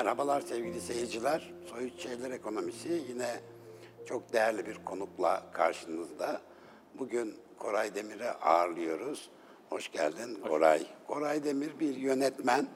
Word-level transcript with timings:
Merhabalar 0.00 0.40
sevgili 0.40 0.80
seyirciler. 0.80 1.52
Soyut 1.70 2.00
Şeyler 2.00 2.30
Ekonomisi 2.30 3.02
yine 3.08 3.40
çok 4.06 4.32
değerli 4.32 4.66
bir 4.66 4.84
konukla 4.84 5.42
karşınızda. 5.52 6.40
Bugün 6.98 7.34
Koray 7.58 7.94
Demir'i 7.94 8.30
ağırlıyoruz. 8.30 9.30
Hoş 9.68 9.92
geldin 9.92 10.38
Koray. 10.48 10.86
Koray 11.06 11.44
Demir 11.44 11.80
bir 11.80 11.96
yönetmen. 11.96 12.66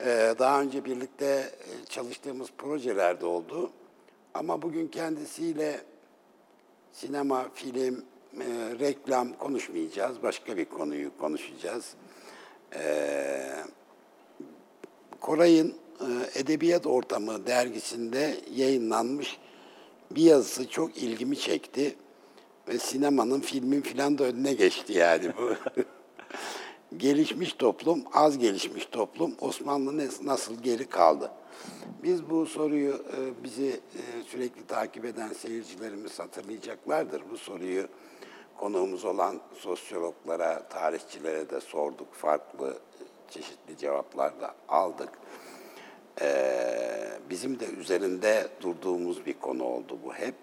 Ee, 0.00 0.34
daha 0.38 0.60
önce 0.60 0.84
birlikte 0.84 1.26
e, 1.26 1.84
çalıştığımız 1.88 2.48
projelerde 2.58 3.26
oldu. 3.26 3.70
Ama 4.34 4.62
bugün 4.62 4.88
kendisiyle 4.88 5.80
sinema, 6.92 7.48
film, 7.54 8.04
e, 8.40 8.44
reklam 8.80 9.32
konuşmayacağız. 9.32 10.22
Başka 10.22 10.56
bir 10.56 10.64
konuyu 10.64 11.18
konuşacağız. 11.18 11.94
Ee, 12.74 13.64
Koray'ın 15.20 15.76
Edebiyat 16.34 16.86
Ortamı 16.86 17.46
dergisinde 17.46 18.36
yayınlanmış 18.54 19.38
bir 20.10 20.22
yazısı 20.22 20.68
çok 20.68 20.96
ilgimi 20.96 21.38
çekti. 21.38 21.96
Ve 22.68 22.78
sinemanın, 22.78 23.40
filmin 23.40 23.80
filan 23.80 24.18
da 24.18 24.24
önüne 24.24 24.52
geçti 24.52 24.92
yani 24.92 25.32
bu. 25.38 25.54
gelişmiş 26.96 27.52
toplum, 27.52 28.04
az 28.12 28.38
gelişmiş 28.38 28.86
toplum, 28.86 29.34
Osmanlı 29.40 30.08
nasıl 30.22 30.54
geri 30.54 30.88
kaldı? 30.88 31.30
Biz 32.02 32.30
bu 32.30 32.46
soruyu 32.46 32.94
e, 32.94 33.44
bizi 33.44 33.68
e, 33.68 34.22
sürekli 34.26 34.66
takip 34.66 35.04
eden 35.04 35.32
seyircilerimiz 35.32 36.18
hatırlayacaklardır. 36.18 37.22
Bu 37.30 37.36
soruyu 37.36 37.88
konuğumuz 38.56 39.04
olan 39.04 39.40
sosyologlara, 39.54 40.68
tarihçilere 40.68 41.50
de 41.50 41.60
sorduk. 41.60 42.14
Farklı 42.14 42.70
e, 42.70 43.32
çeşitli 43.32 43.76
cevaplar 43.76 44.40
da 44.40 44.54
aldık. 44.68 45.10
Ee, 46.22 47.18
bizim 47.30 47.60
de 47.60 47.66
üzerinde 47.66 48.48
durduğumuz 48.60 49.26
bir 49.26 49.34
konu 49.34 49.64
oldu 49.64 49.98
bu 50.04 50.14
hep. 50.14 50.34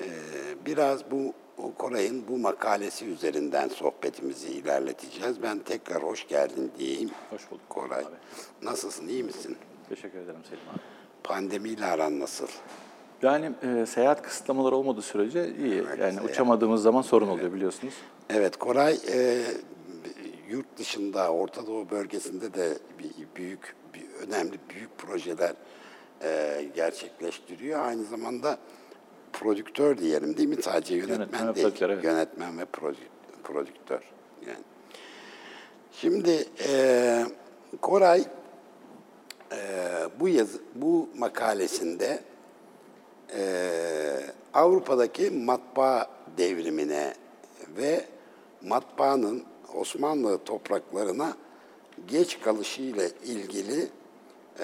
Ee, 0.00 0.04
biraz 0.66 1.10
bu 1.10 1.34
Koray'ın 1.78 2.28
bu 2.28 2.38
makalesi 2.38 3.04
üzerinden 3.04 3.68
sohbetimizi 3.68 4.48
ilerleteceğiz. 4.48 5.42
Ben 5.42 5.58
tekrar 5.58 6.02
hoş 6.02 6.28
geldin 6.28 6.72
diyeyim. 6.78 7.10
Hoş 7.30 7.50
bulduk. 7.50 7.68
Koray. 7.68 8.04
Abi. 8.04 8.14
Nasılsın, 8.62 9.08
iyi 9.08 9.22
misin? 9.24 9.56
Teşekkür 9.88 10.18
ederim 10.18 10.40
Selim 10.48 10.62
abi. 10.72 10.78
Pandemiyle 11.24 11.84
aran 11.84 12.20
nasıl? 12.20 12.46
Yani 13.22 13.50
e, 13.62 13.86
seyahat 13.86 14.22
kısıtlamaları 14.22 14.76
olmadığı 14.76 15.02
sürece 15.02 15.54
iyi. 15.56 15.74
Yani 15.76 15.96
seyahat. 15.96 16.30
uçamadığımız 16.30 16.82
zaman 16.82 17.02
sorun 17.02 17.28
oluyor 17.28 17.52
biliyorsunuz. 17.52 17.94
Evet, 18.30 18.56
Koray 18.56 18.98
e, 19.12 19.42
yurt 20.48 20.78
dışında, 20.78 21.32
Orta 21.32 21.66
Doğu 21.66 21.90
bölgesinde 21.90 22.54
de 22.54 22.78
bir 22.98 23.10
büyük, 23.36 23.74
bir, 23.94 24.26
önemli 24.26 24.58
büyük 24.70 24.98
projeler 24.98 25.54
e, 26.22 26.64
gerçekleştiriyor. 26.74 27.80
Aynı 27.80 28.04
zamanda 28.04 28.58
prodüktör 29.32 29.98
diyelim 29.98 30.36
değil 30.36 30.48
mi? 30.48 30.62
Sadece 30.62 30.94
yönetmen, 30.94 31.54
değil. 31.54 31.66
prodüktör, 31.66 31.90
evet. 31.90 32.04
Yönetmen 32.04 32.58
ve 32.58 32.62
prodü- 32.62 33.42
prodüktör. 33.44 34.02
Yani. 34.46 34.64
Şimdi 35.92 36.46
e, 36.68 37.24
Koray 37.82 38.24
e, 39.52 39.58
bu 40.20 40.28
yazı, 40.28 40.58
bu 40.74 41.08
makalesinde 41.16 42.20
e, 43.36 43.40
Avrupa'daki 44.54 45.30
matbaa 45.30 46.06
devrimine 46.38 47.14
ve 47.76 48.04
matbaanın 48.62 49.44
Osmanlı 49.74 50.44
topraklarına 50.44 51.36
geç 52.08 52.40
kalışıyla 52.40 53.08
ilgili 53.24 53.88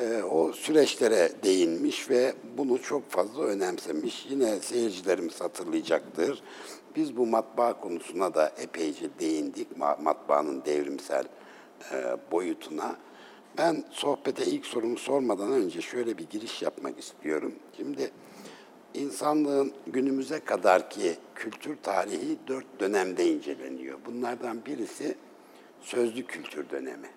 e, 0.00 0.22
o 0.22 0.52
süreçlere 0.52 1.32
değinmiş 1.44 2.10
ve 2.10 2.34
bunu 2.58 2.82
çok 2.82 3.10
fazla 3.10 3.42
önemsemiş. 3.42 4.26
Yine 4.30 4.60
seyircilerimiz 4.60 5.40
hatırlayacaktır. 5.40 6.42
Biz 6.96 7.16
bu 7.16 7.26
matbaa 7.26 7.80
konusuna 7.80 8.34
da 8.34 8.52
epeyce 8.58 9.06
değindik. 9.20 9.68
Ma- 9.78 10.02
Matbaanın 10.02 10.64
devrimsel 10.64 11.24
e, 11.92 12.16
boyutuna. 12.32 12.96
Ben 13.58 13.84
sohbete 13.90 14.44
ilk 14.44 14.66
sorumu 14.66 14.98
sormadan 14.98 15.52
önce 15.52 15.80
şöyle 15.80 16.18
bir 16.18 16.26
giriş 16.30 16.62
yapmak 16.62 16.98
istiyorum. 16.98 17.54
Şimdi 17.76 18.10
insanlığın 18.94 19.72
günümüze 19.86 20.40
kadarki 20.40 21.16
kültür 21.34 21.76
tarihi 21.82 22.38
dört 22.48 22.80
dönemde 22.80 23.26
inceleniyor. 23.26 23.98
Bunlardan 24.06 24.64
birisi 24.66 25.14
sözlü 25.80 26.26
kültür 26.26 26.70
dönemi. 26.70 27.08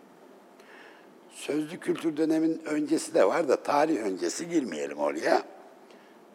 Sözlü 1.29 1.79
kültür 1.79 2.17
dönemin 2.17 2.61
öncesi 2.65 3.13
de 3.13 3.27
var 3.27 3.47
da 3.47 3.63
tarih 3.63 3.97
öncesi 3.97 4.49
girmeyelim 4.49 4.97
oraya. 4.97 5.43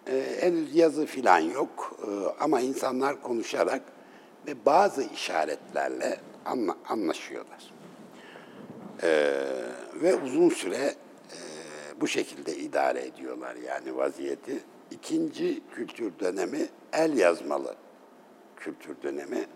Ee, 0.09 0.37
henüz 0.41 0.77
yazı 0.77 1.07
filan 1.07 1.39
yok 1.39 1.97
Ee, 2.03 2.11
ama 2.41 2.61
insanlar 2.61 3.23
konuşarak 3.23 3.83
ve 4.47 4.67
bazı 4.67 5.03
işaretlerle 5.03 6.21
anla- 6.45 6.77
anlaşıyorlar. 6.89 7.73
Ee, 9.03 9.33
ve 9.95 10.15
uzun 10.15 10.49
süre 10.49 10.77
e, 10.77 11.39
bu 12.01 12.09
şekilde 12.09 12.57
idare 12.57 13.07
ediyorlar 13.07 13.57
yani 13.57 13.97
vaziyeti. 13.97 14.61
İkinci 14.91 15.63
kültür 15.75 16.13
dönemi 16.19 16.69
el 16.93 17.17
yazmalı 17.17 17.75
kültür 18.57 19.03
dönemi. 19.03 19.47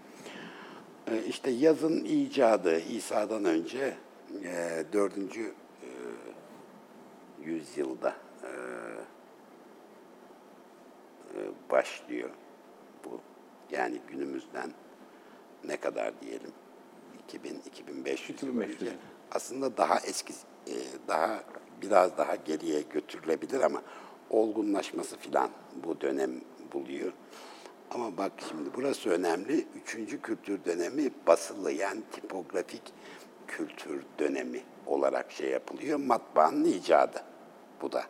Ee, 1.11 1.23
işte 1.29 1.51
yazın 1.51 2.05
icadı 2.05 2.81
İsa'dan 2.81 3.45
önce 3.45 3.97
e, 4.45 4.85
4. 4.93 5.19
e, 5.19 5.53
yüzyılda 7.43 8.17
e, 8.43 8.49
e, 11.35 11.71
başlıyor 11.71 12.31
bu. 13.05 13.21
Yani 13.71 14.01
günümüzden 14.09 14.71
ne 15.65 15.77
kadar 15.77 16.21
diyelim 16.21 16.53
2000 17.25 17.63
2500 17.67 18.43
yıl 18.43 18.49
2500 18.49 18.83
önce 18.83 18.97
aslında 19.31 19.77
daha 19.77 19.99
eski 20.01 20.33
e, 20.67 20.75
daha 21.09 21.45
biraz 21.83 22.19
daha 22.19 22.35
geriye 22.35 22.83
götürülebilir 22.83 23.61
ama 23.61 23.83
olgunlaşması 24.31 25.17
filan 25.17 25.49
bu 25.85 26.01
dönem 26.01 26.31
buluyor. 26.73 27.13
Ama 27.91 28.17
bak 28.17 28.33
şimdi 28.49 28.71
burası 28.77 29.11
önemli. 29.11 29.67
Üçüncü 29.83 30.23
kültür 30.23 30.65
dönemi 30.65 31.11
basılı 31.27 31.73
yani 31.73 32.01
tipografik 32.13 32.83
kültür 33.49 34.03
dönemi 34.19 34.61
olarak 34.87 35.33
şey 35.33 35.51
yapılıyor. 35.51 35.99
Matbaanın 35.99 36.65
icadı 36.65 37.23
bu 37.83 37.93
da. 37.93 38.05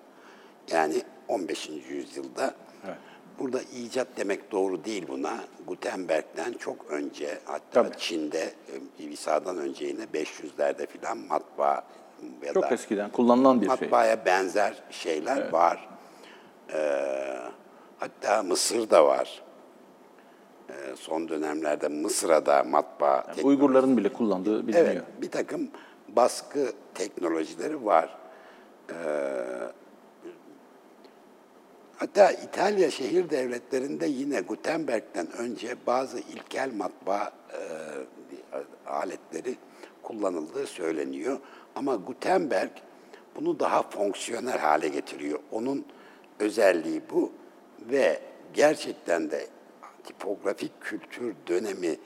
Yani 0.70 1.02
15. 1.28 1.70
yüzyılda 1.88 2.54
Evet. 2.86 2.96
burada 3.38 3.62
icat 3.62 4.08
demek 4.16 4.52
doğru 4.52 4.84
değil 4.84 5.04
buna. 5.08 5.40
Gutenberg'den 5.66 6.52
çok 6.52 6.90
önce 6.90 7.38
hatta 7.44 7.82
Tabii. 7.82 7.96
Çin'de 7.98 8.52
e, 8.98 9.04
İsa'dan 9.04 9.58
önce 9.58 9.86
yine 9.86 10.04
500'lerde 10.04 10.86
filan 10.86 11.18
matbaa 11.18 11.84
ya 12.46 12.52
Çok 12.54 12.62
da 12.62 12.68
eskiden 12.74 13.10
kullanılan 13.10 13.60
bir 13.60 13.66
şey. 13.66 13.76
matbaaya 13.76 14.24
benzer 14.26 14.82
şeyler 14.90 15.52
var. 15.52 15.88
Ee, 16.72 17.36
hatta 17.98 18.42
Mısır'da 18.42 19.06
var. 19.06 19.42
Ee, 20.70 20.72
son 20.96 21.28
dönemlerde 21.28 21.88
Mısır'a 21.88 22.46
da 22.46 22.64
matbaa 22.64 23.18
teknolojisi- 23.20 23.44
Uygurların 23.46 23.96
bile 23.96 24.12
kullandığı 24.12 24.66
biliniyor. 24.66 24.86
Evet, 24.86 25.02
bir 25.22 25.30
takım 25.30 25.68
baskı 26.08 26.72
teknolojileri 26.94 27.84
var. 27.84 28.16
Ee, 28.90 28.94
hatta 31.96 32.30
İtalya 32.32 32.90
şehir 32.90 33.30
devletlerinde 33.30 34.06
yine 34.06 34.40
Gutenberg'den 34.40 35.32
önce 35.38 35.76
bazı 35.86 36.18
ilkel 36.18 36.70
matbaa 36.74 37.32
e, 37.52 37.60
aletleri 38.90 39.56
kullanıldığı 40.02 40.66
söyleniyor. 40.66 41.38
Ama 41.74 41.94
Gutenberg 41.96 42.70
bunu 43.36 43.60
daha 43.60 43.82
fonksiyonel 43.82 44.58
hale 44.58 44.88
getiriyor. 44.88 45.38
Onun 45.52 45.84
özelliği 46.38 47.02
bu 47.10 47.32
ve 47.80 48.20
gerçekten 48.54 49.30
de 49.30 49.46
tipografik 50.04 50.80
kültür 50.80 51.34
dönemi 51.46 51.96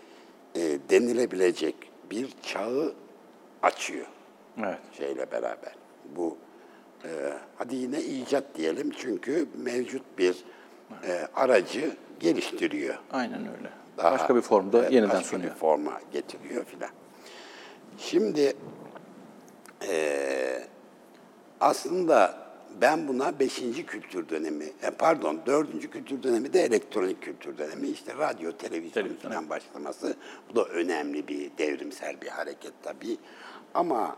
e, 0.55 0.79
denilebilecek 0.91 1.75
bir 2.11 2.29
çağı 2.43 2.95
açıyor 3.63 4.07
Evet. 4.59 4.79
şeyle 4.99 5.31
beraber. 5.33 5.73
Bu 6.17 6.37
e, 7.05 7.09
hadi 7.57 7.77
yine 7.77 8.03
icat 8.03 8.45
diyelim 8.55 8.91
çünkü 8.99 9.49
mevcut 9.57 10.03
bir 10.19 10.45
e, 11.09 11.29
aracı 11.35 11.97
geliştiriyor. 12.21 12.99
Aynen 13.13 13.41
öyle. 13.41 13.71
Daha- 13.97 14.13
Başka 14.13 14.37
bir 14.37 14.41
formda 14.41 14.79
evet, 14.79 14.93
yeniden 14.93 15.11
başka 15.17 15.25
sunuyor. 15.29 15.51
bir 15.55 15.59
forma 15.59 16.01
getiriyor 16.13 16.65
filan. 16.65 16.91
Şimdi 17.99 18.57
e, 19.89 20.63
aslında 21.61 22.48
ben 22.81 23.09
buna 23.09 23.39
beşinci 23.39 23.87
kültür 23.87 24.29
dönemi, 24.29 24.65
e, 24.83 24.91
pardon 24.91 25.41
dördüncü 25.47 25.91
kültür 25.91 26.23
dönemi 26.23 26.53
de 26.53 26.63
elektronik 26.63 27.23
kültür 27.23 27.59
dönemi. 27.59 27.89
İşte 27.89 28.15
radyo, 28.15 28.53
televizyon 28.53 29.03
Televizyon, 29.03 29.31
falan 29.31 29.51
başlaması. 29.51 30.17
Bu 30.51 30.57
da 30.57 30.65
önemli 30.65 31.29
bir 31.29 31.51
devrimsel 31.59 32.21
bir 32.21 32.29
hareket 32.29 32.73
tabii. 32.83 33.17
Ama 33.75 34.17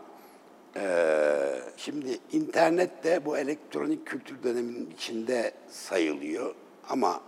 Ee, 0.75 1.61
şimdi 1.77 2.17
internet 2.31 3.03
de 3.03 3.25
bu 3.25 3.37
elektronik 3.37 4.05
kültür 4.05 4.43
döneminin 4.43 4.91
içinde 4.91 5.51
sayılıyor 5.69 6.55
ama 6.89 7.21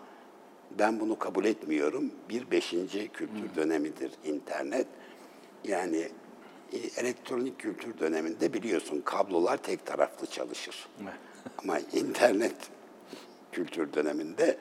ben 0.79 0.99
bunu 0.99 1.19
kabul 1.19 1.45
etmiyorum. 1.45 2.11
Bir 2.29 2.51
beşinci 2.51 3.07
kültür 3.07 3.55
dönemidir 3.55 4.11
internet. 4.23 4.87
Yani 5.63 6.07
elektronik 6.97 7.59
kültür 7.59 7.99
döneminde 7.99 8.53
biliyorsun 8.53 9.01
kablolar 9.01 9.57
tek 9.57 9.85
taraflı 9.85 10.27
çalışır. 10.27 10.87
Ama 11.57 11.79
internet 11.79 12.55
kültür 13.51 13.93
döneminde 13.93 14.57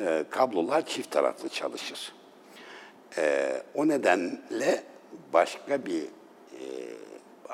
e, 0.00 0.24
kablolar 0.30 0.86
çift 0.86 1.10
taraflı 1.10 1.48
çalışır. 1.48 2.12
E, 3.18 3.52
o 3.74 3.88
nedenle 3.88 4.82
başka 5.32 5.86
bir 5.86 6.02
e, 6.02 6.62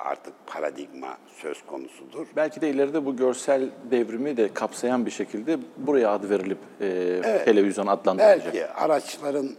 artık 0.04 0.34
paradigma 0.46 1.18
söz 1.36 1.66
konusudur. 1.66 2.26
Belki 2.36 2.60
de 2.60 2.70
ileride 2.70 3.06
bu 3.06 3.16
görsel 3.16 3.70
devrimi 3.90 4.36
de 4.36 4.54
kapsayan 4.54 5.06
bir 5.06 5.10
şekilde 5.10 5.58
buraya 5.76 6.10
adı 6.10 6.30
verilip 6.30 6.58
e, 6.80 7.44
televizyon 7.44 7.86
adlandırılacak. 7.86 8.54
Belki 8.54 8.66
araçların 8.66 9.50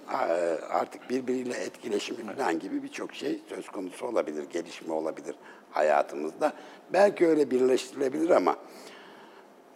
artık 0.70 1.10
birbiriyle 1.10 1.58
etkileşimi 1.58 2.36
falan 2.36 2.60
gibi 2.60 2.84
birçok 2.84 3.14
şey 3.14 3.40
söz 3.50 3.70
konusu 3.70 4.08
olabilir, 4.08 4.44
gelişme 4.54 4.94
olabilir 4.94 5.36
hayatımızda. 5.72 6.54
Belki 6.94 7.28
öyle 7.28 7.52
birleştirilebilir 7.52 8.30
ama 8.30 8.56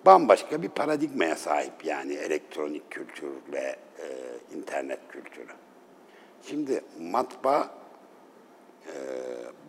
bambaşka 0.05 0.61
bir 0.61 0.69
paradigmaya 0.69 1.35
sahip 1.35 1.85
yani 1.85 2.13
elektronik 2.13 2.91
kültürle 2.91 3.75
e, 3.99 4.07
internet 4.57 4.99
kültürü. 5.09 5.51
Şimdi 6.41 6.81
matbaa 6.99 7.69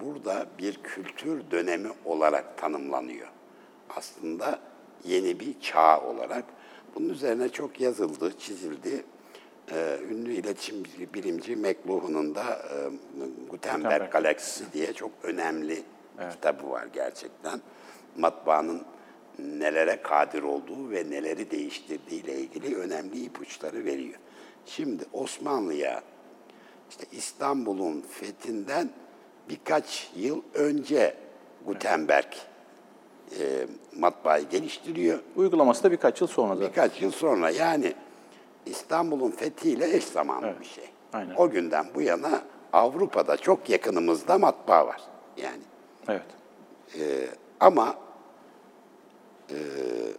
burada 0.00 0.46
bir 0.58 0.82
kültür 0.82 1.50
dönemi 1.50 1.88
olarak 2.04 2.58
tanımlanıyor. 2.58 3.28
Aslında 3.96 4.58
yeni 5.04 5.40
bir 5.40 5.60
çağ 5.60 6.00
olarak. 6.00 6.44
Bunun 6.94 7.08
üzerine 7.08 7.48
çok 7.48 7.80
yazıldı, 7.80 8.38
çizildi. 8.38 9.04
E, 9.72 9.98
ünlü 10.10 10.32
iletişim 10.32 10.84
bilimci 11.14 11.56
McLuhan'ın 11.56 12.34
da 12.34 12.42
e, 12.42 12.76
Gutenberg. 13.50 14.12
Galaksisi 14.12 14.72
diye 14.72 14.92
çok 14.92 15.10
önemli 15.22 15.82
bir 16.18 16.30
kitabı 16.30 16.70
var 16.70 16.86
gerçekten. 16.92 17.60
Matbaanın 18.16 18.82
nelere 19.38 20.02
kadir 20.02 20.42
olduğu 20.42 20.90
ve 20.90 21.10
neleri 21.10 21.50
değiştirdiği 21.50 22.22
ile 22.22 22.34
ilgili 22.34 22.76
önemli 22.76 23.24
ipuçları 23.24 23.84
veriyor. 23.84 24.18
Şimdi 24.66 25.04
Osmanlı'ya 25.12 26.02
işte 26.90 27.06
İstanbul'un 27.12 28.00
fethinden 28.00 28.90
birkaç 29.48 30.10
yıl 30.16 30.42
önce 30.54 31.14
Gutenberg 31.66 32.32
e, 33.40 33.66
matbaayı 33.96 34.48
geliştiriyor. 34.48 35.18
Uygulaması 35.36 35.82
da 35.84 35.90
birkaç 35.90 36.20
yıl 36.20 36.28
sonra 36.28 36.54
zaten. 36.54 36.70
Birkaç 36.70 37.02
yıl 37.02 37.10
sonra 37.10 37.50
yani 37.50 37.94
İstanbul'un 38.66 39.30
fethiyle 39.30 39.96
eş 39.96 40.04
zamanlı 40.04 40.54
bir 40.60 40.64
şey. 40.66 40.84
aynen. 41.12 41.34
O 41.34 41.50
günden 41.50 41.86
bu 41.94 42.02
yana 42.02 42.42
Avrupa'da 42.72 43.36
çok 43.36 43.70
yakınımızda 43.70 44.38
matbaa 44.38 44.86
var. 44.86 45.00
Yani 45.36 45.62
Evet. 46.08 46.22
ama 47.60 47.94
e, 49.50 49.56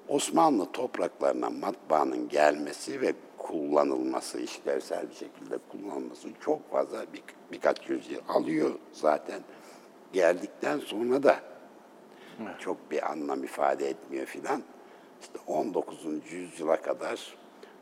Osmanlı 0.07 0.71
topraklarına 0.71 1.49
matbaanın 1.49 2.29
gelmesi 2.29 3.01
ve 3.01 3.13
kullanılması, 3.37 4.39
işlevsel 4.39 5.09
bir 5.09 5.15
şekilde 5.15 5.57
kullanılması 5.71 6.27
çok 6.41 6.71
fazla 6.71 7.05
bir, 7.13 7.23
birkaç 7.51 7.89
yüzyıl 7.89 8.21
alıyor 8.29 8.71
zaten. 8.93 9.41
Geldikten 10.13 10.79
sonra 10.79 11.23
da 11.23 11.39
çok 12.59 12.91
bir 12.91 13.11
anlam 13.11 13.43
ifade 13.43 13.89
etmiyor 13.89 14.25
filan. 14.25 14.63
İşte 15.21 15.39
19. 15.47 16.05
yüzyıla 16.31 16.81
kadar 16.81 17.35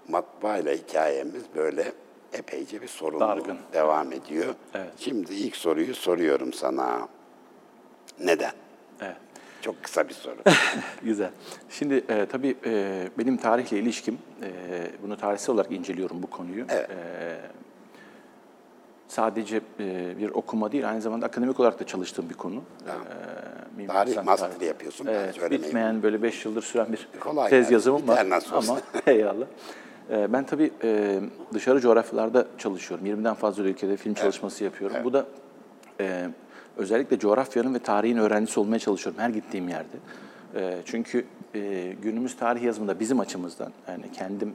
matbaayla 0.07 0.73
hikayemiz 0.73 1.43
böyle 1.55 1.93
epeyce 2.33 2.81
bir 2.81 2.87
sorunlu 2.87 3.19
Dargın. 3.19 3.57
devam 3.73 4.11
ediyor. 4.11 4.55
Evet. 4.73 4.93
Şimdi 4.97 5.33
ilk 5.33 5.55
soruyu 5.55 5.95
soruyorum 5.95 6.53
sana. 6.53 7.07
Neden? 8.19 8.51
Evet. 9.01 9.17
Çok 9.63 9.83
kısa 9.83 10.09
bir 10.09 10.13
soru. 10.13 10.35
Güzel. 11.03 11.29
Şimdi 11.69 12.03
e, 12.09 12.25
tabii 12.25 12.55
e, 12.65 13.03
benim 13.17 13.37
tarihle 13.37 13.79
ilişkim, 13.79 14.17
e, 14.41 14.49
bunu 15.03 15.17
tarihsel 15.17 15.55
olarak 15.55 15.71
inceliyorum 15.71 16.23
bu 16.23 16.27
konuyu. 16.27 16.65
Evet. 16.69 16.89
E, 16.89 17.35
sadece 19.07 19.61
e, 19.79 20.17
bir 20.17 20.29
okuma 20.29 20.71
değil, 20.71 20.89
aynı 20.89 21.01
zamanda 21.01 21.25
akademik 21.25 21.59
olarak 21.59 21.79
da 21.79 21.85
çalıştığım 21.87 22.29
bir 22.29 22.33
konu. 22.33 22.55
E, 22.55 22.91
mimar 23.77 23.93
Tarih 23.93 24.11
sinan 24.11 24.25
master 24.25 24.51
tarihi. 24.51 24.65
yapıyorsun, 24.65 25.05
Evet, 25.05 25.51
bitmeyen 25.51 26.03
böyle 26.03 26.23
beş 26.23 26.45
yıldır 26.45 26.61
süren 26.61 26.87
bir 26.91 27.07
Kolay 27.19 27.49
tez 27.49 27.59
gelsin, 27.59 27.73
yazımım 27.73 28.07
var. 28.07 28.25
Ama 28.51 28.79
eyvallah. 29.07 29.45
E, 30.11 30.33
ben 30.33 30.43
tabii 30.45 30.71
e, 30.83 31.19
dışarı 31.53 31.79
coğrafyalarda 31.79 32.47
çalışıyorum. 32.57 33.05
20'den 33.05 33.33
fazla 33.33 33.63
ülkede 33.63 33.97
film 33.97 34.13
çalışması 34.13 34.63
yapıyorum. 34.63 34.97
Bu 35.03 35.13
da 35.13 35.25
e, 35.99 36.29
özellikle 36.77 37.19
coğrafyanın 37.19 37.73
ve 37.73 37.79
tarihin 37.79 38.17
öğrencisi 38.17 38.59
olmaya 38.59 38.79
çalışıyorum 38.79 39.21
her 39.21 39.29
gittiğim 39.29 39.69
yerde. 39.69 39.97
E, 40.55 40.77
çünkü 40.85 41.25
e, 41.55 41.93
günümüz 42.01 42.35
tarih 42.35 42.63
yazımında 42.63 42.99
bizim 42.99 43.19
açımızdan, 43.19 43.71
yani 43.87 44.11
kendim 44.11 44.53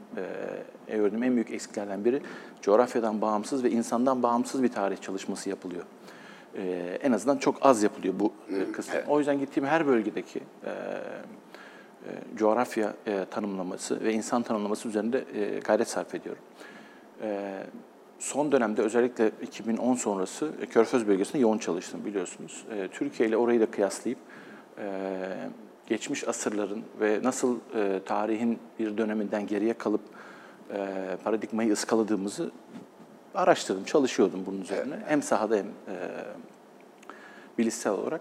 e, 0.88 0.97
gördüğüm 0.97 1.23
en 1.23 1.35
büyük 1.35 1.50
eksiklerden 1.50 2.05
biri 2.05 2.23
coğrafyadan 2.62 3.20
bağımsız 3.20 3.65
ve 3.65 3.70
insandan 3.70 4.23
bağımsız 4.23 4.62
bir 4.62 4.69
tarih 4.69 5.00
çalışması 5.00 5.50
yapılıyor. 5.50 5.85
E, 6.56 6.99
en 7.03 7.12
azından 7.12 7.38
çok 7.38 7.67
az 7.67 7.82
yapılıyor 7.82 8.15
bu 8.21 8.32
e, 8.53 8.73
kısım. 8.73 8.94
O 9.09 9.19
yüzden 9.19 9.38
gittiğim 9.38 9.69
her 9.69 9.87
bölgedeki 9.87 10.41
e, 10.64 10.71
e, 10.71 12.37
coğrafya 12.37 12.94
e, 13.06 13.25
tanımlaması 13.31 14.00
ve 14.00 14.12
insan 14.12 14.43
tanımlaması 14.43 14.88
üzerinde 14.88 15.25
e, 15.35 15.59
gayret 15.59 15.88
sarf 15.88 16.14
ediyorum. 16.14 16.43
E, 17.23 17.53
son 18.19 18.53
dönemde 18.53 18.82
özellikle 18.82 19.31
2010 19.43 19.94
sonrası 19.94 20.53
e, 20.62 20.67
Körfez 20.67 21.06
bölgesinde 21.06 21.38
yoğun 21.38 21.59
çalıştım 21.59 22.00
biliyorsunuz. 22.05 22.65
E, 22.70 22.88
Türkiye 22.88 23.29
ile 23.29 23.37
orayı 23.37 23.61
da 23.61 23.70
kıyaslayıp 23.70 24.19
e, 24.79 24.88
geçmiş 25.87 26.29
asırların 26.29 26.82
ve 27.00 27.20
nasıl 27.23 27.59
e, 27.75 28.00
tarihin 28.06 28.59
bir 28.79 28.99
döneminden 28.99 29.47
geriye 29.47 29.73
kalıp 29.73 30.00
e, 30.73 31.17
paradigmayı 31.25 31.73
ıskaladığımızı 31.73 32.50
araştırdım, 33.35 33.85
çalışıyordum 33.85 34.47
bunun 34.47 34.61
üzerine. 34.61 34.95
Hem 35.07 35.23
sahada 35.23 35.57
hem 35.57 35.66
e, 35.66 35.97
bilişsel 37.59 37.93
olarak. 37.93 38.21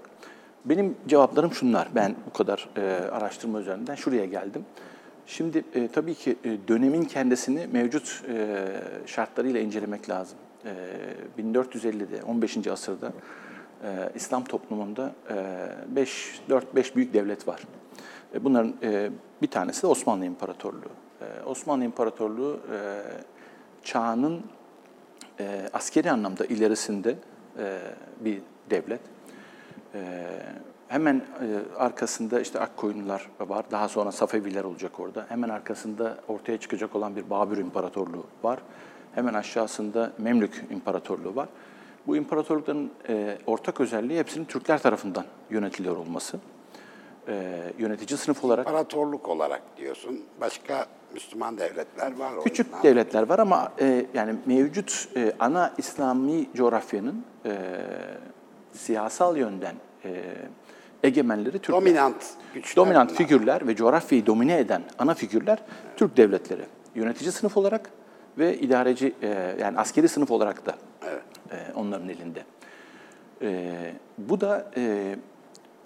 Benim 0.65 0.95
cevaplarım 1.07 1.53
şunlar. 1.53 1.87
Ben 1.95 2.15
bu 2.25 2.33
kadar 2.33 2.69
e, 2.77 2.81
araştırma 3.11 3.59
üzerinden 3.59 3.95
şuraya 3.95 4.25
geldim. 4.25 4.65
Şimdi 5.27 5.63
e, 5.75 5.87
tabii 5.87 6.15
ki 6.15 6.35
e, 6.43 6.57
dönemin 6.67 7.03
kendisini 7.03 7.67
mevcut 7.71 8.23
e, 8.29 8.65
şartlarıyla 9.05 9.59
incelemek 9.59 10.09
lazım. 10.09 10.37
E, 10.65 11.41
1450'de, 11.43 12.23
15. 12.23 12.67
asırda 12.67 13.13
e, 13.83 14.09
İslam 14.15 14.43
toplumunda 14.43 15.15
5 15.87 16.41
4-5 16.49 16.95
büyük 16.95 17.13
devlet 17.13 17.47
var. 17.47 17.61
E, 18.35 18.43
bunların 18.43 18.75
e, 18.83 19.09
bir 19.41 19.47
tanesi 19.47 19.83
de 19.83 19.87
Osmanlı 19.87 20.25
İmparatorluğu. 20.25 20.91
E, 21.21 21.43
Osmanlı 21.43 21.83
İmparatorluğu 21.83 22.59
e, 22.73 22.77
çağının 23.83 24.43
e, 25.39 25.69
askeri 25.73 26.11
anlamda 26.11 26.45
ilerisinde 26.45 27.15
e, 27.59 27.79
bir 28.19 28.41
devlet. 28.69 29.01
E, 29.93 30.27
hemen 30.87 31.15
e, 31.15 31.77
arkasında 31.77 32.41
işte 32.41 32.59
Akkoyunlular 32.59 33.29
var. 33.39 33.65
Daha 33.71 33.89
sonra 33.89 34.11
Safeviler 34.11 34.63
olacak 34.63 34.99
orada. 34.99 35.25
Hemen 35.29 35.49
arkasında 35.49 36.17
ortaya 36.27 36.57
çıkacak 36.57 36.95
olan 36.95 37.15
bir 37.15 37.29
Babür 37.29 37.57
İmparatorluğu 37.57 38.23
var. 38.43 38.59
Hemen 39.15 39.33
aşağısında 39.33 40.11
Memlük 40.17 40.65
İmparatorluğu 40.69 41.35
var. 41.35 41.47
Bu 42.07 42.15
imparatorlukların 42.15 42.91
e, 43.09 43.37
ortak 43.45 43.81
özelliği 43.81 44.19
hepsinin 44.19 44.45
Türkler 44.45 44.81
tarafından 44.81 45.25
yönetiliyor 45.49 45.97
olması. 45.97 46.39
E, 47.27 47.57
yönetici 47.77 48.17
sınıf 48.17 48.43
olarak 48.43 48.67
İmparatorluk 48.67 49.27
olarak 49.27 49.61
diyorsun. 49.77 50.23
Başka 50.41 50.85
Müslüman 51.13 51.57
devletler 51.57 52.17
var. 52.17 52.31
Küçük 52.43 52.65
yüzden. 52.65 52.83
devletler 52.83 53.29
var 53.29 53.39
ama 53.39 53.71
e, 53.79 54.05
yani 54.13 54.35
mevcut 54.45 55.09
e, 55.15 55.33
ana 55.39 55.73
İslami 55.77 56.49
coğrafyanın 56.55 57.25
e, 57.45 57.55
siyasal 58.73 59.37
yönden 59.37 59.75
e, 60.05 60.23
egemenleri 61.03 61.51
Türkler. 61.59 61.75
Dominant 61.75 62.23
güçler 62.53 62.75
Dominant 62.75 63.09
bunlar. 63.09 63.17
figürler 63.17 63.67
ve 63.67 63.75
coğrafyayı 63.75 64.25
domine 64.25 64.59
eden 64.59 64.83
ana 64.99 65.13
figürler 65.13 65.59
Türk 65.95 66.17
devletleri. 66.17 66.61
Yönetici 66.95 67.31
sınıf 67.31 67.57
olarak 67.57 67.89
ve 68.37 68.57
idareci 68.57 69.13
e, 69.21 69.55
yani 69.61 69.79
askeri 69.79 70.07
sınıf 70.07 70.31
olarak 70.31 70.65
da 70.65 70.75
e, 71.51 71.73
onların 71.75 72.09
elinde. 72.09 72.43
E, 73.41 73.73
bu 74.17 74.41
da 74.41 74.71
e, 74.77 75.15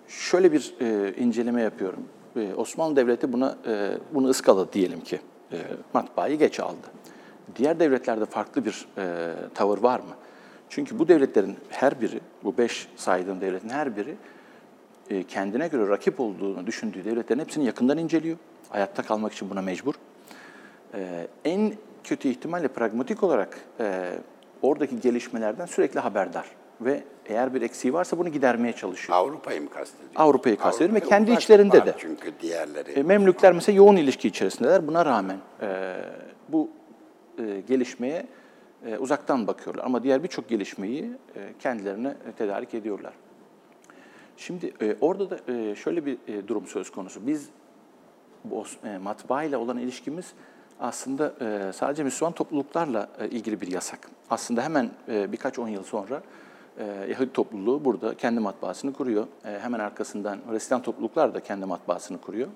şöyle 0.08 0.52
bir 0.52 0.74
e, 0.82 1.14
inceleme 1.18 1.62
yapıyorum. 1.62 2.04
E, 2.36 2.54
Osmanlı 2.54 2.96
Devleti 2.96 3.34
buna 3.34 3.58
e, 3.68 3.92
bunu 4.14 4.28
ıskaladı 4.28 4.74
diyelim 4.74 5.02
ki. 5.02 5.20
E, 5.52 5.58
matbaayı 5.94 6.38
geç 6.38 6.60
aldı. 6.60 6.88
Diğer 7.56 7.80
devletlerde 7.80 8.26
farklı 8.26 8.66
bir 8.66 8.88
e, 8.98 9.34
tavır 9.54 9.78
var 9.78 10.00
mı? 10.00 10.16
Çünkü 10.70 11.00
bu 11.00 11.08
devletlerin 11.08 11.58
her 11.70 12.02
biri, 12.02 12.20
bu 12.44 12.58
beş 12.58 12.88
saydığım 12.96 13.42
devletin 13.42 13.70
her 13.70 13.98
biri 13.98 14.16
kendine 15.28 15.68
göre 15.68 15.90
rakip 15.90 16.20
olduğunu 16.20 16.68
düşündüğü 16.68 17.06
devletlerin 17.06 17.40
hepsini 17.40 17.66
yakından 17.66 17.98
inceliyor. 17.98 18.38
Hayatta 18.70 19.04
kalmak 19.04 19.34
için 19.34 19.50
buna 19.50 19.62
mecbur. 19.62 19.94
E, 20.94 21.28
en 21.46 21.74
kötü 22.04 22.30
ihtimalle 22.30 22.68
pragmatik 22.68 23.24
olarak 23.24 23.60
e, 23.80 24.12
oradaki 24.62 25.00
gelişmelerden 25.00 25.66
sürekli 25.66 26.00
haberdar. 26.00 26.46
Ve 26.82 27.04
eğer 27.26 27.54
bir 27.54 27.62
eksiği 27.62 27.94
varsa 27.94 28.18
bunu 28.18 28.30
gidermeye 28.30 28.74
çalışıyor. 28.74 29.18
Avrupa'yı 29.18 29.62
mı 29.62 29.70
kastediyorsun? 29.70 30.16
Avrupa'yı 30.16 30.58
kastediyorum 30.58 30.96
ve 30.96 31.00
Avrupa'da 31.00 31.18
kendi 31.18 31.32
içlerinde 31.32 31.86
de. 31.86 31.96
Çünkü 31.98 32.32
diğerleri. 32.42 32.92
E, 32.92 33.04
Memlükler 33.04 33.52
mesela 33.52 33.76
yoğun 33.76 33.96
ilişki 33.96 34.28
içerisindeler. 34.28 34.88
Buna 34.88 35.06
rağmen 35.06 35.38
e, 35.62 35.96
bu 36.50 36.70
e, 37.38 37.62
gelişmeye 37.68 38.26
e, 38.86 38.98
uzaktan 38.98 39.48
bakıyorlar. 39.48 39.86
Ama 39.86 40.04
diğer 40.04 40.24
birçok 40.24 40.50
gelişmeyi 40.50 41.04
e, 41.36 41.40
kendilerine 41.60 42.08
e, 42.08 42.32
tedarik 42.32 42.74
ediyorlar. 42.74 43.14
Şimdi 44.42 44.74
e, 44.82 44.96
orada 45.02 45.30
da 45.30 45.54
e, 45.54 45.76
şöyle 45.76 46.06
bir 46.06 46.18
e, 46.28 46.48
durum 46.48 46.68
söz 46.68 46.92
konusu. 46.92 47.28
Biz 47.28 47.50
e, 48.84 48.98
matbaa 48.98 49.44
ile 49.44 49.58
olan 49.58 49.78
ilişkimiz 49.78 50.34
aslında 50.80 51.34
e, 51.42 51.74
sadece 51.74 52.04
Müslüman 52.04 52.34
topluluklarla 52.34 53.10
e, 53.20 53.30
ilgili 53.30 53.62
bir 53.62 53.68
yasak. 53.68 54.10
Aslında 54.30 54.62
hemen 54.62 54.90
e, 55.08 55.32
birkaç 55.32 55.60
on 55.60 55.68
yıl 55.68 55.84
sonra 55.84 56.22
e, 56.78 56.86
Yahudi 56.86 57.34
topluluğu 57.34 57.86
burada 57.86 58.18
kendi 58.18 58.40
matbaasını 58.40 58.94
kuruyor. 58.94 59.28
E, 59.46 59.60
hemen 59.60 59.80
arkasından 59.80 60.40
Hristiyan 60.50 60.82
topluluklar 60.82 61.34
da 61.34 61.40
kendi 61.40 61.66
matbaasını 61.66 62.22
kuruyor. 62.22 62.48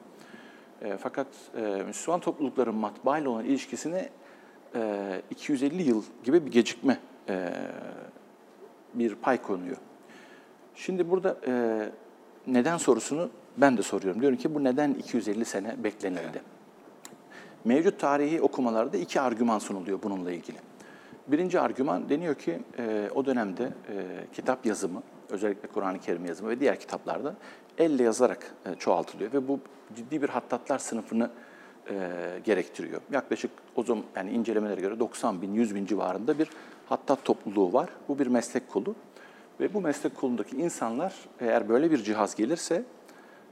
E, 0.81 0.97
fakat 0.97 1.27
e, 1.57 1.61
Müslüman 1.87 2.19
toplulukların 2.19 2.75
matbaa 2.75 3.17
ile 3.17 3.29
olan 3.29 3.45
ilişkisine 3.45 4.09
e, 4.75 5.21
250 5.31 5.83
yıl 5.83 6.03
gibi 6.23 6.45
bir 6.45 6.51
gecikme, 6.51 6.99
e, 7.29 7.53
bir 8.93 9.15
pay 9.15 9.41
konuyor. 9.41 9.77
Şimdi 10.75 11.11
burada 11.11 11.37
e, 11.47 11.53
neden 12.47 12.77
sorusunu 12.77 13.29
ben 13.57 13.77
de 13.77 13.83
soruyorum. 13.83 14.21
Diyorum 14.21 14.37
ki 14.37 14.55
bu 14.55 14.63
neden 14.63 14.93
250 14.93 15.45
sene 15.45 15.83
beklenildi? 15.83 16.41
Mevcut 17.65 17.99
tarihi 17.99 18.41
okumalarda 18.41 18.97
iki 18.97 19.21
argüman 19.21 19.59
sunuluyor 19.59 20.01
bununla 20.03 20.31
ilgili. 20.31 20.57
Birinci 21.27 21.59
argüman 21.59 22.09
deniyor 22.09 22.35
ki 22.35 22.59
e, 22.77 23.09
o 23.15 23.25
dönemde 23.25 23.63
e, 23.63 24.05
kitap 24.33 24.65
yazımı, 24.65 25.03
özellikle 25.29 25.67
Kur'an-ı 25.67 25.99
Kerim 25.99 26.25
yazımı 26.25 26.49
ve 26.49 26.59
diğer 26.59 26.79
kitaplarda 26.79 27.35
elle 27.77 28.03
yazarak 28.03 28.53
e, 28.65 28.75
çoğaltılıyor 28.75 29.33
ve 29.33 29.47
bu 29.47 29.59
ciddi 29.95 30.21
bir 30.21 30.29
hattatlar 30.29 30.79
sınıfını 30.79 31.29
e, 31.89 32.09
gerektiriyor. 32.43 33.01
Yaklaşık 33.11 33.51
o 33.75 33.83
zaman 33.83 34.03
yani 34.15 34.31
incelemelere 34.31 34.81
göre 34.81 34.99
90 34.99 35.41
bin, 35.41 35.53
100 35.53 35.75
bin 35.75 35.85
civarında 35.85 36.39
bir 36.39 36.49
hattat 36.89 37.23
topluluğu 37.23 37.73
var. 37.73 37.89
Bu 38.07 38.19
bir 38.19 38.27
meslek 38.27 38.69
kolu 38.69 38.95
ve 39.59 39.73
bu 39.73 39.81
meslek 39.81 40.15
kolundaki 40.15 40.55
insanlar 40.55 41.13
eğer 41.39 41.69
böyle 41.69 41.91
bir 41.91 42.03
cihaz 42.03 42.35
gelirse 42.35 42.83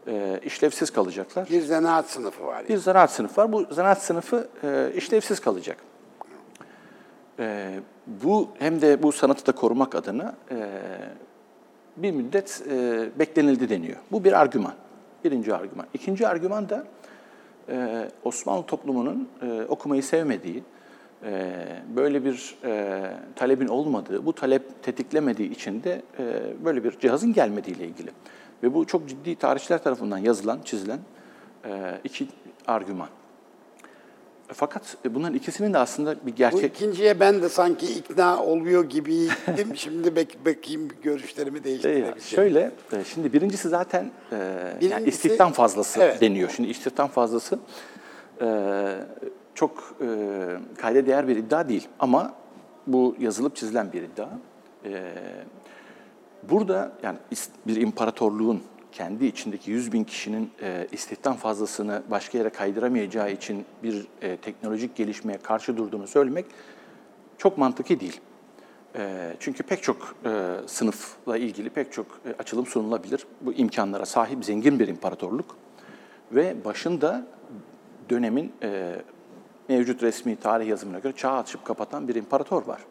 e, 0.07 0.39
işlevsiz 0.45 0.89
kalacaklar. 0.89 1.49
Bir 1.49 1.61
zanaat 1.61 2.09
sınıfı 2.09 2.45
var. 2.45 2.69
Bir 2.69 2.77
zanaat 2.77 3.11
sınıfı 3.11 3.41
var. 3.41 3.51
Bu 3.51 3.65
zanaat 3.73 4.01
sınıfı 4.01 4.47
e, 4.63 4.91
işlevsiz 4.95 5.39
kalacak. 5.39 5.77
E, 7.39 7.79
bu 8.07 8.49
hem 8.59 8.81
de 8.81 9.03
bu 9.03 9.11
sanatı 9.11 9.45
da 9.45 9.51
korumak 9.51 9.95
adına 9.95 10.35
e, 10.51 10.69
bir 11.97 12.11
müddet 12.11 12.63
e, 12.69 13.09
beklenildi 13.19 13.69
deniyor. 13.69 13.97
Bu 14.11 14.23
bir 14.23 14.33
argüman. 14.33 14.73
Birinci 15.23 15.55
argüman. 15.55 15.85
İkinci 15.93 16.27
argüman 16.27 16.69
da 16.69 16.83
e, 17.69 18.07
Osmanlı 18.23 18.65
toplumunun 18.65 19.29
e, 19.41 19.61
okumayı 19.69 20.03
sevmediği, 20.03 20.63
böyle 21.95 22.25
bir 22.25 22.55
e, 22.63 23.01
talebin 23.35 23.67
olmadığı, 23.67 24.25
bu 24.25 24.33
talep 24.33 24.83
tetiklemediği 24.83 25.49
için 25.51 25.83
de 25.83 26.01
e, 26.19 26.23
böyle 26.65 26.83
bir 26.83 26.99
cihazın 26.99 27.33
gelmediği 27.33 27.75
ile 27.77 27.85
ilgili. 27.87 28.09
Ve 28.63 28.73
bu 28.73 28.85
çok 28.85 29.09
ciddi 29.09 29.35
tarihçiler 29.35 29.83
tarafından 29.83 30.17
yazılan, 30.17 30.59
çizilen 30.65 30.99
e, 31.65 31.99
iki 32.03 32.27
argüman. 32.67 33.07
Fakat 34.47 34.97
bunların 35.09 35.35
ikisinin 35.35 35.73
de 35.73 35.77
aslında 35.77 36.15
bir 36.25 36.31
Bu 36.31 36.35
gerçek... 36.35 36.75
ikinciye 36.75 37.19
ben 37.19 37.41
de 37.41 37.49
sanki 37.49 37.85
ikna 37.85 38.43
oluyor 38.43 38.83
gibiydim. 38.89 39.71
Şimdi 39.75 40.15
bek 40.15 40.37
bakayım 40.45 40.87
görüşlerimi 41.03 41.59
Ee, 41.59 41.63
değiştirebilirim. 41.63 42.21
şöyle, 42.21 42.71
şimdi 43.13 43.33
birincisi 43.33 43.69
zaten 43.69 44.11
e, 44.31 44.35
yani 44.35 44.79
Birincisi- 44.81 45.07
istihdam 45.09 45.51
fazlası 45.51 45.99
Evet. 46.03 46.21
deniyor. 46.21 46.49
Şimdi 46.55 46.69
istihdam 46.69 47.07
fazlası 47.07 47.59
çok 49.55 49.95
e, 50.01 50.07
kayda 50.77 51.05
değer 51.05 51.27
bir 51.27 51.35
iddia 51.35 51.69
değil 51.69 51.87
ama 51.99 52.33
bu 52.87 53.15
yazılıp 53.19 53.55
çizilen 53.55 53.93
bir 53.93 54.01
iddia. 54.01 54.29
E, 54.85 55.13
burada 56.49 56.91
yani 57.03 57.17
bir 57.67 57.75
imparatorluğun 57.75 58.61
kendi 58.91 59.25
içindeki 59.25 59.71
100 59.71 59.93
bin 59.93 60.03
kişinin 60.03 60.51
e, 60.61 60.87
istihdam 60.91 61.35
fazlasını 61.35 62.03
başka 62.11 62.37
yere 62.37 62.49
kaydıramayacağı 62.49 63.31
için 63.31 63.65
bir 63.83 64.07
e, 64.21 64.37
teknolojik 64.37 64.95
gelişmeye 64.95 65.37
karşı 65.37 65.77
durduğunu 65.77 66.07
söylemek 66.07 66.45
çok 67.37 67.57
mantıki 67.57 67.99
değil. 67.99 68.21
E, 68.95 69.33
Çünkü 69.39 69.63
pek 69.63 69.83
çok 69.83 70.15
e, 70.25 70.51
sınıfla 70.67 71.37
ilgili 71.37 71.69
pek 71.69 71.93
çok 71.93 72.05
e, 72.25 72.33
açılım 72.39 72.65
sunulabilir. 72.65 73.25
Bu 73.41 73.53
imkanlara 73.53 74.05
sahip 74.05 74.45
zengin 74.45 74.79
bir 74.79 74.87
imparatorluk 74.87 75.55
ve 76.31 76.65
başında 76.65 77.25
dönemin 78.09 78.51
e, 78.63 78.95
mevcut 79.69 80.03
resmi 80.03 80.35
tarih 80.35 80.67
yazımına 80.67 80.99
göre 80.99 81.13
çağ 81.15 81.31
açıp 81.37 81.65
kapatan 81.65 82.07
bir 82.07 82.15
imparator 82.15 82.67
var. 82.67 82.81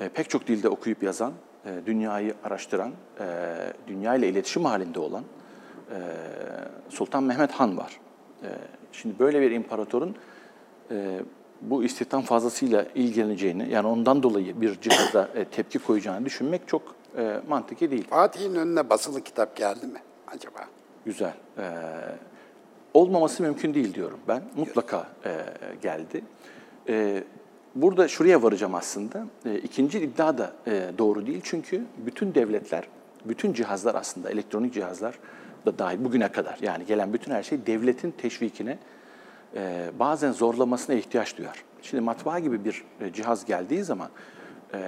E, 0.00 0.08
Pek 0.08 0.30
çok 0.30 0.46
dilde 0.46 0.68
okuyup 0.68 1.02
yazan, 1.02 1.32
e, 1.64 1.86
dünyayı 1.86 2.34
araştıran, 2.44 2.92
e, 3.20 3.24
dünya 3.86 4.14
ile 4.14 4.28
iletişim 4.28 4.64
halinde 4.64 5.00
olan 5.00 5.24
e, 5.90 5.96
Sultan 6.88 7.22
Mehmet 7.22 7.50
Han 7.50 7.76
var. 7.78 8.00
E, 8.42 8.48
Şimdi 8.92 9.18
böyle 9.18 9.40
bir 9.40 9.50
imparatorun 9.50 10.16
e, 10.90 11.20
bu 11.60 11.84
istihdam 11.84 12.22
fazlasıyla 12.22 12.86
ilgileneceğini, 12.94 13.72
yani 13.72 13.86
ondan 13.86 14.22
dolayı 14.22 14.60
bir 14.60 14.80
cihaza 14.80 15.28
e, 15.34 15.44
tepki 15.44 15.78
koyacağını 15.78 16.24
düşünmek 16.24 16.68
çok 16.68 16.82
e, 17.16 17.40
mantıki 17.48 17.90
değil. 17.90 18.06
Fatih'in 18.10 18.54
önüne 18.54 18.90
basılı 18.90 19.20
kitap 19.20 19.56
geldi 19.56 19.86
mi 19.86 19.98
acaba? 20.26 20.60
Güzel. 21.04 21.34
Ee, 21.58 21.62
olmaması 22.94 23.42
mümkün 23.42 23.74
değil 23.74 23.94
diyorum 23.94 24.18
ben. 24.28 24.42
Mutlaka 24.56 25.06
e, 25.24 25.36
geldi. 25.82 26.22
Ee, 26.88 27.24
burada 27.74 28.08
şuraya 28.08 28.42
varacağım 28.42 28.74
aslında. 28.74 29.26
Ee, 29.46 29.58
ikinci 29.58 30.00
iddia 30.00 30.38
da 30.38 30.52
e, 30.66 30.82
doğru 30.98 31.26
değil. 31.26 31.40
Çünkü 31.44 31.84
bütün 31.98 32.34
devletler, 32.34 32.84
bütün 33.24 33.52
cihazlar 33.52 33.94
aslında, 33.94 34.30
elektronik 34.30 34.74
cihazlar 34.74 35.18
da 35.66 35.78
dahil 35.78 36.04
bugüne 36.04 36.32
kadar 36.32 36.58
yani 36.62 36.86
gelen 36.86 37.12
bütün 37.12 37.32
her 37.32 37.42
şey 37.42 37.66
devletin 37.66 38.10
teşvikine, 38.10 38.78
e, 39.54 39.90
bazen 39.98 40.32
zorlamasına 40.32 40.96
ihtiyaç 40.96 41.38
duyar. 41.38 41.64
Şimdi 41.82 42.00
matbaa 42.00 42.38
gibi 42.38 42.64
bir 42.64 42.84
e, 43.00 43.12
cihaz 43.12 43.44
geldiği 43.44 43.84
zaman 43.84 44.08
e, 44.74 44.78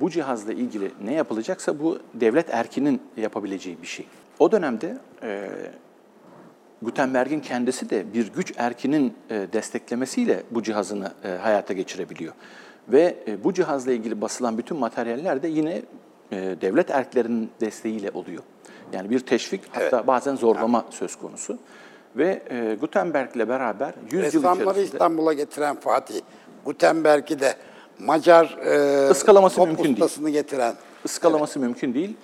bu 0.00 0.10
cihazla 0.10 0.52
ilgili 0.52 0.90
ne 1.04 1.14
yapılacaksa 1.14 1.78
bu 1.78 1.98
devlet 2.14 2.54
erkinin 2.54 3.02
yapabileceği 3.16 3.82
bir 3.82 3.86
şey. 3.86 4.06
O 4.38 4.52
dönemde 4.52 4.98
e, 5.22 5.50
Gutenberg'in 6.82 7.40
kendisi 7.40 7.90
de 7.90 8.14
bir 8.14 8.32
güç 8.32 8.52
erkinin 8.56 9.14
e, 9.30 9.46
desteklemesiyle 9.52 10.42
bu 10.50 10.62
cihazını 10.62 11.12
e, 11.24 11.28
hayata 11.28 11.72
geçirebiliyor. 11.72 12.34
Ve 12.88 13.16
e, 13.26 13.44
bu 13.44 13.54
cihazla 13.54 13.92
ilgili 13.92 14.20
basılan 14.20 14.58
bütün 14.58 14.76
materyaller 14.76 15.42
de 15.42 15.48
yine 15.48 15.82
devlet 16.32 16.90
erklerinin 16.90 17.50
desteğiyle 17.60 18.10
oluyor. 18.10 18.42
Yani 18.92 19.10
bir 19.10 19.20
teşvik 19.20 19.60
hatta 19.72 20.06
bazen 20.06 20.36
zorlama 20.36 20.84
söz 20.90 21.16
konusu. 21.16 21.58
Ve 22.16 22.42
e, 22.50 22.76
Gutenberg'le 22.80 23.48
beraber 23.48 23.94
100 24.10 24.12
yıl 24.12 24.22
Ressamları 24.22 24.60
içerisinde 24.70 24.84
İstanbul'a 24.84 25.32
getiren 25.32 25.76
Fatih, 25.76 26.20
Gutenberg'i 26.64 27.40
de 27.40 27.54
Macar 27.98 28.58
e, 28.64 29.10
Iskalaması 29.10 29.56
top 29.56 29.66
mümkün 29.66 29.84
değil. 29.84 29.94
ustasını 29.94 30.30
getiren. 30.30 30.74
ıskalaması 31.04 31.60
mümkün 31.60 31.94
değil. 31.94 32.16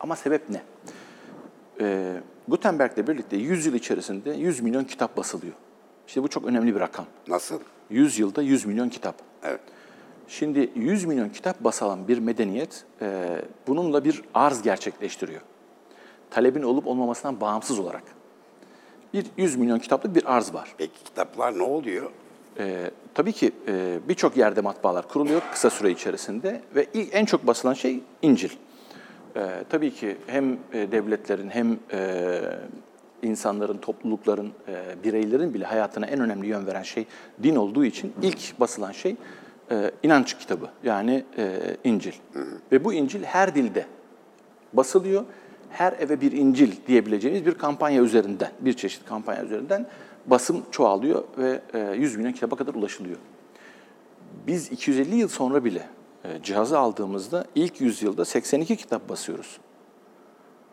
Ama 0.00 0.16
sebep 0.16 0.42
ne? 0.50 0.62
E, 1.80 2.12
Gutenberg'le 2.48 3.08
birlikte 3.08 3.36
100 3.36 3.66
yıl 3.66 3.74
içerisinde 3.74 4.30
100 4.30 4.60
milyon 4.60 4.84
kitap 4.84 5.16
basılıyor. 5.16 5.54
İşte 6.06 6.22
bu 6.22 6.28
çok 6.28 6.44
önemli 6.44 6.74
bir 6.74 6.80
rakam. 6.80 7.06
Nasıl? 7.28 7.60
100 7.90 8.18
yılda 8.18 8.42
100 8.42 8.64
milyon 8.64 8.88
kitap. 8.88 9.14
Evet. 9.42 9.60
Şimdi 10.28 10.70
100 10.74 11.04
milyon 11.04 11.28
kitap 11.28 11.60
basalan 11.60 12.08
bir 12.08 12.18
medeniyet 12.18 12.84
e, 13.02 13.38
bununla 13.66 14.04
bir 14.04 14.22
arz 14.34 14.62
gerçekleştiriyor. 14.62 15.40
Talebin 16.30 16.62
olup 16.62 16.86
olmamasından 16.86 17.40
bağımsız 17.40 17.78
olarak. 17.78 18.02
Bir 19.14 19.26
100 19.36 19.56
milyon 19.56 19.78
kitaplık 19.78 20.14
bir 20.14 20.34
arz 20.36 20.54
var. 20.54 20.74
Peki 20.78 21.04
kitaplar 21.04 21.58
ne 21.58 21.62
oluyor? 21.62 22.10
E, 22.58 22.90
tabii 23.14 23.32
ki 23.32 23.52
e, 23.68 23.98
birçok 24.08 24.36
yerde 24.36 24.60
matbaalar 24.60 25.08
kuruluyor 25.08 25.42
kısa 25.52 25.70
süre 25.70 25.90
içerisinde 25.90 26.62
ve 26.74 26.86
ilk 26.94 27.14
en 27.14 27.24
çok 27.24 27.46
basılan 27.46 27.74
şey 27.74 28.00
İncil. 28.22 28.50
E, 29.36 29.64
tabii 29.68 29.90
ki 29.90 30.16
hem 30.26 30.52
e, 30.72 30.92
devletlerin 30.92 31.50
hem 31.50 31.78
e, 31.92 32.40
insanların, 33.22 33.78
toplulukların, 33.78 34.52
e, 34.68 35.04
bireylerin 35.04 35.54
bile 35.54 35.64
hayatına 35.64 36.06
en 36.06 36.20
önemli 36.20 36.46
yön 36.46 36.66
veren 36.66 36.82
şey 36.82 37.06
din 37.42 37.56
olduğu 37.56 37.84
için 37.84 38.12
ilk 38.22 38.60
basılan 38.60 38.92
şey 38.92 39.16
e, 39.70 39.90
inanç 40.02 40.38
kitabı 40.38 40.68
yani 40.82 41.24
e, 41.38 41.76
İncil. 41.84 42.12
Ve 42.72 42.84
bu 42.84 42.92
İncil 42.92 43.22
her 43.24 43.54
dilde 43.54 43.86
basılıyor. 44.72 45.24
her 45.70 45.92
eve 45.92 46.20
bir 46.20 46.32
İncil 46.32 46.72
diyebileceğimiz 46.86 47.46
bir 47.46 47.54
kampanya 47.54 48.02
üzerinden, 48.02 48.50
bir 48.60 48.72
çeşit 48.72 49.06
kampanya 49.06 49.44
üzerinden 49.44 49.86
basım 50.26 50.62
çoğalıyor 50.70 51.24
ve 51.38 51.60
e, 51.74 51.96
100 51.96 52.16
milyon 52.16 52.32
kitaba 52.32 52.56
kadar 52.56 52.74
ulaşılıyor. 52.74 53.16
Biz 54.46 54.72
250 54.72 55.16
yıl 55.16 55.28
sonra 55.28 55.64
bile 55.64 55.88
cihazı 56.42 56.78
aldığımızda 56.78 57.44
ilk 57.54 57.80
yüzyılda 57.80 58.24
82 58.24 58.76
kitap 58.76 59.08
basıyoruz. 59.08 59.58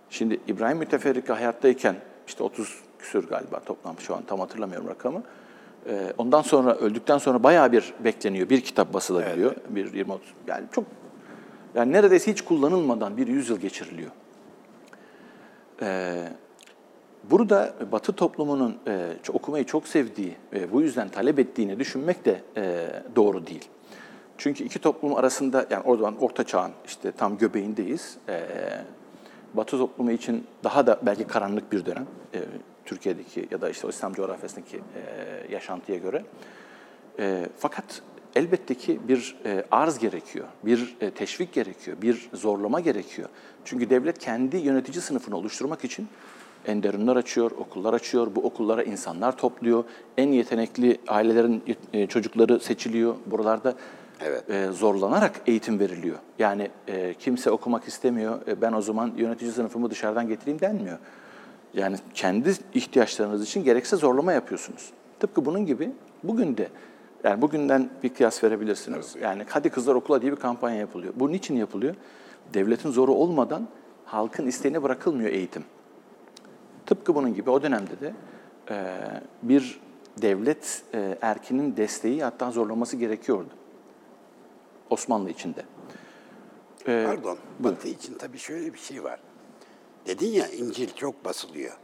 Şimdi 0.10 0.40
İbrahim 0.48 0.78
Müteferrika 0.78 1.36
hayattayken 1.36 1.96
işte 2.28 2.44
30 2.44 2.80
küsür 3.00 3.28
galiba 3.28 3.60
toplam 3.60 4.00
şu 4.00 4.16
an 4.16 4.24
tam 4.28 4.40
hatırlamıyorum 4.40 4.88
rakamı. 4.88 5.24
E, 5.90 6.14
ondan 6.18 6.42
sonra 6.42 6.76
öldükten 6.76 7.18
sonra 7.18 7.44
bayağı 7.44 7.72
bir 7.72 7.94
bekleniyor. 8.04 8.50
Bir 8.50 8.62
kitap 8.62 8.94
basılabiliyor. 8.94 9.56
Bir 9.70 9.94
20 9.94 10.14
30 10.14 10.28
yani 10.48 10.66
çok 10.72 10.86
yani 11.76 11.92
neredeyse 11.92 12.32
hiç 12.32 12.42
kullanılmadan 12.42 13.18
bir 13.18 13.28
yüzyıl 13.28 13.58
geçiriliyor. 13.58 14.12
Ee, 15.82 16.28
burada 17.24 17.74
Batı 17.92 18.14
toplumunun 18.14 18.78
e, 18.88 19.14
okumayı 19.34 19.66
çok 19.66 19.88
sevdiği 19.88 20.36
ve 20.54 20.72
bu 20.72 20.82
yüzden 20.82 21.10
talep 21.10 21.40
ettiğini 21.40 21.80
düşünmek 21.80 22.26
de 22.26 22.42
e, 22.58 22.88
doğru 23.16 23.48
değil. 23.48 23.70
Çünkü 24.44 24.64
iki 24.64 24.80
toplum 24.80 25.16
arasında 25.16 25.66
yani 25.70 25.84
o 25.86 25.98
zaman 25.98 26.18
Orta 26.22 26.44
Çağ'ın 26.44 26.72
işte 26.86 27.12
tam 27.12 27.38
göbeğindeyiz. 27.38 28.18
Ee, 28.30 28.42
Batı 29.54 29.78
toplumu 29.78 30.12
için 30.12 30.48
daha 30.64 30.88
da 30.88 31.00
belki 31.02 31.24
karanlık 31.24 31.72
bir 31.72 31.86
dönem. 31.86 32.06
e, 32.34 32.40
Türkiye'deki 32.86 33.48
ya 33.52 33.62
da 33.62 33.70
işte 33.70 33.88
o 33.88 33.90
İslam 33.90 34.14
coğrafyasındaki 34.14 34.78
e, 34.78 35.54
yaşantıya 35.54 35.98
göre. 35.98 36.24
E, 37.20 37.46
fakat 37.58 38.02
elbette 38.36 38.76
ki 38.76 39.00
bir 39.08 39.36
e, 39.46 39.66
arz 39.72 40.00
gerekiyor, 40.00 40.46
bir 40.64 40.96
e, 41.02 41.12
teşvik 41.12 41.54
gerekiyor, 41.54 41.98
bir 42.02 42.30
zorlama 42.34 42.80
gerekiyor. 42.80 43.30
Çünkü 43.66 43.90
devlet 43.90 44.20
kendi 44.20 44.58
yönetici 44.58 45.02
sınıfını 45.02 45.38
oluşturmak 45.38 45.84
için 45.84 46.08
enderunlar 46.68 47.16
açıyor, 47.16 47.52
okullar 47.52 47.94
açıyor, 47.94 48.36
bu 48.36 48.40
okullara 48.42 48.84
insanlar 48.84 49.38
topluyor. 49.38 49.84
En 50.18 50.32
yetenekli 50.32 50.98
ailelerin 51.08 51.64
e, 51.94 52.08
çocukları 52.08 52.60
seçiliyor. 52.60 53.16
Buralarda 53.26 53.76
Evet. 54.26 54.50
e, 54.50 54.72
zorlanarak 54.72 55.42
eğitim 55.48 55.80
veriliyor. 55.80 56.18
Yani 56.40 56.70
e, 56.88 57.14
kimse 57.14 57.52
okumak 57.52 57.88
istemiyor, 57.88 58.48
e, 58.48 58.62
ben 58.62 58.74
o 58.74 58.82
zaman 58.82 59.12
yönetici 59.18 59.52
sınıfımı 59.52 59.90
dışarıdan 59.90 60.28
getireyim 60.28 60.60
denmiyor. 60.60 60.98
Yani 61.74 61.96
kendi 62.14 62.54
ihtiyaçlarınız 62.74 63.44
için 63.44 63.64
gerekse 63.64 63.96
zorlama 63.96 64.34
yapıyorsunuz. 64.34 64.90
Tıpkı 65.20 65.46
bunun 65.46 65.66
gibi 65.66 65.92
bugün 66.24 66.58
de, 66.58 66.68
yani 67.24 67.42
bugünden 67.42 67.90
bir 68.04 68.10
kıyas 68.10 68.44
verebilirsiniz. 68.44 69.16
Yani 69.22 69.44
hadi 69.50 69.70
kızlar 69.70 69.96
okula 69.96 70.22
diye 70.22 70.32
bir 70.32 70.38
kampanya 70.38 70.78
yapılıyor. 70.78 71.14
Bu 71.16 71.32
niçin 71.32 71.56
yapılıyor? 71.56 71.96
Devletin 72.54 72.92
zoru 72.92 73.14
olmadan 73.14 73.68
halkın 74.06 74.48
isteğine 74.48 74.84
bırakılmıyor 74.84 75.30
eğitim. 75.30 75.64
Tıpkı 76.86 77.16
bunun 77.16 77.34
gibi 77.34 77.50
o 77.50 77.62
dönemde 77.62 78.00
de 78.02 78.14
e, 78.70 78.98
bir 79.44 79.80
devlet 80.22 80.84
e, 80.94 81.18
erkinin 81.22 81.78
desteği 81.78 82.24
hatta 82.24 82.52
zorlaması 82.52 82.98
gerekiyordu. 82.98 83.50
Osmanlı 84.92 85.30
içinde. 85.30 85.66
E, 86.88 87.06
Pardon, 87.06 87.38
Batı 87.60 87.88
için 87.88 88.14
tabii 88.14 88.38
şöyle 88.38 88.74
bir 88.74 88.80
şey 88.80 89.04
var. 89.04 89.20
Dedin 90.06 90.28
ya 90.28 90.48
İncil 90.48 90.90
çok 90.96 91.26
basılıyor. 91.26 91.78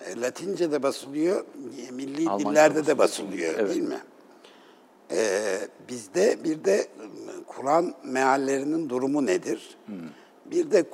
E, 0.00 0.20
Latince 0.20 0.72
de 0.72 0.82
basılıyor, 0.82 1.44
milli 1.90 2.30
Almanca 2.30 2.50
dillerde 2.50 2.86
de 2.86 2.98
basılıyor 2.98 3.54
Evet. 3.58 3.70
değil 3.70 3.88
mi? 3.88 4.00
E, 5.10 5.58
bizde 5.88 6.44
bir 6.44 6.64
de 6.64 6.88
Kur'an 7.46 7.94
meallerinin 8.04 8.88
durumu 8.88 9.26
nedir? 9.26 9.76
Hmm. 9.86 9.96
Bir 10.46 10.70
de 10.70 10.84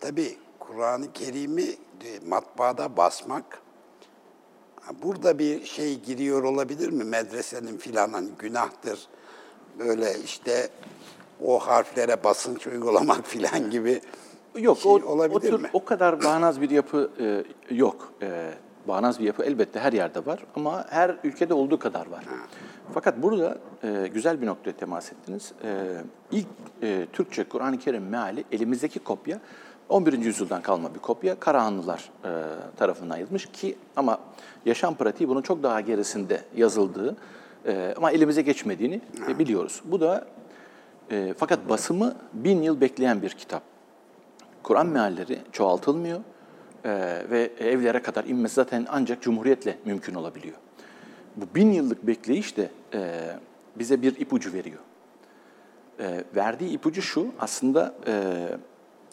tabii 0.00 0.36
Kur'an-ı 0.58 1.12
Kerim'i 1.12 1.62
e, 1.62 2.20
matbaada 2.26 2.96
basmak 2.96 3.62
Burada 5.02 5.38
bir 5.38 5.64
şey 5.64 6.00
giriyor 6.00 6.42
olabilir 6.42 6.88
mi? 6.90 7.04
Medresenin 7.04 7.78
filan 7.78 8.12
hani 8.12 8.28
günahtır. 8.38 9.08
Böyle 9.78 10.14
işte 10.24 10.68
o 11.44 11.58
harflere 11.58 12.24
basınç 12.24 12.66
uygulamak 12.66 13.26
filan 13.26 13.70
gibi 13.70 14.00
Yok, 14.58 14.78
şey 14.78 14.92
o, 14.92 14.94
olabilir 14.94 15.36
o, 15.36 15.40
tür, 15.40 15.60
mi? 15.60 15.70
o 15.72 15.84
kadar 15.84 16.24
bağnaz 16.24 16.60
bir 16.60 16.70
yapı 16.70 17.10
e, 17.20 17.44
yok. 17.74 18.12
E, 18.22 18.50
bağnaz 18.88 19.20
bir 19.20 19.24
yapı 19.24 19.42
elbette 19.42 19.80
her 19.80 19.92
yerde 19.92 20.26
var 20.26 20.40
ama 20.56 20.86
her 20.88 21.16
ülkede 21.24 21.54
olduğu 21.54 21.78
kadar 21.78 22.06
var. 22.06 22.24
Fakat 22.94 23.22
burada 23.22 23.58
e, 23.84 24.08
güzel 24.14 24.42
bir 24.42 24.46
noktaya 24.46 24.72
temas 24.72 25.12
ettiniz. 25.12 25.52
E, 25.64 25.96
ilk 26.30 26.46
e, 26.82 27.06
Türkçe 27.12 27.44
Kur'an-ı 27.44 27.78
Kerim 27.78 28.08
meali 28.08 28.44
elimizdeki 28.52 28.98
kopya 28.98 29.40
11. 29.88 30.18
yüzyıldan 30.18 30.62
kalma 30.62 30.94
bir 30.94 30.98
kopya. 30.98 31.40
Karahanlılar 31.40 32.10
e, 32.24 32.30
tarafından 32.76 33.16
yazılmış 33.16 33.46
ki 33.46 33.76
ama 33.96 34.18
yaşam 34.64 34.94
pratiği 34.94 35.28
bunun 35.28 35.42
çok 35.42 35.62
daha 35.62 35.80
gerisinde 35.80 36.44
yazıldığı 36.56 37.16
e, 37.66 37.94
ama 37.96 38.10
elimize 38.10 38.42
geçmediğini 38.42 39.00
e, 39.28 39.38
biliyoruz. 39.38 39.82
Bu 39.84 40.00
da 40.00 40.26
e, 41.10 41.34
fakat 41.38 41.68
basımı 41.68 42.16
bin 42.32 42.62
yıl 42.62 42.80
bekleyen 42.80 43.22
bir 43.22 43.30
kitap. 43.30 43.62
Kur'an 44.62 44.86
mealleri 44.86 45.38
çoğaltılmıyor 45.52 46.20
e, 46.84 46.90
ve 47.30 47.50
evlere 47.60 48.02
kadar 48.02 48.24
inmesi 48.24 48.54
zaten 48.54 48.86
ancak 48.90 49.22
cumhuriyetle 49.22 49.78
mümkün 49.84 50.14
olabiliyor. 50.14 50.56
Bu 51.36 51.54
bin 51.54 51.72
yıllık 51.72 52.06
bekleyiş 52.06 52.56
de 52.56 52.70
e, 52.94 53.30
bize 53.76 54.02
bir 54.02 54.20
ipucu 54.20 54.52
veriyor. 54.52 54.78
E, 56.00 56.24
verdiği 56.36 56.70
ipucu 56.70 57.02
şu, 57.02 57.26
aslında 57.40 57.94
e, 58.06 58.12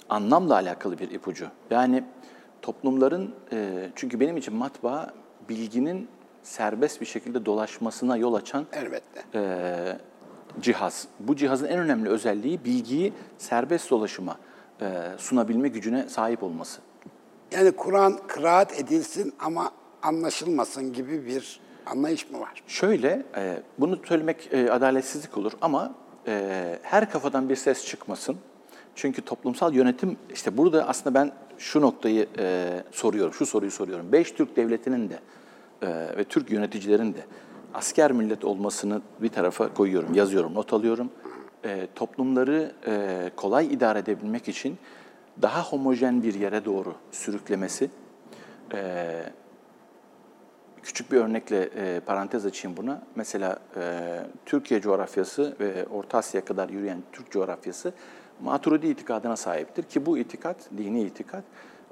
anlamla 0.10 0.54
alakalı 0.54 1.00
bir 1.00 1.12
ipucu. 1.12 1.48
Yani 1.70 2.04
toplumların, 2.62 3.36
e, 3.52 3.90
çünkü 3.96 4.20
benim 4.20 4.38
için 4.38 4.56
matbaa 4.56 5.14
bilginin 5.50 6.08
serbest 6.44 7.02
bir 7.02 7.06
şekilde 7.06 7.46
dolaşmasına 7.46 8.18
yol 8.18 8.34
açan 8.34 8.66
Elbette. 8.74 9.24
e, 9.34 9.98
cihaz. 10.62 11.08
Bu 11.20 11.36
cihazın 11.36 11.68
en 11.68 11.80
önemli 11.80 12.10
özelliği 12.10 12.66
bilgiyi 12.66 13.14
serbest 13.38 13.92
dolaşıma 13.92 14.38
e, 14.82 14.86
sunabilme 15.18 15.68
gücüne 15.68 16.10
sahip 16.10 16.44
olması. 16.44 16.82
Yani 17.52 17.72
Kur'an 17.72 18.20
kıraat 18.28 18.80
edilsin 18.80 19.34
ama 19.40 19.72
anlaşılmasın 20.04 20.94
gibi 20.94 21.26
bir 21.26 21.60
anlayış 21.86 22.30
mı 22.32 22.40
var? 22.40 22.64
Şöyle, 22.68 23.26
e, 23.36 23.62
bunu 23.80 24.00
söylemek 24.06 24.50
e, 24.54 24.72
adaletsizlik 24.72 25.38
olur 25.38 25.52
ama 25.62 25.96
e, 26.28 26.80
her 26.82 27.12
kafadan 27.12 27.50
bir 27.50 27.56
ses 27.56 27.86
çıkmasın. 27.86 28.38
Çünkü 28.96 29.22
toplumsal 29.22 29.74
yönetim, 29.74 30.18
işte 30.34 30.58
burada 30.58 30.88
aslında 30.88 31.14
ben 31.14 31.32
şu 31.58 31.82
noktayı 31.82 32.28
e, 32.40 32.68
soruyorum, 32.92 33.34
şu 33.34 33.46
soruyu 33.46 33.72
soruyorum. 33.72 34.12
Beş 34.12 34.32
Türk 34.32 34.56
devletinin 34.56 35.10
de 35.10 35.20
e, 35.82 36.18
ve 36.18 36.24
Türk 36.24 36.52
yöneticilerin 36.52 37.14
de 37.14 37.20
asker 37.78 38.12
millet 38.12 38.46
olmasını 38.46 39.02
bir 39.22 39.30
tarafa 39.30 39.74
koyuyorum, 39.74 40.14
yazıyorum, 40.14 40.54
not 40.54 40.74
alıyorum. 40.74 41.10
E, 41.66 41.88
toplumları 41.96 42.72
e, 42.88 43.32
kolay 43.36 43.74
idare 43.74 44.00
edebilmek 44.00 44.48
için 44.48 44.78
daha 45.42 45.64
homojen 45.64 46.24
bir 46.24 46.34
yere 46.34 46.66
doğru 46.66 46.94
sürüklemesi, 47.12 47.90
e, 48.74 49.24
Küçük 50.88 51.12
bir 51.12 51.18
örnekle 51.18 51.70
e, 51.76 52.00
parantez 52.00 52.46
açayım 52.46 52.78
buna. 52.78 53.02
Mesela 53.16 53.60
e, 53.76 54.20
Türkiye 54.46 54.82
coğrafyası 54.82 55.56
ve 55.60 55.86
Orta 55.86 56.18
Asya 56.18 56.46
kadar 56.46 56.70
yürüyen 56.70 57.04
Türk 57.12 57.32
coğrafyası 57.32 57.94
Maturidi 58.42 58.88
itikadına 58.88 59.36
sahiptir 59.36 59.84
ki 59.84 60.06
bu 60.06 60.18
itikat, 60.18 60.58
dini 60.78 61.02
itikat 61.02 61.44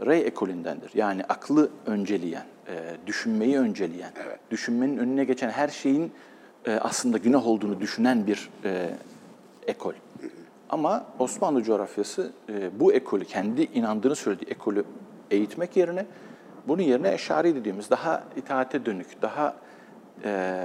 Rey 0.06 0.22
ekolündendir. 0.22 0.92
Yani 0.94 1.24
aklı 1.24 1.70
önceleyen, 1.86 2.46
e, 2.68 2.74
düşünmeyi 3.08 3.60
önceleyen, 3.60 4.12
düşünmenin 4.52 4.98
önüne 4.98 5.24
geçen 5.24 5.50
her 5.50 5.68
şeyin 5.68 6.12
e, 6.66 6.72
aslında 6.72 7.18
günah 7.18 7.48
olduğunu 7.48 7.80
düşünen 7.80 8.28
bir 8.28 8.50
e, 8.64 8.90
ekol. 9.68 9.94
Ama 10.70 11.06
Osmanlı 11.20 11.64
coğrafyası 11.64 12.32
e, 12.50 12.80
bu 12.80 12.94
ekolü, 12.94 13.26
kendi 13.26 13.62
inandığını 13.62 14.16
söylediği 14.16 14.52
ekolü 14.52 14.84
eğitmek 15.32 15.78
yerine 15.78 16.06
bunun 16.68 16.82
yerine 16.82 17.14
eşari 17.14 17.56
dediğimiz 17.56 17.90
daha 17.90 18.24
itaate 18.36 18.86
dönük, 18.86 19.22
daha 19.22 19.56
e, 20.24 20.64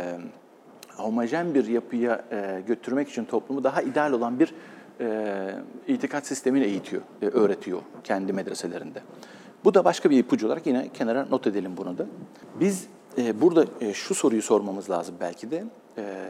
homojen 0.97 1.55
bir 1.55 1.67
yapıya 1.67 2.25
e, 2.33 2.63
götürmek 2.67 3.09
için 3.09 3.25
toplumu 3.25 3.65
daha 3.65 3.83
ideal 3.83 4.13
olan 4.13 4.41
bir 4.41 4.55
e, 5.01 5.55
itikat 5.89 6.27
sistemini 6.27 6.65
eğitiyor, 6.65 7.03
e, 7.23 7.27
öğretiyor 7.27 7.81
kendi 8.05 8.33
medreselerinde. 8.33 9.03
Bu 9.65 9.75
da 9.75 9.85
başka 9.85 10.11
bir 10.11 10.19
ipucu 10.19 10.47
olarak 10.47 10.67
yine 10.67 10.89
kenara 10.95 11.27
not 11.31 11.47
edelim 11.47 11.77
bunu 11.77 11.99
da. 11.99 12.07
Biz 12.61 12.87
e, 13.19 13.41
burada 13.41 13.65
e, 13.81 13.95
şu 13.95 14.15
soruyu 14.15 14.43
sormamız 14.43 14.91
lazım 14.91 15.15
belki 15.21 15.51
de. 15.51 15.65
E, 15.99 16.27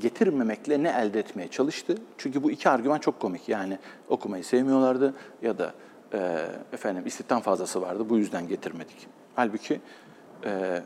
getirmemekle 0.00 0.82
ne 0.82 0.88
elde 0.88 1.18
etmeye 1.18 1.48
çalıştı? 1.48 1.94
Çünkü 2.18 2.42
bu 2.42 2.50
iki 2.50 2.68
argüman 2.68 2.98
çok 2.98 3.20
komik. 3.20 3.48
Yani 3.48 3.78
okumayı 4.08 4.44
sevmiyorlardı 4.44 5.14
ya 5.42 5.58
da 5.58 5.74
e, 6.12 6.46
efendim 6.72 7.06
istihdam 7.06 7.40
fazlası 7.40 7.82
vardı 7.82 8.08
bu 8.08 8.18
yüzden 8.18 8.48
getirmedik. 8.48 9.06
Halbuki 9.34 9.80
e, 10.44 10.82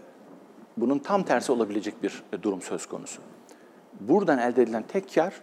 bunun 0.76 0.98
tam 0.98 1.22
tersi 1.22 1.52
olabilecek 1.52 2.02
bir 2.02 2.22
durum 2.42 2.62
söz 2.62 2.86
konusu. 2.86 3.22
Buradan 4.00 4.38
elde 4.38 4.62
edilen 4.62 4.82
tek 4.82 5.14
kar 5.14 5.34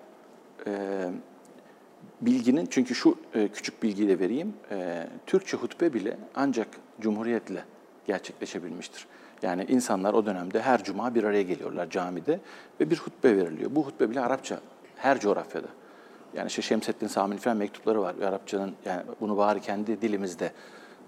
bilginin, 2.22 2.66
çünkü 2.66 2.96
şu 2.96 3.18
e, 3.34 3.48
küçük 3.48 3.84
bilgiyi 3.84 4.10
de 4.10 4.20
vereyim, 4.20 4.54
e, 4.72 5.08
Türkçe 5.26 5.58
hutbe 5.58 5.94
bile 5.94 6.18
ancak 6.36 6.68
Cumhuriyet'le 7.02 7.64
gerçekleşebilmiştir. 8.08 9.08
Yani 9.42 9.66
insanlar 9.70 10.14
o 10.14 10.26
dönemde 10.26 10.62
her 10.62 10.84
cuma 10.84 11.16
bir 11.16 11.24
araya 11.24 11.44
geliyorlar 11.44 11.90
camide 11.90 12.40
ve 12.80 12.90
bir 12.90 12.98
hutbe 12.98 13.38
veriliyor. 13.38 13.76
Bu 13.76 13.86
hutbe 13.86 14.10
bile 14.10 14.22
Arapça 14.22 14.60
her 14.96 15.20
coğrafyada. 15.20 15.68
Yani 16.36 16.48
işte 16.48 16.62
Şemsettin 16.62 17.08
Sami'nin 17.08 17.40
falan 17.40 17.58
mektupları 17.58 18.02
var. 18.02 18.16
Arapçanın 18.24 18.74
yani 18.86 19.02
bunu 19.22 19.38
bari 19.38 19.62
kendi 19.62 20.02
dilimizde 20.02 20.52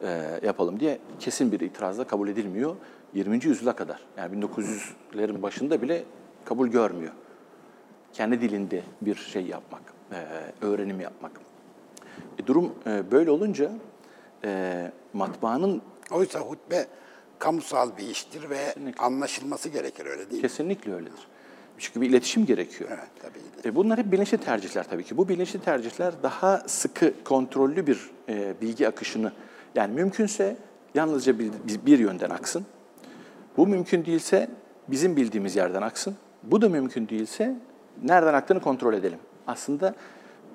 e, 0.02 0.40
yapalım 0.44 0.80
diye 0.80 1.00
kesin 1.20 1.52
bir 1.52 1.60
itirazla 1.60 2.04
kabul 2.04 2.28
edilmiyor. 2.28 2.76
20. 3.14 3.46
yüzyıla 3.46 3.76
kadar 3.76 4.00
yani 4.18 4.46
1900'lerin 4.46 5.42
başında 5.42 5.82
bile 5.82 6.04
kabul 6.46 6.68
görmüyor. 6.68 7.14
Kendi 8.14 8.42
dilinde 8.42 8.82
bir 9.02 9.16
şey 9.16 9.46
yapmak, 9.46 9.82
e, 10.12 10.16
öğrenim 10.66 11.02
yapmak. 11.02 11.32
E, 12.40 12.48
durum 12.48 12.74
e, 12.88 13.12
böyle 13.12 13.32
olunca 13.32 13.72
e, 14.46 14.92
matbaanın 15.14 15.82
Oysa 16.12 16.40
hutbe 16.40 16.88
kamusal 17.40 17.98
bir 17.98 18.08
iştir 18.08 18.50
ve 18.50 18.74
anlaşılması 19.00 19.70
gerekir 19.70 20.06
öyle 20.06 20.18
değil 20.18 20.34
mi? 20.34 20.42
kesinlikle 20.42 20.94
öyledir. 20.94 21.28
Çünkü 21.78 22.02
bir 22.02 22.10
iletişim 22.10 22.46
gerekiyor. 22.46 22.90
Evet 22.94 23.10
tabii. 23.22 23.70
E 23.70 23.76
bunlar 23.76 24.00
hep 24.00 24.12
bilinçli 24.12 24.38
tercihler 24.38 24.84
tabii 24.90 25.04
ki. 25.04 25.18
Bu 25.18 25.30
bilinçli 25.30 25.62
tercihler 25.62 26.14
daha 26.24 26.64
sıkı, 26.68 27.14
kontrollü 27.24 27.88
bir 27.88 28.10
e, 28.30 28.54
bilgi 28.62 28.88
akışını, 28.88 29.32
yani 29.76 29.94
mümkünse 29.94 30.58
yalnızca 30.96 31.40
bir- 31.40 31.52
bir 31.86 32.00
yönden 32.00 32.30
aksın. 32.30 32.66
Bu 33.58 33.68
mümkün 33.68 34.06
değilse 34.06 34.50
bizim 34.88 35.16
bildiğimiz 35.16 35.56
yerden 35.56 35.82
aksın. 35.82 36.16
Bu 36.44 36.62
da 36.62 36.70
mümkün 36.70 37.10
değilse 37.10 37.56
nereden 38.04 38.34
aktığını 38.34 38.60
kontrol 38.60 38.94
edelim. 38.94 39.20
Aslında 39.48 39.96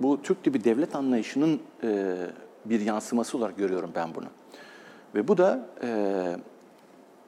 bu 0.00 0.22
Türk 0.22 0.42
gibi 0.42 0.64
devlet 0.64 0.94
anlayışının 0.94 1.60
e, 1.82 2.16
bir 2.64 2.80
yansıması 2.80 3.38
olarak 3.38 3.58
görüyorum 3.58 3.90
ben 3.94 4.14
bunu. 4.14 4.26
Ve 5.14 5.28
bu 5.28 5.38
da 5.38 5.66
e, 5.82 5.88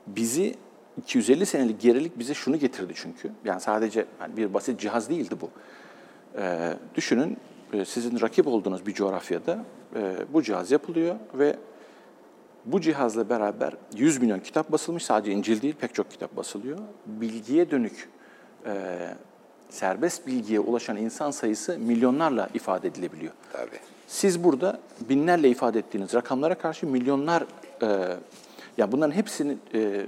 bizi 0.07 0.55
250 0.99 1.47
senelik 1.47 1.81
gerilik 1.81 2.19
bize 2.19 2.35
şunu 2.35 2.57
getirdi 2.57 2.93
çünkü. 2.97 3.31
Yani 3.45 3.61
sadece 3.61 4.07
hani 4.19 4.37
bir 4.37 4.55
basit 4.55 4.81
cihaz 4.81 5.11
değildi 5.11 5.35
bu. 5.41 5.51
Ee, 6.39 6.75
düşünün 6.95 7.37
e, 7.73 7.85
sizin 7.85 8.21
rakip 8.21 8.47
olduğunuz 8.47 8.87
bir 8.87 8.95
coğrafyada 8.95 9.65
e, 9.97 10.15
bu 10.33 10.43
cihaz 10.43 10.71
yapılıyor 10.71 11.17
ve 11.35 11.57
bu 12.65 12.81
cihazla 12.81 13.29
beraber 13.29 13.73
100 13.97 14.19
milyon 14.21 14.41
kitap 14.41 14.73
basılmış. 14.73 15.05
Sadece 15.05 15.33
İncil 15.33 15.63
değil 15.63 15.75
pek 15.81 15.95
çok 15.95 16.11
kitap 16.11 16.37
basılıyor. 16.37 16.79
Bilgiye 17.07 17.71
dönük 17.71 18.09
e, 18.67 18.99
serbest 19.71 20.27
bilgiye 20.27 20.61
ulaşan 20.61 20.97
insan 20.97 21.31
sayısı 21.31 21.79
milyonlarla 21.79 22.49
ifade 22.55 22.89
edilebiliyor. 22.89 23.33
Tabii. 23.53 23.79
Siz 24.07 24.45
burada 24.45 24.81
binlerle 25.09 25.49
ifade 25.49 25.79
ettiğiniz 25.79 26.15
rakamlara 26.15 26.55
karşı 26.55 26.87
milyonlar, 26.87 27.45
e, 27.83 27.87
ya 28.79 28.93
bunların 28.93 29.15
hepsinin 29.15 29.61
e, 29.75 30.07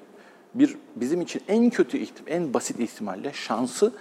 bir 0.55 0.77
bizim 0.97 1.21
için 1.21 1.43
en 1.49 1.71
kötü 1.71 1.99
en 2.27 2.55
basit 2.55 2.81
ihtimalle 2.81 3.33
şansı 3.33 3.93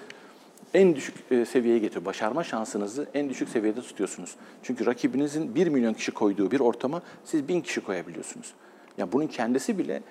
en 0.73 0.95
düşük 0.95 1.15
e, 1.31 1.45
seviyeye 1.45 1.79
getiriyor. 1.79 2.05
Başarma 2.05 2.43
şansınızı 2.43 3.07
en 3.13 3.29
düşük 3.29 3.49
seviyede 3.49 3.81
tutuyorsunuz. 3.81 4.35
Çünkü 4.63 4.85
rakibinizin 4.85 5.55
1 5.55 5.67
milyon 5.67 5.93
kişi 5.93 6.11
koyduğu 6.11 6.51
bir 6.51 6.59
ortama 6.59 7.01
siz 7.25 7.47
1000 7.47 7.61
kişi 7.61 7.81
koyabiliyorsunuz. 7.81 8.53
Ya 8.97 9.11
bunun 9.11 9.27
kendisi 9.27 9.77
bile 9.77 10.01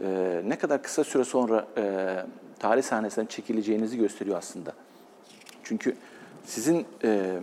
e, 0.00 0.42
ne 0.46 0.58
kadar 0.58 0.82
kısa 0.82 1.04
süre 1.04 1.24
sonra 1.24 1.66
e, 1.76 2.16
tarih 2.58 2.82
sahnesinden 2.82 3.26
çekileceğinizi 3.26 3.98
gösteriyor 3.98 4.38
aslında. 4.38 4.72
Çünkü 5.64 5.96
sizin 6.44 6.86
e, 7.04 7.38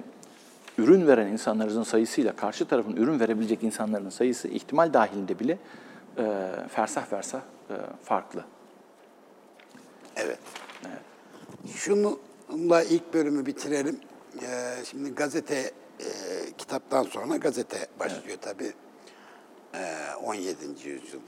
ürün 0.78 1.08
veren 1.08 1.28
insanlarınızın 1.28 1.84
sayısıyla 1.84 2.36
karşı 2.36 2.66
tarafın 2.66 2.96
ürün 2.96 3.20
verebilecek 3.20 3.64
insanların 3.64 4.10
sayısı 4.10 4.48
ihtimal 4.48 4.94
dahilinde 4.94 5.40
bile 5.40 5.58
e, 6.18 6.52
fersah 6.70 7.06
fersah 7.06 7.42
e, 7.70 7.76
farklı. 8.04 8.46
Evet. 10.16 10.40
Şununla 11.76 12.84
ilk 12.84 13.14
bölümü 13.14 13.46
bitirelim. 13.46 14.00
Ee, 14.42 14.76
şimdi 14.86 15.16
gazete, 15.16 15.56
e, 16.00 16.06
kitaptan 16.58 17.04
sonra 17.04 17.38
gazete 17.38 17.88
başlıyor 18.00 18.38
tabii. 18.42 18.74
Ee, 19.76 19.96
17. 20.24 20.56
yüzyıl 20.86 21.20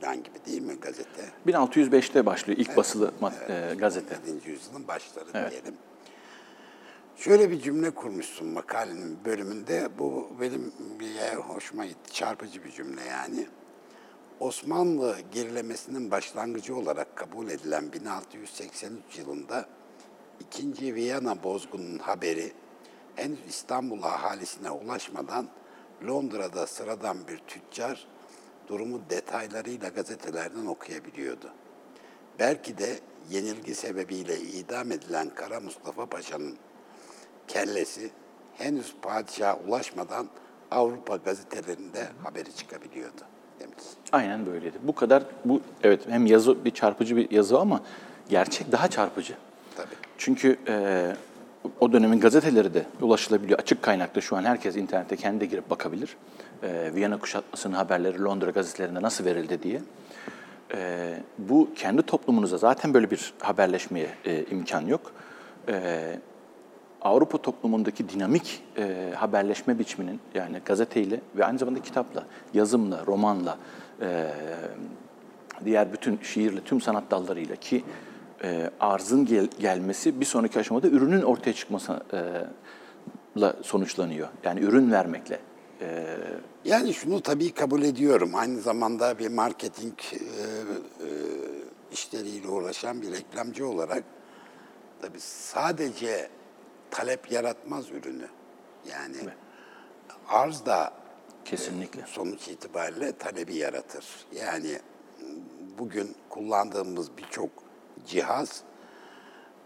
falan 0.00 0.16
gibi 0.22 0.38
değil 0.46 0.62
mi 0.62 0.74
gazete? 0.80 1.22
1605'te 1.46 2.26
başlıyor 2.26 2.58
ilk 2.58 2.76
basılı 2.76 3.12
mat- 3.20 3.50
e, 3.50 3.74
gazete. 3.74 4.16
17. 4.28 4.50
yüzyılın 4.50 4.88
başları 4.88 5.32
diyelim. 5.50 5.74
Şöyle 7.18 7.50
bir 7.50 7.60
cümle 7.60 7.90
kurmuşsun 7.90 8.48
makalenin 8.48 9.24
bölümünde. 9.24 9.88
Bu 9.98 10.28
benim 10.40 10.72
bir 11.00 11.36
hoşuma 11.36 11.86
gitti. 11.86 12.12
Çarpıcı 12.12 12.64
bir 12.64 12.70
cümle 12.70 13.04
yani. 13.04 13.46
Osmanlı 14.40 15.16
gerilemesinin 15.32 16.10
başlangıcı 16.10 16.76
olarak 16.76 17.16
kabul 17.16 17.48
edilen 17.48 17.92
1683 17.92 19.18
yılında 19.18 19.68
ikinci 20.40 20.94
Viyana 20.94 21.42
bozgununun 21.42 21.98
haberi 21.98 22.52
henüz 23.16 23.38
İstanbul 23.48 24.02
ahalisine 24.02 24.70
ulaşmadan 24.70 25.48
Londra'da 26.08 26.66
sıradan 26.66 27.28
bir 27.28 27.38
tüccar 27.38 28.06
durumu 28.68 29.00
detaylarıyla 29.10 29.88
gazetelerden 29.88 30.66
okuyabiliyordu. 30.66 31.52
Belki 32.38 32.78
de 32.78 32.98
yenilgi 33.30 33.74
sebebiyle 33.74 34.40
idam 34.40 34.92
edilen 34.92 35.30
Kara 35.34 35.60
Mustafa 35.60 36.06
Paşa'nın 36.06 36.58
kellesi 37.48 38.10
henüz 38.58 38.94
padişaha 39.02 39.58
ulaşmadan 39.68 40.26
Avrupa 40.70 41.16
gazetelerinde 41.16 42.08
haberi 42.24 42.56
çıkabiliyordu 42.56 43.20
demiş. 43.60 43.84
Aynen 44.12 44.46
böyleydi. 44.46 44.76
Bu 44.82 44.94
kadar 44.94 45.22
bu 45.44 45.60
evet 45.82 46.00
hem 46.08 46.26
yazı 46.26 46.64
bir 46.64 46.70
çarpıcı 46.70 47.16
bir 47.16 47.30
yazı 47.30 47.58
ama 47.58 47.80
gerçek 48.28 48.72
daha 48.72 48.88
çarpıcı. 48.88 49.34
Tabii. 49.76 49.94
Çünkü 50.18 50.56
e, 50.68 51.16
o 51.80 51.92
dönemin 51.92 52.20
gazeteleri 52.20 52.74
de 52.74 52.86
ulaşılabiliyor. 53.00 53.58
Açık 53.58 53.82
kaynakta 53.82 54.20
şu 54.20 54.36
an 54.36 54.44
herkes 54.44 54.76
internette 54.76 55.16
kendi 55.16 55.48
girip 55.48 55.70
bakabilir. 55.70 56.16
E, 56.62 56.94
Viyana 56.94 57.18
kuşatmasının 57.18 57.74
haberleri 57.74 58.22
Londra 58.22 58.50
gazetelerinde 58.50 59.02
nasıl 59.02 59.24
verildi 59.24 59.62
diye. 59.62 59.80
E, 60.74 61.14
bu 61.38 61.68
kendi 61.76 62.02
toplumunuza 62.02 62.58
zaten 62.58 62.94
böyle 62.94 63.10
bir 63.10 63.34
haberleşmeye 63.40 64.08
e, 64.24 64.44
imkan 64.44 64.86
yok. 64.86 65.12
E, 65.68 66.18
Avrupa 67.02 67.38
toplumundaki 67.42 68.08
dinamik 68.08 68.62
e, 68.78 69.12
haberleşme 69.16 69.78
biçiminin 69.78 70.20
yani 70.34 70.60
gazeteyle 70.64 71.20
ve 71.36 71.44
aynı 71.44 71.58
zamanda 71.58 71.82
kitapla, 71.82 72.24
yazımla, 72.54 73.06
romanla, 73.06 73.58
e, 74.00 74.30
diğer 75.64 75.92
bütün 75.92 76.18
şiirle, 76.22 76.60
tüm 76.60 76.80
sanat 76.80 77.10
dallarıyla 77.10 77.56
ki 77.56 77.84
e, 78.44 78.70
arzın 78.80 79.26
gel- 79.26 79.48
gelmesi 79.58 80.20
bir 80.20 80.24
sonraki 80.26 80.58
aşamada 80.58 80.88
ürünün 80.88 81.22
ortaya 81.22 81.52
çıkmasıyla 81.52 82.50
sonuçlanıyor. 83.62 84.28
Yani 84.44 84.60
ürün 84.60 84.90
vermekle. 84.92 85.38
E, 85.80 86.16
Yani 86.64 86.94
şunu 86.94 87.20
tabii 87.20 87.50
kabul 87.52 87.82
ediyorum. 87.82 88.30
Aynı 88.34 88.60
zamanda 88.60 89.18
bir 89.18 89.28
marketing 89.28 89.94
e, 90.12 90.16
e, 90.16 90.20
işleriyle 91.92 92.48
uğraşan 92.48 93.02
bir 93.02 93.12
reklamcı 93.12 93.68
olarak 93.68 94.04
tabii 95.02 95.20
sadece 95.20 96.28
talep 96.90 97.32
yaratmaz 97.32 97.90
ürünü. 97.90 98.28
Yani 98.90 99.16
arz 100.28 100.66
da 100.66 100.92
kesinlikle. 101.44 102.06
sonuç 102.06 102.48
itibariyle 102.48 103.12
talebi 103.12 103.54
yaratır. 103.54 104.06
Yani 104.32 104.78
bugün 105.78 106.16
kullandığımız 106.28 107.16
birçok 107.16 107.50
cihaz 108.06 108.62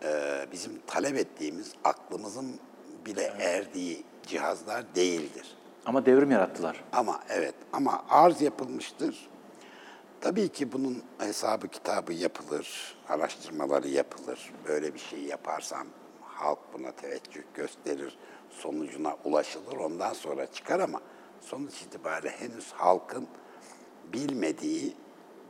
e, 0.03 0.47
bizim 0.53 0.81
talep 0.87 1.17
ettiğimiz 1.17 1.73
aklımızın 1.85 2.61
bile 3.07 3.23
erdiği 3.39 4.05
cihazlar 4.27 4.95
değildir. 4.95 5.57
Ama 5.87 6.07
devrim 6.07 6.31
yarattılar. 6.31 6.85
Ama 6.93 7.21
evet 7.29 7.55
ama 7.73 8.05
arz 8.09 8.43
yapılmıştır. 8.43 9.29
Tabii 10.21 10.49
ki 10.49 10.73
bunun 10.73 11.03
hesabı 11.19 11.69
kitabı 11.69 12.13
yapılır, 12.13 12.97
araştırmaları 13.09 13.89
yapılır. 13.89 14.53
Böyle 14.69 14.95
bir 14.95 14.99
şey 14.99 15.19
yaparsam 15.19 15.87
halk 16.45 16.59
buna 16.73 16.93
teveccüh 16.93 17.43
gösterir, 17.55 18.19
sonucuna 18.51 19.17
ulaşılır, 19.25 19.77
ondan 19.77 20.13
sonra 20.13 20.47
çıkar 20.53 20.81
ama 20.81 21.01
sonuç 21.41 21.83
itibariyle 21.83 22.31
henüz 22.31 22.73
halkın 22.73 23.27
bilmediği, 24.13 24.97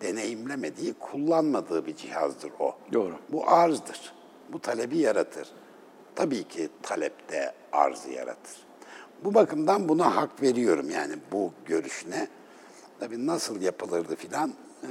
deneyimlemediği, 0.00 0.94
kullanmadığı 0.94 1.86
bir 1.86 1.96
cihazdır 1.96 2.52
o. 2.58 2.74
Doğru. 2.92 3.14
Bu 3.28 3.50
arzdır. 3.50 4.12
Bu 4.52 4.60
talebi 4.60 4.98
yaratır. 4.98 5.48
Tabii 6.14 6.44
ki 6.48 6.68
talep 6.82 7.28
de 7.28 7.54
arzı 7.72 8.10
yaratır. 8.10 8.56
Bu 9.24 9.34
bakımdan 9.34 9.88
buna 9.88 10.16
hak 10.16 10.42
veriyorum 10.42 10.90
yani 10.90 11.14
bu 11.32 11.52
görüşüne. 11.66 12.28
Tabii 13.00 13.26
nasıl 13.26 13.60
yapılırdı 13.62 14.16
filan 14.16 14.52
eee, 14.82 14.88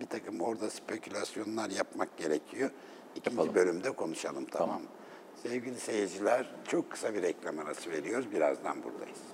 bir 0.00 0.06
takım 0.06 0.40
orada 0.40 0.70
spekülasyonlar 0.70 1.70
yapmak 1.70 2.16
gerekiyor. 2.16 2.70
İkinci 3.16 3.54
bölümde 3.54 3.90
konuşalım 3.90 4.44
tamam. 4.44 4.82
Sevgili 5.42 5.80
seyirciler, 5.80 6.46
çok 6.68 6.90
kısa 6.90 7.14
bir 7.14 7.22
reklam 7.22 7.58
arası 7.58 7.90
veriyoruz. 7.90 8.32
Birazdan 8.32 8.82
buradayız. 8.84 9.31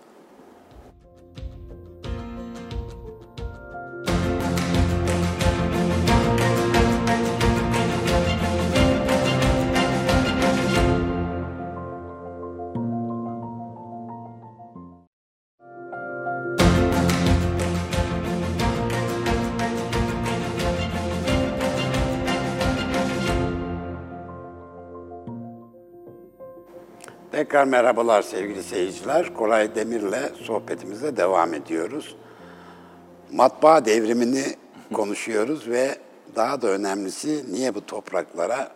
Tekrar 27.49 27.65
merhabalar 27.65 28.23
sevgili 28.23 28.63
seyirciler. 28.63 29.35
Koray 29.35 29.75
Demir'le 29.75 30.35
sohbetimize 30.43 31.17
devam 31.17 31.55
ediyoruz. 31.55 32.17
Matbaa 33.33 33.85
devrimini 33.85 34.45
konuşuyoruz 34.93 35.69
ve 35.69 35.99
daha 36.37 36.63
da 36.63 36.69
önemlisi 36.69 37.53
niye 37.53 37.75
bu 37.75 37.87
topraklara 37.87 38.73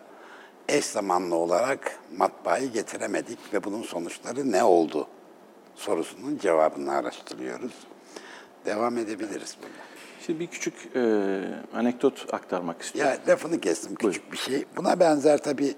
eş 0.68 0.85
zamanlı 0.85 1.35
olarak 1.35 1.98
matbaayı 2.16 2.72
getiremedik 2.72 3.38
ve 3.54 3.64
bunun 3.64 3.82
sonuçları 3.82 4.52
ne 4.52 4.64
oldu 4.64 5.06
sorusunun 5.74 6.38
cevabını 6.38 6.92
araştırıyoruz. 6.92 7.72
Devam 8.66 8.98
edebiliriz 8.98 9.56
burada. 9.62 9.82
Şimdi 10.26 10.40
bir 10.40 10.46
küçük 10.46 10.74
e, 10.96 11.00
anekdot 11.74 12.35
aktarmak 12.35 12.82
istiyorum. 12.82 13.12
Ya 13.26 13.32
lafını 13.32 13.61
kestim 13.61 13.94
küçük 13.94 14.32
bir 14.32 14.38
şey. 14.38 14.64
Buna 14.76 15.00
benzer 15.00 15.38
tabii 15.42 15.74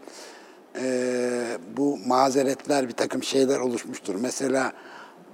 e, 0.78 1.58
bu 1.76 1.98
mazeretler 2.06 2.88
bir 2.88 2.92
takım 2.92 3.22
şeyler 3.22 3.58
oluşmuştur. 3.58 4.14
Mesela 4.14 4.72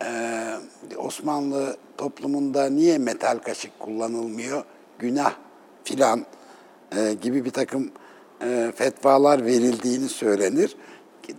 e, 0.04 0.96
Osmanlı 0.96 1.76
toplumunda 1.98 2.70
niye 2.70 2.98
metal 2.98 3.38
kaşık 3.38 3.78
kullanılmıyor? 3.78 4.64
Günah 4.98 5.32
filan 5.84 6.26
e, 6.96 7.12
gibi 7.22 7.44
bir 7.44 7.50
takım 7.50 7.90
e, 8.42 8.72
fetvalar 8.76 9.44
verildiğini 9.44 10.08
söylenir. 10.08 10.76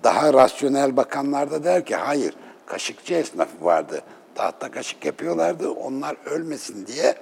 Daha 0.04 0.34
rasyonel 0.34 0.98
bakanlar 0.98 1.52
da 1.52 1.64
der 1.64 1.86
ki 1.86 1.96
hayır 1.96 2.34
kaşıkçı 2.66 3.14
esnafı 3.14 3.66
vardı. 3.66 4.02
Tahta 4.36 4.72
kaşık 4.72 5.06
yapıyorlardı. 5.06 5.70
Onlar 5.70 6.18
ölmesin 6.26 6.88
diye 6.88 7.16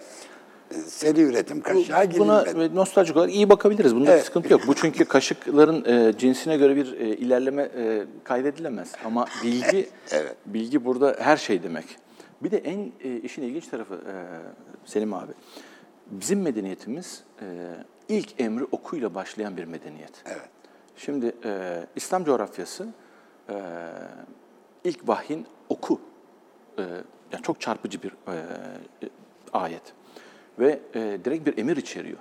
seri 0.88 1.22
üretim 1.22 1.62
kaşığa 1.62 2.12
Buna 2.18 2.42
girilmedi. 2.44 2.74
e, 2.74 2.76
nostaljik 2.76 3.18
olarak 3.18 3.34
iyi 3.34 3.50
bakabiliriz. 3.50 3.96
Bunda 3.96 4.12
Evet. 4.12 4.20
bir 4.22 4.26
sıkıntı 4.26 4.54
yok. 4.54 4.62
Bu 4.68 4.76
çünkü 4.76 5.06
kaşıkların 5.06 5.86
e, 5.86 6.18
cinsine 6.18 6.58
göre 6.58 6.76
bir 6.76 6.94
e, 7.00 7.08
ilerleme 7.08 7.64
e, 7.78 8.06
kaydedilemez. 8.24 8.92
Ama 9.06 9.26
bilgi 9.44 9.90
Evet. 10.12 10.36
bilgi 10.46 10.86
burada 10.86 11.16
her 11.20 11.38
şey 11.38 11.64
demek. 11.64 11.86
Bir 12.44 12.52
de 12.52 12.58
en 12.58 12.92
e, 13.04 13.18
işin 13.18 13.42
ilginç 13.42 13.68
tarafı 13.68 13.94
e, 13.94 14.14
Selim 14.86 15.14
abi. 15.14 15.32
Bizim 16.12 16.42
medeniyetimiz 16.42 17.24
e, 17.42 17.46
ilk 18.10 18.42
emri 18.42 18.64
okuyla 18.72 19.16
başlayan 19.16 19.58
bir 19.58 19.64
medeniyet. 19.66 20.12
Evet. 20.26 20.50
Şimdi 20.98 21.36
e, 21.46 21.84
İslam 21.96 22.24
coğrafyası 22.26 22.88
e, 23.50 23.56
ilk 24.84 25.08
vahyin 25.08 25.46
oku. 25.70 26.02
E, 26.78 26.82
yani 27.32 27.44
çok 27.44 27.62
çarpıcı 27.62 28.04
bir 28.04 28.10
e, 28.10 28.34
e, 29.04 29.10
ayet. 29.54 29.82
Ve 30.60 30.80
e, 30.96 31.18
direkt 31.26 31.48
bir 31.48 31.58
emir 31.58 31.78
içeriyor. 31.78 32.18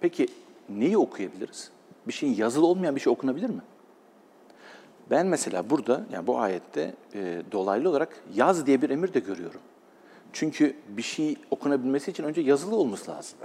Peki 0.00 0.28
neyi 0.68 0.98
okuyabiliriz? 0.98 1.70
Bir 2.08 2.12
şeyin 2.12 2.34
yazılı 2.34 2.66
olmayan 2.66 2.96
bir 2.96 3.00
şey 3.00 3.12
okunabilir 3.12 3.50
mi? 3.50 3.60
Ben 5.10 5.26
mesela 5.26 5.70
burada, 5.70 6.06
yani 6.12 6.26
bu 6.26 6.38
ayette 6.38 6.94
e, 7.14 7.42
dolaylı 7.52 7.90
olarak 7.90 8.22
yaz 8.34 8.66
diye 8.66 8.82
bir 8.82 8.90
emir 8.90 9.14
de 9.14 9.20
görüyorum. 9.20 9.60
Çünkü 10.32 10.76
bir 10.88 11.02
şey 11.02 11.36
okunabilmesi 11.50 12.10
için 12.10 12.24
önce 12.24 12.40
yazılı 12.40 12.76
olması 12.76 13.10
lazım. 13.10 13.38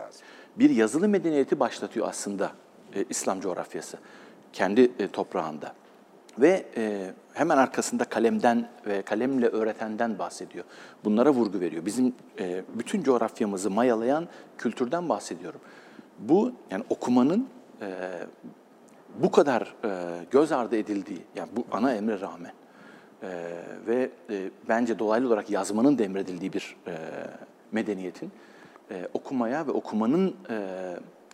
Bir 0.55 0.69
yazılı 0.69 1.07
medeniyeti 1.07 1.59
başlatıyor 1.59 2.07
aslında 2.09 2.51
e, 2.95 3.05
İslam 3.09 3.41
coğrafyası 3.41 3.97
kendi 4.53 4.91
e, 4.99 5.07
toprağında. 5.07 5.73
Ve 6.39 6.65
e, 6.77 7.13
hemen 7.33 7.57
arkasında 7.57 8.05
kalemden 8.05 8.69
ve 8.87 9.01
kalemle 9.01 9.47
öğretenden 9.47 10.19
bahsediyor. 10.19 10.65
Bunlara 11.05 11.29
vurgu 11.29 11.59
veriyor. 11.59 11.85
Bizim 11.85 12.15
e, 12.39 12.63
bütün 12.73 13.03
coğrafyamızı 13.03 13.71
mayalayan 13.71 14.27
kültürden 14.57 15.09
bahsediyorum. 15.09 15.59
Bu 16.19 16.51
yani 16.71 16.83
okumanın 16.89 17.47
e, 17.81 17.87
bu 19.19 19.31
kadar 19.31 19.75
e, 19.85 19.89
göz 20.31 20.51
ardı 20.51 20.75
edildiği, 20.75 21.21
yani 21.35 21.49
bu 21.55 21.65
ana 21.71 21.93
emre 21.93 22.21
rağmen 22.21 22.53
e, 23.23 23.29
ve 23.87 24.09
e, 24.29 24.49
bence 24.69 24.99
dolaylı 24.99 25.27
olarak 25.27 25.49
yazmanın 25.49 25.97
da 25.97 26.03
emredildiği 26.03 26.53
bir 26.53 26.75
e, 26.87 26.93
medeniyetin 27.71 28.31
e, 28.91 29.07
okumaya 29.13 29.67
ve 29.67 29.71
okumanın 29.71 30.35
e, 30.49 30.55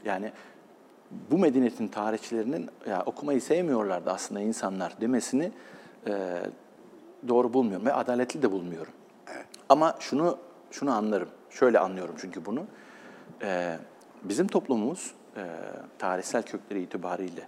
yani 0.05 0.31
bu 1.31 1.37
medeniyetin 1.37 1.87
tarihçilerinin 1.87 2.69
ya 2.89 3.03
okumayı 3.05 3.41
sevmiyorlardı 3.41 4.11
aslında 4.11 4.41
insanlar 4.41 5.01
demesini 5.01 5.51
e, 6.07 6.41
doğru 7.27 7.53
bulmuyorum 7.53 7.85
ve 7.85 7.93
adaletli 7.93 8.41
de 8.41 8.51
bulmuyorum. 8.51 8.93
Ama 9.69 9.95
şunu 9.99 10.37
şunu 10.71 10.91
anlarım. 10.91 11.29
Şöyle 11.49 11.79
anlıyorum 11.79 12.15
çünkü 12.21 12.45
bunu. 12.45 12.65
E, 13.41 13.77
bizim 14.23 14.47
toplumumuz 14.47 15.13
e, 15.37 15.45
tarihsel 15.99 16.43
kökleri 16.43 16.81
itibariyle 16.81 17.47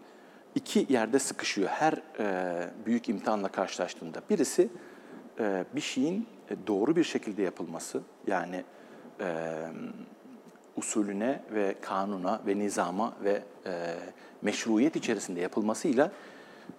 iki 0.56 0.86
yerde 0.90 1.20
sıkışıyor 1.20 1.70
her 1.70 1.94
e, 2.20 2.70
büyük 2.86 3.10
imtihanla 3.10 3.48
karşılaştığında. 3.48 4.22
Birisi 4.30 4.70
e, 5.40 5.66
bir 5.76 5.82
şeyin 5.82 6.28
e, 6.50 6.68
doğru 6.68 6.96
bir 6.96 7.04
şekilde 7.04 7.42
yapılması 7.42 8.02
yani 8.28 8.64
e, 9.20 9.56
usulüne 10.80 11.42
ve 11.54 11.76
kanuna 11.82 12.42
ve 12.48 12.60
nizama 12.60 13.14
ve 13.24 13.44
e, 13.66 13.96
meşruiyet 14.42 14.96
içerisinde 14.96 15.40
yapılmasıyla 15.40 16.12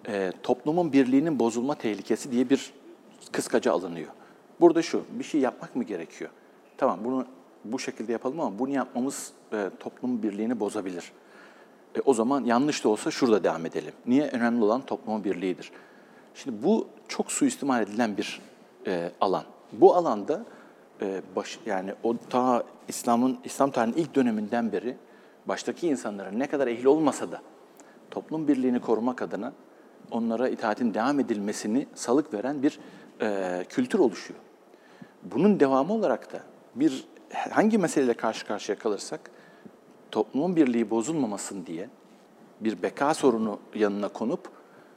e, 0.07 0.31
toplumun 0.43 0.93
birliğinin 0.93 1.39
bozulma 1.39 1.75
tehlikesi 1.75 2.31
diye 2.31 2.49
bir 2.49 2.73
kıskaca 3.31 3.71
alınıyor. 3.71 4.07
Burada 4.61 4.81
şu, 4.81 5.03
bir 5.11 5.23
şey 5.23 5.41
yapmak 5.41 5.75
mı 5.75 5.83
gerekiyor? 5.83 6.29
Tamam 6.77 6.99
bunu 7.03 7.25
bu 7.65 7.79
şekilde 7.79 8.11
yapalım 8.11 8.39
ama 8.39 8.59
bunu 8.59 8.69
yapmamız 8.69 9.31
e, 9.53 9.69
toplumun 9.79 10.23
birliğini 10.23 10.59
bozabilir. 10.59 11.11
E, 11.95 12.01
o 12.05 12.13
zaman 12.13 12.43
yanlış 12.45 12.83
da 12.83 12.89
olsa 12.89 13.11
şurada 13.11 13.43
devam 13.43 13.65
edelim. 13.65 13.93
Niye? 14.05 14.27
Önemli 14.27 14.63
olan 14.63 14.81
toplumun 14.81 15.23
birliğidir. 15.23 15.71
Şimdi 16.35 16.63
bu 16.63 16.87
çok 17.07 17.31
suistimal 17.31 17.83
edilen 17.83 18.17
bir 18.17 18.41
e, 18.87 19.11
alan. 19.21 19.43
Bu 19.71 19.95
alanda 19.95 20.45
e, 21.01 21.21
baş, 21.35 21.59
yani 21.65 21.93
o 22.03 22.17
ta 22.29 22.63
İslam'ın 22.87 23.37
İslam 23.43 23.71
tarihinin 23.71 23.97
ilk 23.97 24.15
döneminden 24.15 24.71
beri 24.71 24.97
baştaki 25.45 25.87
insanların 25.87 26.39
ne 26.39 26.47
kadar 26.47 26.67
ehil 26.67 26.85
olmasa 26.85 27.31
da 27.31 27.41
toplum 28.11 28.47
birliğini 28.47 28.79
korumak 28.79 29.21
adına 29.21 29.53
onlara 30.11 30.49
itaatin 30.49 30.93
devam 30.93 31.19
edilmesini 31.19 31.87
salık 31.95 32.33
veren 32.33 32.63
bir 32.63 32.79
e, 33.21 33.65
kültür 33.69 33.99
oluşuyor. 33.99 34.39
Bunun 35.23 35.59
devamı 35.59 35.93
olarak 35.93 36.33
da 36.33 36.39
bir 36.75 37.05
hangi 37.49 37.77
meseleyle 37.77 38.13
karşı 38.13 38.47
karşıya 38.47 38.77
kalırsak 38.77 39.31
toplumun 40.11 40.55
birliği 40.55 40.89
bozulmamasın 40.89 41.65
diye 41.65 41.89
bir 42.61 42.81
beka 42.81 43.13
sorunu 43.13 43.59
yanına 43.75 44.07
konup 44.07 44.49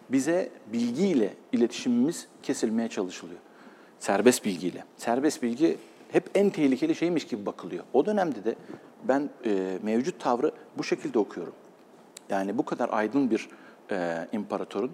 bize 0.08 0.50
bilgiyle 0.72 1.34
iletişimimiz 1.52 2.28
kesilmeye 2.42 2.88
çalışılıyor. 2.88 3.40
Serbest 3.98 4.44
bilgiyle. 4.44 4.84
Serbest 4.96 5.42
bilgi 5.42 5.78
hep 6.14 6.30
en 6.34 6.50
tehlikeli 6.50 6.94
şeymiş 6.94 7.26
gibi 7.26 7.46
bakılıyor. 7.46 7.84
O 7.92 8.06
dönemde 8.06 8.44
de 8.44 8.54
ben 9.04 9.30
e, 9.44 9.78
mevcut 9.82 10.20
tavrı 10.20 10.52
bu 10.78 10.84
şekilde 10.84 11.18
okuyorum. 11.18 11.52
Yani 12.28 12.58
bu 12.58 12.64
kadar 12.64 12.88
aydın 12.92 13.30
bir 13.30 13.48
e, 13.90 14.28
imparatorun 14.32 14.90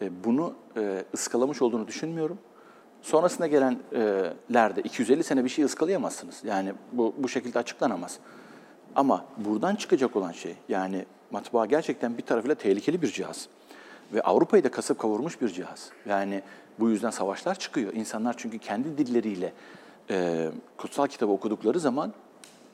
e, 0.00 0.24
bunu 0.24 0.54
e, 0.76 1.04
ıskalamış 1.14 1.62
olduğunu 1.62 1.86
düşünmüyorum. 1.86 2.38
Sonrasında 3.02 3.46
gelenlerde 3.46 4.82
250 4.82 5.24
sene 5.24 5.44
bir 5.44 5.48
şey 5.48 5.64
ıskalayamazsınız. 5.64 6.40
Yani 6.44 6.72
bu, 6.92 7.14
bu 7.18 7.28
şekilde 7.28 7.58
açıklanamaz. 7.58 8.18
Ama 8.96 9.24
buradan 9.36 9.74
çıkacak 9.74 10.16
olan 10.16 10.32
şey 10.32 10.56
yani 10.68 11.04
matbaa 11.30 11.66
gerçekten 11.66 12.18
bir 12.18 12.22
tarafıyla 12.22 12.54
tehlikeli 12.54 13.02
bir 13.02 13.08
cihaz. 13.08 13.48
Ve 14.12 14.22
Avrupa'yı 14.22 14.64
da 14.64 14.70
kasıp 14.70 14.98
kavurmuş 14.98 15.40
bir 15.40 15.48
cihaz. 15.48 15.90
Yani 16.06 16.42
bu 16.80 16.90
yüzden 16.90 17.10
savaşlar 17.10 17.58
çıkıyor. 17.58 17.92
İnsanlar 17.92 18.34
çünkü 18.36 18.58
kendi 18.58 18.98
dilleriyle 18.98 19.52
e, 20.10 20.48
kutsal 20.76 21.06
kitabı 21.06 21.32
okudukları 21.32 21.80
zaman 21.80 22.12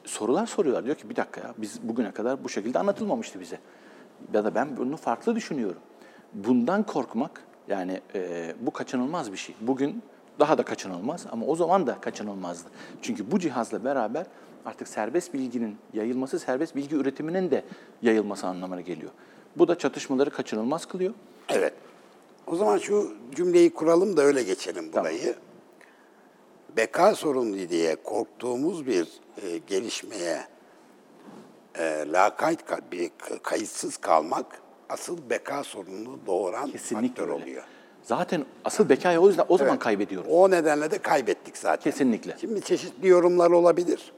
sorular 0.05 0.47
soruyorlar. 0.47 0.85
Diyor 0.85 0.97
ki 0.97 1.11
bir 1.11 1.17
dakika 1.17 1.41
ya 1.41 1.55
biz 1.59 1.79
bugüne 1.83 2.13
kadar 2.13 2.45
bu 2.45 2.49
şekilde 2.49 2.79
anlatılmamıştı 2.79 3.41
bize. 3.41 3.59
Ya 4.35 4.45
da 4.45 4.55
ben 4.55 4.77
bunu 4.77 4.97
farklı 4.97 5.37
düşünüyorum. 5.37 5.81
Bundan 6.35 6.83
korkmak 6.83 7.43
yani 7.69 8.01
e, 8.15 8.55
bu 8.61 8.71
kaçınılmaz 8.71 9.33
bir 9.33 9.37
şey. 9.37 9.55
Bugün 9.61 10.03
daha 10.39 10.59
da 10.59 10.63
kaçınılmaz 10.63 11.27
ama 11.33 11.47
o 11.47 11.57
zaman 11.57 11.87
da 11.87 12.01
kaçınılmazdı. 12.01 12.69
Çünkü 13.03 13.31
bu 13.31 13.39
cihazla 13.39 13.85
beraber 13.85 14.27
artık 14.65 14.89
serbest 14.89 15.35
bilginin 15.35 15.77
yayılması, 15.93 16.39
serbest 16.39 16.77
bilgi 16.77 16.97
üretiminin 16.97 17.51
de 17.51 17.65
yayılması 18.03 18.47
anlamına 18.47 18.81
geliyor. 18.81 19.11
Bu 19.57 19.69
da 19.69 19.79
çatışmaları 19.79 20.31
kaçınılmaz 20.31 20.87
kılıyor. 20.87 21.15
Evet. 21.49 21.73
O 22.47 22.57
zaman 22.57 22.79
şu 22.79 23.15
cümleyi 23.35 23.71
kuralım 23.71 24.17
da 24.17 24.23
öyle 24.23 24.43
geçelim 24.43 24.93
burayı. 24.93 25.35
Beka 26.77 27.15
sorunu 27.15 27.69
diye 27.69 27.97
korktuğumuz 27.97 28.87
bir 28.87 29.09
e, 29.43 29.59
gelişmeye 29.59 30.41
e, 31.79 32.05
lakayt 32.13 32.61
ka- 32.63 32.93
bir 32.93 33.11
kayıtsız 33.43 33.97
kalmak 33.97 34.47
asıl 34.89 35.31
beka 35.31 35.65
sorununu 35.65 36.19
doğuran 36.27 36.71
Kesinlikle 36.71 37.09
faktör 37.09 37.23
öyle. 37.35 37.43
oluyor. 37.45 37.63
Zaten 38.03 38.45
asıl 38.65 38.89
bekayı 38.89 39.21
o 39.21 39.29
yüzden 39.29 39.45
o 39.49 39.59
zaman 39.59 39.79
kaybediyoruz. 39.79 40.29
O 40.33 40.51
nedenle 40.51 40.91
de 40.91 40.99
kaybettik 40.99 41.57
zaten. 41.59 41.91
Kesinlikle. 41.93 42.37
Şimdi 42.41 42.61
çeşitli 42.63 43.09
yorumlar 43.09 43.51
olabilir. 43.51 44.13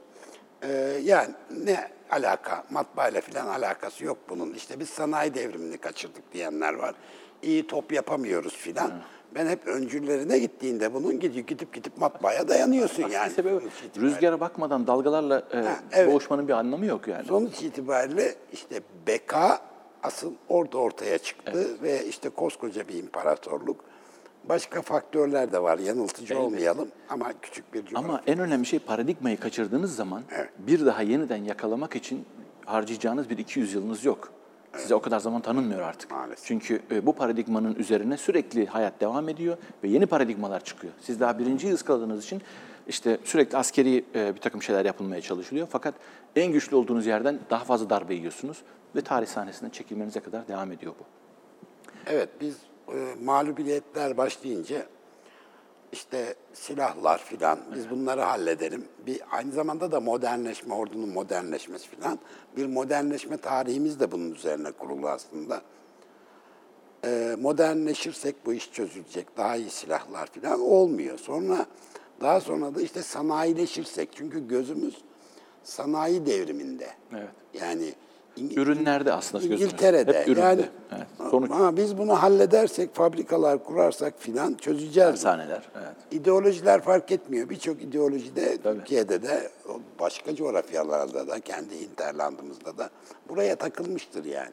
Ee, 0.63 0.99
yani 1.03 1.29
ne 1.65 1.87
alaka, 2.11 2.63
matbaayla 2.69 3.21
falan 3.21 3.47
alakası 3.47 4.05
yok 4.05 4.17
bunun. 4.29 4.53
İşte 4.53 4.79
biz 4.79 4.89
sanayi 4.89 5.33
devrimini 5.33 5.77
kaçırdık 5.77 6.33
diyenler 6.33 6.73
var. 6.73 6.95
İyi 7.41 7.67
top 7.67 7.91
yapamıyoruz 7.93 8.53
filan. 8.55 8.91
Ben 9.35 9.47
hep 9.47 9.67
öncüllerine 9.67 10.39
gittiğinde 10.39 10.93
bunun 10.93 11.19
gidip 11.19 11.47
gidip 11.47 11.73
gidip 11.73 11.97
matbaaya 11.97 12.47
dayanıyorsun 12.47 13.07
yani. 13.09 13.31
Sebebi 13.31 13.59
rüzgara 13.97 14.39
bakmadan 14.39 14.87
dalgalarla 14.87 15.39
e, 15.53 15.65
evet. 15.91 16.11
boğuşmanın 16.11 16.47
bir 16.47 16.53
anlamı 16.53 16.85
yok 16.85 17.07
yani. 17.07 17.25
Sonuç 17.25 17.61
itibariyle 17.61 18.35
işte 18.53 18.81
beka 19.07 19.59
asıl 20.03 20.33
orada 20.49 20.77
ortaya 20.77 21.17
çıktı 21.17 21.67
ve 21.83 22.05
işte 22.05 22.29
koskoca 22.29 22.87
bir 22.87 22.93
imparatorluk. 22.93 23.85
Başka 24.49 24.81
faktörler 24.81 25.51
de 25.51 25.63
var. 25.63 25.79
Yanıltıcı 25.79 26.39
olmayalım 26.39 26.87
ama 27.09 27.33
küçük 27.41 27.73
bir 27.73 27.85
cümle. 27.85 27.99
Ama 27.99 28.21
en 28.27 28.39
önemli 28.39 28.65
şey 28.65 28.79
paradigmayı 28.79 29.39
kaçırdığınız 29.39 29.95
zaman 29.95 30.23
Evet. 30.35 30.49
bir 30.57 30.85
daha 30.85 31.01
yeniden 31.01 31.43
yakalamak 31.43 31.95
için 31.95 32.25
harcayacağınız 32.65 33.29
bir 33.29 33.37
200 33.37 33.73
yılınız 33.73 34.05
yok. 34.05 34.31
Size 34.77 34.95
o 34.95 35.01
kadar 35.01 35.19
zaman 35.19 35.41
tanınmıyor 35.41 35.81
artık. 35.81 36.11
Maalesef. 36.11 36.45
Çünkü 36.45 36.81
e, 36.91 37.05
bu 37.05 37.13
paradigmanın 37.13 37.75
üzerine 37.75 38.17
sürekli 38.17 38.65
hayat 38.65 39.01
devam 39.01 39.29
ediyor 39.29 39.57
ve 39.83 39.87
yeni 39.87 40.05
paradigmalar 40.05 40.63
çıkıyor. 40.63 40.93
Siz 41.01 41.19
daha 41.19 41.39
birinciyi 41.39 41.73
ıskaladığınız 41.73 42.23
için 42.23 42.41
işte 42.87 43.17
sürekli 43.23 43.57
askeri 43.57 44.05
e, 44.15 44.35
bir 44.35 44.39
takım 44.39 44.61
şeyler 44.61 44.85
yapılmaya 44.85 45.21
çalışılıyor. 45.21 45.67
Fakat 45.69 45.95
en 46.35 46.51
güçlü 46.51 46.75
olduğunuz 46.75 47.05
yerden 47.05 47.39
daha 47.49 47.63
fazla 47.63 47.89
darbe 47.89 48.13
yiyorsunuz 48.15 48.57
ve 48.95 49.01
tarih 49.01 49.27
sahnesinden 49.27 49.69
çekilmenize 49.69 50.19
kadar 50.19 50.47
devam 50.47 50.71
ediyor 50.71 50.93
bu. 50.99 51.03
Evet 52.07 52.29
biz 52.41 52.57
e, 52.87 53.15
mağlubiyetler 53.23 54.17
başlayınca 54.17 54.85
işte 55.93 56.35
silahlar 56.53 57.23
filan 57.23 57.59
biz 57.75 57.89
bunları 57.89 58.21
halledelim. 58.21 58.85
Bir 59.05 59.21
aynı 59.31 59.51
zamanda 59.51 59.91
da 59.91 59.99
modernleşme, 59.99 60.73
ordunun 60.73 61.09
modernleşmesi 61.09 61.87
filan 61.87 62.19
bir 62.57 62.65
modernleşme 62.65 63.37
tarihimiz 63.37 63.99
de 63.99 64.11
bunun 64.11 64.31
üzerine 64.31 64.71
kurulu 64.71 65.09
aslında. 65.09 65.61
E, 67.05 67.35
modernleşirsek 67.39 68.45
bu 68.45 68.53
iş 68.53 68.71
çözülecek. 68.71 69.37
Daha 69.37 69.55
iyi 69.55 69.69
silahlar 69.69 70.27
filan 70.31 70.61
olmuyor. 70.61 71.17
Sonra 71.17 71.65
daha 72.21 72.41
sonra 72.41 72.75
da 72.75 72.81
işte 72.81 73.01
sanayileşirsek 73.01 74.09
çünkü 74.15 74.47
gözümüz 74.47 75.03
sanayi 75.63 76.25
devriminde. 76.25 76.89
Evet. 77.11 77.29
Yani 77.53 77.93
Ürünlerde 78.37 79.13
aslında 79.13 79.43
gözümüz. 79.43 79.61
İngiltere'de. 79.61 80.19
Hep 80.19 80.27
üründe. 80.27 80.41
Yani 80.41 80.65
evet. 80.91 81.07
Sonuç 81.31 81.51
ama 81.51 81.77
biz 81.77 81.97
bunu 81.97 82.23
halledersek, 82.23 82.95
fabrikalar 82.95 83.63
kurarsak 83.63 84.13
filan 84.19 84.53
çözeceğiz. 84.53 85.19
sahneler. 85.19 85.69
Evet. 85.75 85.95
İdeolojiler 86.11 86.81
fark 86.81 87.11
etmiyor. 87.11 87.49
Birçok 87.49 87.81
ideolojide 87.81 88.57
Tabii. 88.63 88.77
Türkiye'de 88.79 89.23
de 89.23 89.51
başka 89.99 90.35
coğrafyalarda 90.35 91.27
da 91.27 91.39
kendi 91.39 91.81
hinterlandımızda 91.81 92.77
da 92.77 92.89
buraya 93.29 93.55
takılmıştır 93.55 94.25
yani. 94.25 94.51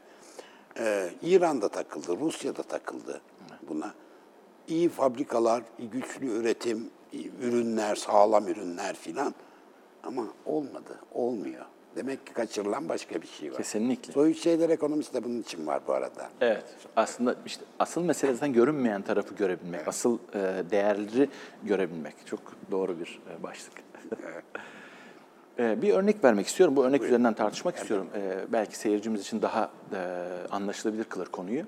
Ee, 0.78 1.10
İran'da 1.22 1.68
takıldı, 1.68 2.16
Rusya'da 2.20 2.62
takıldı 2.62 3.20
buna. 3.68 3.94
İyi 4.68 4.88
fabrikalar, 4.88 5.62
güçlü 5.78 6.26
üretim, 6.26 6.90
ürünler, 7.42 7.96
sağlam 7.96 8.48
ürünler 8.48 8.96
filan 8.96 9.34
ama 10.02 10.24
olmadı, 10.46 10.98
olmuyor. 11.14 11.64
Demek 11.96 12.26
ki 12.26 12.32
kaçırılan 12.32 12.88
başka 12.88 13.22
bir 13.22 13.26
şey 13.26 13.50
var. 13.50 13.56
Kesinlikle. 13.56 14.12
Soyut 14.12 14.36
şeyler 14.36 14.70
ekonomisi 14.70 15.14
de 15.14 15.24
bunun 15.24 15.40
için 15.40 15.66
var 15.66 15.80
bu 15.86 15.92
arada. 15.92 16.30
Evet. 16.40 16.64
Aslında 16.96 17.36
işte 17.46 17.64
asıl 17.78 18.02
mesele 18.04 18.34
zaten 18.34 18.52
görünmeyen 18.52 19.02
tarafı 19.02 19.34
görebilmek. 19.34 19.88
Asıl 19.88 20.18
e, 20.34 20.70
değerleri 20.70 21.28
görebilmek. 21.62 22.14
Çok 22.26 22.40
doğru 22.70 23.00
bir 23.00 23.20
e, 23.38 23.42
başlık. 23.42 23.72
E, 25.58 25.82
bir 25.82 25.94
örnek 25.94 26.24
vermek 26.24 26.46
istiyorum. 26.46 26.76
Bu 26.76 26.84
örnek 26.84 27.02
üzerinden 27.02 27.34
tartışmak 27.34 27.76
istiyorum. 27.76 28.06
E, 28.14 28.52
belki 28.52 28.78
seyircimiz 28.78 29.20
için 29.20 29.42
daha 29.42 29.70
e, 29.94 30.26
anlaşılabilir 30.50 31.04
kılar 31.04 31.28
konuyu. 31.28 31.64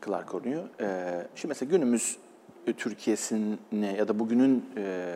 Kılar 0.00 0.26
konuyu. 0.26 0.60
E, 0.80 0.86
şimdi 1.34 1.50
mesela 1.50 1.70
günümüz 1.70 2.16
e, 2.66 2.72
Türkiye'sine 2.72 3.96
ya 3.98 4.08
da 4.08 4.18
bugünün 4.18 4.64
e, 4.76 5.14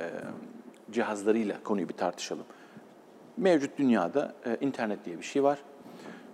cihazlarıyla 0.92 1.62
konuyu 1.64 1.88
bir 1.88 1.94
tartışalım. 1.94 2.44
Mevcut 3.40 3.78
dünyada 3.78 4.34
e, 4.46 4.56
internet 4.60 5.04
diye 5.04 5.18
bir 5.18 5.22
şey 5.22 5.42
var. 5.42 5.58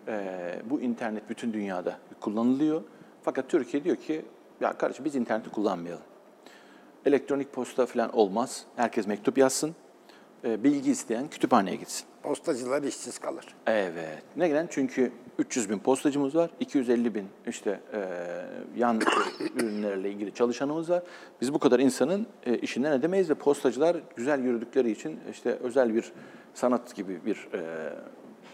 E, 0.09 0.29
bu 0.71 0.81
internet 0.81 1.29
bütün 1.29 1.53
dünyada 1.53 1.99
kullanılıyor. 2.21 2.83
Fakat 3.23 3.49
Türkiye 3.49 3.85
diyor 3.85 3.97
ki 3.97 4.25
ya 4.61 4.73
kardeşim 4.73 5.05
biz 5.05 5.17
interneti 5.17 5.51
kullanmayalım. 5.51 6.05
Elektronik 7.05 7.53
posta 7.53 7.87
falan 7.87 8.17
olmaz. 8.17 8.65
Herkes 8.77 9.07
mektup 9.07 9.39
yazsın. 9.39 9.75
E, 10.45 10.65
bilgi 10.65 10.91
isteyen 10.91 11.29
kütüphaneye 11.29 11.77
gitsin. 11.77 12.07
Postacılar 12.23 12.83
işsiz 12.83 13.19
kalır. 13.19 13.47
Evet. 13.67 14.23
Neden? 14.37 14.67
Çünkü 14.71 15.13
300 15.39 15.71
bin 15.71 15.79
postacımız 15.79 16.35
var, 16.35 16.51
250 16.61 17.15
bin 17.15 17.27
işte 17.47 17.81
e, 17.93 18.09
yan 18.77 19.01
ürünlerle 19.57 20.11
ilgili 20.11 20.35
çalışanımız 20.35 20.91
var. 20.91 21.03
Biz 21.41 21.55
bu 21.55 21.59
kadar 21.59 21.81
insanın 21.81 22.27
e, 22.47 22.59
işinden 22.59 22.93
edemeyiz 22.93 23.31
ve 23.31 23.35
postacılar 23.35 23.97
güzel 24.17 24.45
yürüdükleri 24.45 24.91
için 24.91 25.21
işte 25.31 25.51
özel 25.51 25.95
bir 25.95 26.13
sanat 26.55 26.95
gibi 26.95 27.21
bir 27.27 27.49
e, 27.55 27.61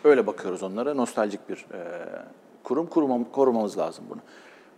öyle 0.05 0.27
bakıyoruz 0.27 0.63
onlara. 0.63 0.95
Nostaljik 0.95 1.49
bir 1.49 1.57
e, 1.57 1.79
kurum 2.65 2.87
kurumam, 2.87 3.25
korumamız 3.25 3.79
lazım 3.79 4.05
bunu. 4.11 4.21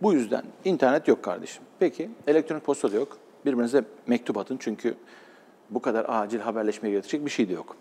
Bu 0.01 0.13
yüzden 0.13 0.43
internet 0.65 1.07
yok 1.07 1.23
kardeşim. 1.23 1.63
Peki 1.79 2.09
elektronik 2.27 2.65
posta 2.65 2.91
da 2.91 2.95
yok. 2.95 3.17
Birbirinize 3.45 3.83
mektup 4.07 4.37
atın 4.37 4.57
çünkü 4.59 4.95
bu 5.69 5.81
kadar 5.81 6.05
acil 6.09 6.39
haberleşmeye 6.39 6.91
gerekecek 6.91 7.25
bir 7.25 7.29
şey 7.29 7.49
de 7.49 7.53
yok. 7.53 7.75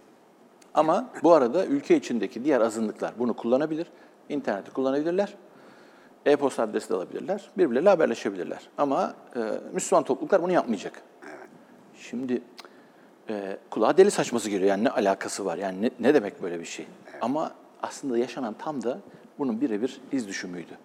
Ama 0.75 1.11
bu 1.23 1.33
arada 1.33 1.67
ülke 1.67 1.97
içindeki 1.97 2.45
diğer 2.45 2.61
azınlıklar 2.61 3.13
bunu 3.19 3.35
kullanabilir. 3.35 3.87
İnterneti 4.29 4.71
kullanabilirler. 4.71 5.35
E-posta 6.27 6.63
adresi 6.63 6.91
de 6.91 6.95
alabilirler. 6.95 7.51
Birbirleriyle 7.59 7.89
haberleşebilirler. 7.89 8.69
Ama 8.79 9.15
e, 9.37 9.41
Müslüman 9.73 10.05
topluluklar 10.05 10.43
bunu 10.43 10.53
yapmayacak. 10.53 11.03
Şimdi 11.99 12.43
e, 13.29 13.57
kulağa 13.71 13.97
deli 13.97 14.11
saçması 14.11 14.51
geliyor. 14.51 14.71
Yani 14.71 14.85
ne 14.85 14.91
alakası 14.91 15.45
var? 15.45 15.57
Yani 15.59 15.83
ne, 15.83 15.91
ne 16.01 16.15
demek 16.15 16.43
böyle 16.43 16.61
bir 16.61 16.65
şey? 16.65 16.87
Ama 17.21 17.53
aslında 17.83 18.19
yaşanan 18.19 18.55
tam 18.59 18.83
da 18.83 18.99
bunun 19.39 19.61
birebir 19.61 20.01
iz 20.13 20.29
düşümüydü. 20.29 20.79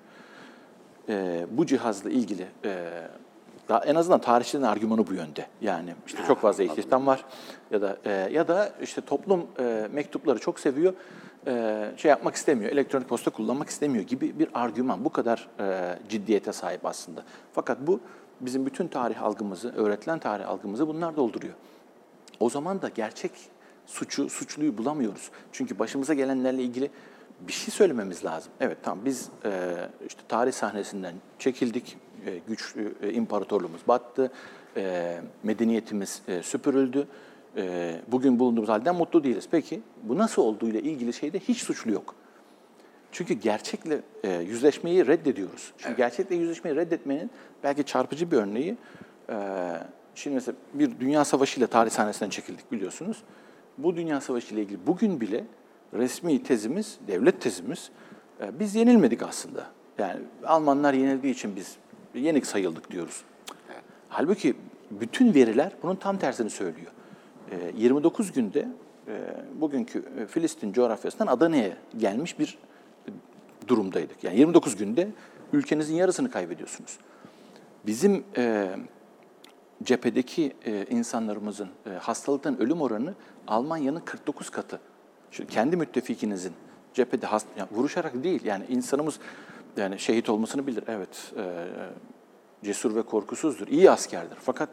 E, 1.09 1.45
bu 1.51 1.65
cihazla 1.65 2.09
ilgili 2.09 2.47
e, 2.65 3.03
daha 3.69 3.79
en 3.79 3.95
azından 3.95 4.21
tarihçilerin 4.21 4.65
argümanı 4.65 5.07
bu 5.07 5.13
yönde. 5.13 5.47
Yani 5.61 5.93
işte 6.07 6.19
çok 6.27 6.39
fazla 6.39 6.63
istihdam 6.63 7.07
var 7.07 7.25
ya 7.71 7.81
da 7.81 7.97
e, 8.05 8.11
ya 8.11 8.47
da 8.47 8.69
işte 8.81 9.01
toplum 9.01 9.47
e, 9.59 9.87
mektupları 9.93 10.39
çok 10.39 10.59
seviyor. 10.59 10.93
E, 11.47 11.85
şey 11.97 12.09
yapmak 12.09 12.35
istemiyor, 12.35 12.71
elektronik 12.71 13.09
posta 13.09 13.31
kullanmak 13.31 13.69
istemiyor 13.69 14.03
gibi 14.03 14.39
bir 14.39 14.49
argüman. 14.53 15.05
Bu 15.05 15.09
kadar 15.09 15.47
e, 15.59 15.99
ciddiyete 16.09 16.53
sahip 16.53 16.85
aslında. 16.85 17.23
Fakat 17.53 17.77
bu 17.81 17.99
bizim 18.41 18.65
bütün 18.65 18.87
tarih 18.87 19.23
algımızı, 19.23 19.73
öğretilen 19.75 20.19
tarih 20.19 20.49
algımızı 20.49 20.87
bunlar 20.87 21.15
dolduruyor. 21.15 21.53
O 22.39 22.49
zaman 22.49 22.81
da 22.81 22.89
gerçek 22.89 23.31
suçu, 23.85 24.29
suçluyu 24.29 24.77
bulamıyoruz. 24.77 25.31
Çünkü 25.51 25.79
başımıza 25.79 26.13
gelenlerle 26.13 26.63
ilgili 26.63 26.91
bir 27.39 27.53
şey 27.53 27.73
söylememiz 27.73 28.25
lazım. 28.25 28.51
Evet 28.59 28.77
tamam 28.83 29.05
biz 29.05 29.29
e, 29.45 29.75
işte 30.07 30.21
tarih 30.27 30.53
sahnesinden 30.53 31.13
çekildik, 31.39 31.97
e, 32.25 32.37
güçlü 32.47 33.11
imparatorluğumuz 33.13 33.81
battı, 33.87 34.31
medeniyetimiz 35.43 36.21
süpürüldü. 36.41 37.07
E, 37.57 37.95
bugün 38.07 38.39
bulunduğumuz 38.39 38.69
halden 38.69 38.95
mutlu 38.95 39.23
değiliz. 39.23 39.47
Peki 39.51 39.81
bu 40.03 40.17
nasıl 40.17 40.41
olduğuyla 40.41 40.79
ilgili 40.79 41.13
şeyde 41.13 41.39
hiç 41.39 41.57
suçlu 41.57 41.91
yok. 41.91 42.15
Çünkü 43.11 43.33
gerçekle 43.33 44.01
e, 44.23 44.33
yüzleşmeyi 44.33 45.07
reddediyoruz. 45.07 45.73
Şimdi 45.77 45.95
gerçekle 45.95 46.35
yüzleşmeyi 46.35 46.75
reddetmenin 46.75 47.31
belki 47.63 47.83
çarpıcı 47.83 48.31
bir 48.31 48.37
örneği, 48.37 48.77
e, 49.29 49.35
şimdi 50.15 50.35
mesela 50.35 50.55
bir 50.73 50.99
dünya 50.99 51.25
savaşıyla 51.25 51.67
tarih 51.67 51.91
sahnesinden 51.91 52.29
çekildik 52.29 52.71
biliyorsunuz. 52.71 53.17
Bu 53.77 53.95
dünya 53.95 54.21
savaşı 54.21 54.53
ile 54.53 54.61
ilgili 54.61 54.87
bugün 54.87 55.21
bile 55.21 55.43
resmi 55.93 56.43
tezimiz, 56.43 56.97
devlet 57.07 57.41
tezimiz, 57.41 57.89
e, 58.41 58.59
biz 58.59 58.75
yenilmedik 58.75 59.23
aslında. 59.23 59.65
Yani 59.97 60.19
Almanlar 60.45 60.93
yenildiği 60.93 61.33
için 61.33 61.55
biz 61.55 61.75
yenik 62.13 62.45
sayıldık 62.45 62.91
diyoruz. 62.91 63.23
Halbuki 64.09 64.55
bütün 64.91 65.33
veriler 65.33 65.71
bunun 65.83 65.95
tam 65.95 66.17
tersini 66.17 66.49
söylüyor. 66.49 66.91
E, 67.51 67.71
29 67.77 68.31
günde 68.31 68.67
e, 69.07 69.21
bugünkü 69.61 70.03
e, 70.19 70.25
Filistin 70.25 70.73
coğrafyasından 70.73 71.27
Adana'ya 71.27 71.77
gelmiş 71.97 72.39
bir 72.39 72.57
durumdaydık. 73.67 74.23
Yani 74.23 74.37
29 74.37 74.75
günde 74.75 75.09
ülkenizin 75.53 75.95
yarısını 75.95 76.31
kaybediyorsunuz. 76.31 76.97
bizim 77.85 78.23
e, 78.37 78.75
cephedeki 79.83 80.53
e, 80.65 80.85
insanlarımızın 80.85 81.69
e, 81.85 81.89
hastalıktan 81.89 82.61
ölüm 82.61 82.81
oranı 82.81 83.13
Almanya'nın 83.47 83.99
49 83.99 84.49
katı. 84.49 84.79
Şu 85.31 85.47
kendi 85.47 85.77
müttefikinizin 85.77 86.53
cephede 86.93 87.25
hast, 87.25 87.47
yani 87.57 87.69
vuruşarak 87.71 88.23
değil 88.23 88.45
yani 88.45 88.65
insanımız 88.69 89.19
yani 89.77 89.99
şehit 89.99 90.29
olmasını 90.29 90.67
bilir. 90.67 90.83
Evet 90.87 91.33
e, 91.37 91.67
cesur 92.63 92.95
ve 92.95 93.01
korkusuzdur. 93.01 93.67
iyi 93.67 93.91
askerdir. 93.91 94.37
Fakat 94.41 94.69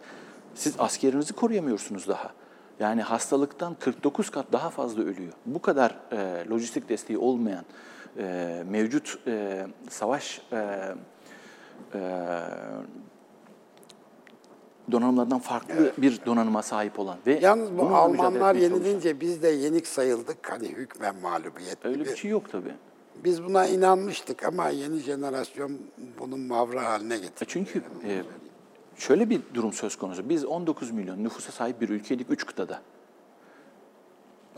siz 0.54 0.74
askerinizi 0.78 1.32
koruyamıyorsunuz 1.32 2.08
daha. 2.08 2.32
Yani 2.80 3.02
hastalıktan 3.02 3.74
49 3.74 4.30
kat 4.30 4.46
daha 4.52 4.70
fazla 4.70 5.02
ölüyor. 5.02 5.32
Bu 5.46 5.62
kadar 5.62 5.98
e, 6.12 6.48
lojistik 6.50 6.88
desteği 6.88 7.18
olmayan 7.18 7.64
e, 8.18 8.62
mevcut 8.68 9.18
e, 9.26 9.66
savaş 9.90 10.40
e, 10.52 10.56
e, 11.94 12.00
donanımlardan 14.92 15.38
farklı 15.38 15.92
bir 15.98 16.20
donanıma 16.26 16.62
sahip 16.62 16.98
olan 16.98 17.18
ve 17.26 17.38
Yalnız 17.42 17.78
bu 17.78 17.82
Almanlar 17.82 18.54
yenilince 18.54 19.20
biz 19.20 19.42
de 19.42 19.48
yenik 19.48 19.86
sayıldık. 19.86 20.50
Hani 20.50 20.68
hükmen 20.68 21.16
mağlubiyet 21.16 21.84
Öyle 21.84 21.98
gibi. 21.98 22.08
bir 22.08 22.16
şey 22.16 22.30
yok 22.30 22.52
tabii. 22.52 22.74
Biz 23.24 23.44
buna 23.44 23.66
inanmıştık 23.66 24.44
ama 24.44 24.68
yeni 24.68 24.98
jenerasyon 24.98 25.78
bunun 26.18 26.40
mavra 26.40 26.84
haline 26.84 27.14
E 27.14 27.18
getirdi. 27.18 27.44
Çünkü 27.48 27.82
e, 28.04 28.22
şöyle 28.98 29.30
bir 29.30 29.40
durum 29.54 29.72
söz 29.72 29.96
konusu. 29.96 30.28
Biz 30.28 30.44
19 30.44 30.90
milyon 30.90 31.24
nüfusa 31.24 31.52
sahip 31.52 31.80
bir 31.80 31.88
ülkeydik 31.88 32.26
3 32.30 32.46
kıtada. 32.46 32.80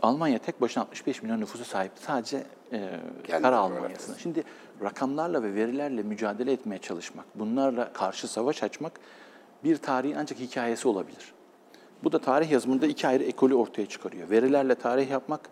Almanya 0.01 0.39
tek 0.39 0.61
başına 0.61 0.83
65 0.83 1.23
milyon 1.23 1.41
nüfusa 1.41 1.63
sahip. 1.63 1.91
Sadece 1.95 2.43
e, 2.71 2.99
Kendi 3.23 3.41
kara. 3.41 3.57
Almanya'sına. 3.57 4.17
Şimdi 4.17 4.43
rakamlarla 4.83 5.43
ve 5.43 5.55
verilerle 5.55 6.03
mücadele 6.03 6.51
etmeye 6.51 6.79
çalışmak, 6.79 7.25
bunlarla 7.35 7.93
karşı 7.93 8.27
savaş 8.27 8.63
açmak 8.63 8.91
bir 9.63 9.77
tarihin 9.77 10.15
ancak 10.15 10.39
hikayesi 10.39 10.87
olabilir. 10.87 11.33
Bu 12.03 12.11
da 12.11 12.19
tarih 12.19 12.51
yazımında 12.51 12.87
iki 12.87 13.07
ayrı 13.07 13.23
ekolü 13.23 13.55
ortaya 13.55 13.85
çıkarıyor. 13.85 14.29
Verilerle 14.29 14.75
tarih 14.75 15.09
yapmak, 15.09 15.49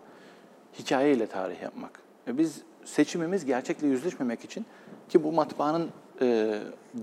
hikayeyle 0.78 1.26
tarih 1.26 1.62
yapmak. 1.62 2.00
E 2.26 2.38
biz 2.38 2.62
seçimimiz 2.84 3.44
gerçekle 3.44 3.86
yüzleşmemek 3.86 4.44
için 4.44 4.66
ki 5.08 5.24
bu 5.24 5.32
matbaanın 5.32 5.90
e, 6.22 6.58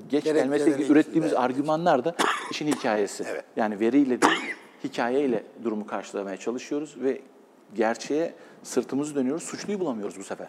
geç 0.09 0.24
gelmesiyle 0.24 0.76
içinde. 0.76 0.91
ürettiğimiz 0.91 1.34
argümanlar 1.34 2.05
da 2.05 2.16
işin 2.51 2.68
hikayesi. 2.68 3.24
Evet. 3.28 3.43
Yani 3.55 3.80
veriyle 3.80 4.22
değil, 4.22 4.55
hikayeyle 4.84 5.43
durumu 5.63 5.88
karşılamaya 5.88 6.38
çalışıyoruz 6.38 6.95
ve 6.97 7.22
gerçeğe 7.76 8.34
sırtımızı 8.63 9.16
dönüyoruz. 9.16 9.43
Suçluyu 9.43 9.80
bulamıyoruz 9.80 10.20
bu 10.20 10.24
sefer. 10.24 10.47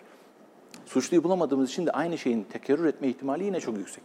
Suçluyu 0.86 1.24
bulamadığımız 1.24 1.70
için 1.70 1.86
de 1.86 1.90
aynı 1.90 2.18
şeyin 2.18 2.42
tekerrür 2.42 2.84
etme 2.84 3.08
ihtimali 3.08 3.44
yine 3.44 3.60
çok 3.60 3.78
yüksek. 3.78 4.02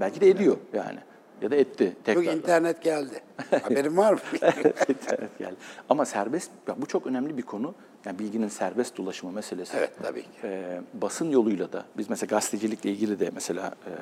Belki 0.00 0.20
de 0.20 0.28
ediyor 0.28 0.56
yani. 0.72 0.98
Ya 1.42 1.50
da 1.50 1.56
etti 1.56 1.84
Yok 1.84 1.94
tekrar. 2.04 2.22
internet 2.36 2.82
geldi. 2.82 3.20
Haberin 3.62 3.96
var 3.96 4.12
mı? 4.12 4.18
İnternet 4.88 5.38
geldi. 5.38 5.56
Ama 5.88 6.04
serbest, 6.04 6.50
ya 6.68 6.74
bu 6.82 6.86
çok 6.86 7.06
önemli 7.06 7.36
bir 7.36 7.42
konu. 7.42 7.74
Yani 8.04 8.18
bilginin 8.18 8.48
serbest 8.48 8.96
dolaşımı 8.96 9.32
meselesi. 9.32 9.76
Evet, 9.76 9.90
tabii 10.02 10.22
ki. 10.22 10.28
Ee, 10.44 10.80
basın 10.94 11.30
yoluyla 11.30 11.72
da, 11.72 11.84
biz 11.96 12.10
mesela 12.10 12.28
gazetecilikle 12.36 12.90
ilgili 12.90 13.20
de 13.20 13.30
mesela 13.34 13.66
e, 13.86 13.92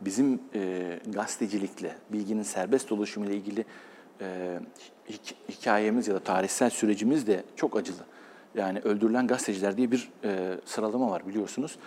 bizim 0.00 0.40
e, 0.54 0.98
gazetecilikle, 1.06 1.94
bilginin 2.12 2.42
serbest 2.42 2.90
dolaşımı 2.90 3.26
ile 3.26 3.34
ilgili 3.34 3.64
e, 4.20 4.58
hik- 5.10 5.34
hikayemiz 5.48 6.08
ya 6.08 6.14
da 6.14 6.18
tarihsel 6.18 6.70
sürecimiz 6.70 7.26
de 7.26 7.42
çok 7.56 7.76
acılı. 7.76 8.02
Yani 8.54 8.78
öldürülen 8.80 9.26
gazeteciler 9.26 9.76
diye 9.76 9.90
bir 9.90 10.10
e, 10.24 10.56
sıralama 10.64 11.10
var 11.10 11.28
biliyorsunuz. 11.28 11.78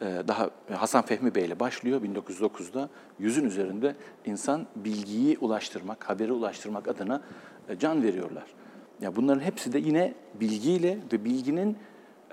E, 0.00 0.22
daha 0.28 0.50
Hasan 0.72 1.02
Fehmi 1.02 1.34
Bey 1.34 1.44
ile 1.44 1.60
başlıyor 1.60 2.02
1909'da. 2.02 2.88
Yüzün 3.18 3.44
üzerinde 3.44 3.94
insan 4.26 4.66
bilgiyi 4.76 5.38
ulaştırmak, 5.38 6.10
haberi 6.10 6.32
ulaştırmak 6.32 6.88
adına 6.88 7.22
e, 7.68 7.78
can 7.78 8.02
veriyorlar. 8.02 8.44
Ya 9.00 9.16
bunların 9.16 9.40
hepsi 9.40 9.72
de 9.72 9.78
yine 9.78 10.14
bilgiyle 10.40 10.98
ve 11.12 11.24
bilginin 11.24 11.76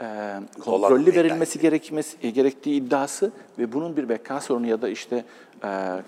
e, 0.02 0.40
kontrollü 0.62 1.16
verilmesi 1.16 1.60
gerekmesi 1.60 2.18
e, 2.22 2.30
gerektiği 2.30 2.82
iddiası 2.82 3.32
ve 3.60 3.74
bunun 3.74 3.98
bir 3.98 4.10
beka 4.10 4.42
sorunu 4.42 4.68
ya 4.68 4.82
da 4.82 4.90
işte 4.90 5.26
e, 5.64 6.02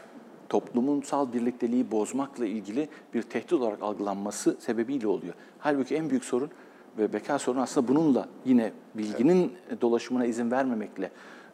toplumsal 0.50 1.34
birlikteliği 1.34 1.92
bozmakla 1.92 2.46
ilgili 2.46 2.90
bir 3.14 3.22
tehdit 3.22 3.54
olarak 3.54 3.84
algılanması 3.84 4.58
sebebiyle 4.60 5.08
oluyor. 5.08 5.34
Halbuki 5.60 5.96
en 5.96 6.10
büyük 6.10 6.26
sorun 6.26 6.50
ve 6.98 7.14
beka 7.14 7.40
sorunu 7.40 7.62
aslında 7.62 7.88
bununla 7.88 8.28
yine 8.46 8.72
bilginin 8.96 9.54
dolaşımına 9.82 10.26
izin 10.26 10.52
vermemekle 10.52 11.12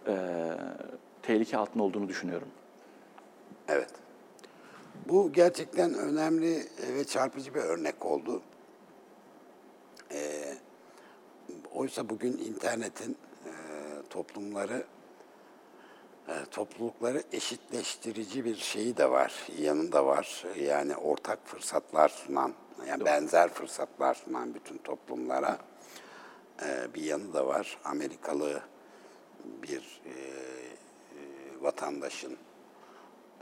e, 0.08 0.16
tehlike 1.22 1.58
altında 1.58 1.84
olduğunu 1.84 2.08
düşünüyorum. 2.08 2.48
Evet. 3.68 3.90
Bu 5.08 5.32
gerçekten 5.34 5.94
önemli 5.94 6.68
ve 6.96 7.04
çarpıcı 7.04 7.54
bir 7.56 7.60
örnek 7.60 8.06
oldu. 8.06 8.42
Ee, 10.12 10.58
oysa 11.74 12.10
bugün 12.10 12.38
internetin 12.38 13.18
e, 13.46 13.52
toplumları, 14.10 14.84
e, 16.28 16.34
toplulukları 16.52 17.24
eşitleştirici 17.32 18.46
bir 18.46 18.56
şeyi 18.56 18.98
de 18.98 19.12
var, 19.12 19.34
yanında 19.58 20.06
var. 20.06 20.46
Yani 20.60 20.96
ortak 20.96 21.40
fırsatlar 21.46 22.10
sunan, 22.10 22.54
yani 22.88 23.06
benzer 23.06 23.50
fırsatlar 23.50 24.14
sunan 24.14 24.54
bütün 24.54 24.78
toplumlara 24.78 25.58
e, 26.66 26.94
bir 26.94 27.04
yanı 27.04 27.34
da 27.34 27.48
var. 27.48 27.78
Amerikalı 27.84 28.62
bir 29.46 30.02
e, 30.06 30.10
e, 30.10 30.16
vatandaşın 31.62 32.38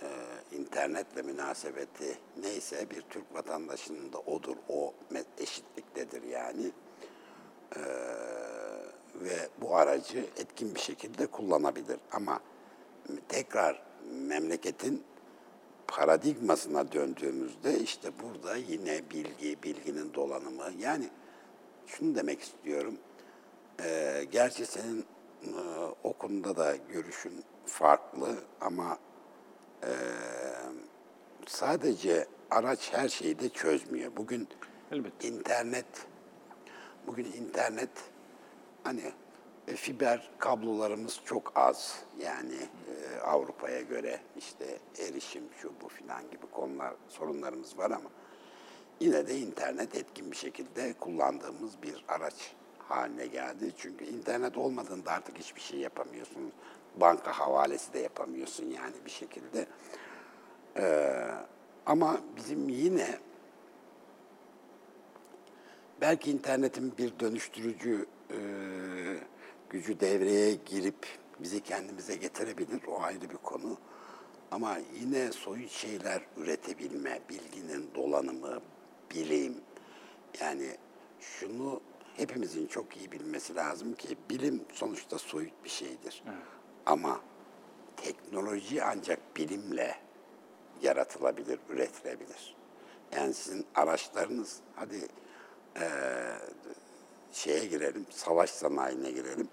e, 0.01 0.07
internetle 0.51 1.21
münasebeti 1.21 2.17
neyse 2.41 2.89
bir 2.89 3.01
Türk 3.01 3.33
vatandaşının 3.33 4.13
da 4.13 4.19
odur. 4.19 4.55
O 4.69 4.93
eşitliktedir 5.37 6.23
yani. 6.23 6.71
E, 7.75 7.81
ve 9.15 9.49
bu 9.61 9.75
aracı 9.75 10.25
etkin 10.37 10.75
bir 10.75 10.79
şekilde 10.79 11.27
kullanabilir. 11.27 11.97
Ama 12.11 12.39
tekrar 13.29 13.83
memleketin 14.11 15.03
paradigmasına 15.87 16.91
döndüğümüzde 16.91 17.79
işte 17.79 18.11
burada 18.23 18.55
yine 18.55 19.01
bilgi, 19.09 19.63
bilginin 19.63 20.13
dolanımı. 20.13 20.71
Yani 20.79 21.09
şunu 21.87 22.15
demek 22.15 22.41
istiyorum. 22.41 22.97
Ee, 23.83 24.25
gerçi 24.31 24.65
senin 24.65 24.99
e, 24.99 25.03
o 26.03 26.13
konuda 26.13 26.57
da 26.57 26.75
görüşün 26.75 27.43
farklı 27.65 28.35
ama 28.61 28.97
e, 29.83 29.91
sadece 31.47 32.27
araç 32.51 32.93
her 32.93 33.09
şeyi 33.09 33.39
de 33.39 33.49
çözmüyor. 33.49 34.11
Bugün 34.17 34.47
Elbette. 34.91 35.27
internet, 35.27 36.07
bugün 37.07 37.25
internet 37.25 37.89
hani 38.83 39.11
e, 39.67 39.75
fiber 39.75 40.29
kablolarımız 40.39 41.21
çok 41.25 41.51
az. 41.55 42.03
Yani 42.19 42.55
e, 42.55 43.19
Avrupa'ya 43.19 43.81
göre 43.81 44.19
işte 44.37 44.79
erişim 44.99 45.43
şu 45.61 45.71
bu 45.81 45.87
filan 45.89 46.31
gibi 46.31 46.45
konular 46.51 46.93
sorunlarımız 47.07 47.77
var 47.77 47.91
ama 47.91 48.09
yine 48.99 49.27
de 49.27 49.37
internet 49.37 49.95
etkin 49.95 50.31
bir 50.31 50.37
şekilde 50.37 50.93
kullandığımız 50.93 51.81
bir 51.83 52.05
araç 52.07 52.53
haline 52.91 53.27
geldi. 53.27 53.71
Çünkü 53.77 54.05
internet 54.05 54.57
olmadığında 54.57 55.11
artık 55.11 55.37
hiçbir 55.37 55.61
şey 55.61 55.79
yapamıyorsun. 55.79 56.51
Banka 56.95 57.39
havalesi 57.39 57.93
de 57.93 57.99
yapamıyorsun 57.99 58.65
yani 58.65 58.95
bir 59.05 59.11
şekilde. 59.11 59.65
Ee, 60.77 61.27
ama 61.85 62.21
bizim 62.35 62.69
yine 62.69 63.19
belki 66.01 66.31
internetin 66.31 66.97
bir 66.97 67.19
dönüştürücü 67.19 68.05
e, 68.31 68.37
gücü 69.69 69.99
devreye 69.99 70.53
girip 70.65 71.07
bizi 71.39 71.63
kendimize 71.63 72.15
getirebilir. 72.15 72.81
O 72.87 73.01
ayrı 73.01 73.29
bir 73.29 73.37
konu. 73.37 73.77
Ama 74.51 74.77
yine 75.01 75.31
soyut 75.31 75.71
şeyler 75.71 76.21
üretebilme, 76.37 77.19
bilginin 77.29 77.89
dolanımı, 77.95 78.59
bilim. 79.11 79.55
Yani 80.39 80.77
şunu 81.19 81.81
hepimizin 82.17 82.67
çok 82.67 82.97
iyi 82.97 83.11
bilmesi 83.11 83.55
lazım 83.55 83.93
ki 83.93 84.17
bilim 84.29 84.61
sonuçta 84.73 85.17
soyut 85.19 85.63
bir 85.63 85.69
şeydir. 85.69 86.23
Ama 86.85 87.21
teknoloji 87.97 88.83
ancak 88.83 89.19
bilimle 89.37 89.95
yaratılabilir, 90.81 91.59
üretilebilir. 91.69 92.55
Yani 93.15 93.33
sizin 93.33 93.65
araçlarınız, 93.75 94.59
hadi 94.75 95.07
eee, 95.75 95.81
şeye 97.31 97.65
girelim, 97.65 98.05
savaş 98.09 98.49
sanayine 98.49 99.11
girelim. 99.11 99.47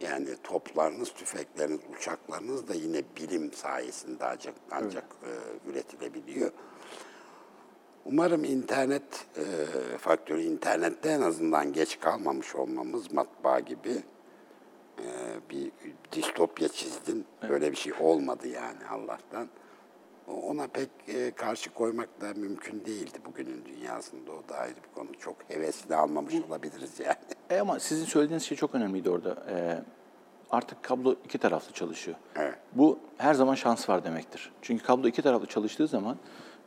Yani 0.00 0.28
toplarınız, 0.42 1.12
tüfekleriniz, 1.12 1.80
uçaklarınız 1.98 2.68
da 2.68 2.74
yine 2.74 3.02
bilim 3.16 3.52
sayesinde 3.52 4.24
ancak, 4.24 4.54
ancak 4.70 5.04
eee, 5.22 5.70
üretilebiliyor. 5.72 6.50
Umarım 8.06 8.44
internet 8.44 9.26
e, 9.36 9.44
faktörü, 9.98 10.42
internette 10.42 11.08
en 11.08 11.20
azından 11.20 11.72
geç 11.72 12.00
kalmamış 12.00 12.54
olmamız 12.54 13.12
matbaa 13.12 13.60
gibi 13.60 14.02
e, 14.98 15.06
bir 15.50 15.72
distopya 16.12 16.68
çizdin. 16.68 17.24
Böyle 17.48 17.70
bir 17.70 17.76
şey 17.76 17.92
olmadı 18.00 18.48
yani 18.48 18.86
Allah'tan. 18.90 19.48
ona 20.42 20.66
pek 20.66 20.88
e, 21.08 21.30
karşı 21.30 21.70
koymak 21.74 22.20
da 22.20 22.34
mümkün 22.34 22.84
değildi 22.84 23.18
bugünün 23.26 23.64
dünyasında. 23.64 24.32
O 24.32 24.48
da 24.48 24.56
ayrı 24.56 24.76
bir 24.76 24.94
konu. 24.94 25.08
Çok 25.18 25.36
hevesli 25.48 25.96
almamış 25.96 26.34
olabiliriz 26.48 27.00
yani. 27.00 27.16
E 27.50 27.60
ama 27.60 27.80
sizin 27.80 28.04
söylediğiniz 28.04 28.42
şey 28.42 28.56
çok 28.56 28.74
önemliydi 28.74 29.10
orada. 29.10 29.30
E, 29.50 29.82
artık 30.50 30.82
kablo 30.82 31.16
iki 31.24 31.38
taraflı 31.38 31.72
çalışıyor. 31.72 32.16
Evet. 32.36 32.54
Bu 32.72 32.98
her 33.18 33.34
zaman 33.34 33.54
şans 33.54 33.88
var 33.88 34.04
demektir. 34.04 34.52
Çünkü 34.62 34.84
kablo 34.84 35.08
iki 35.08 35.22
taraflı 35.22 35.46
çalıştığı 35.46 35.86
zaman 35.88 36.16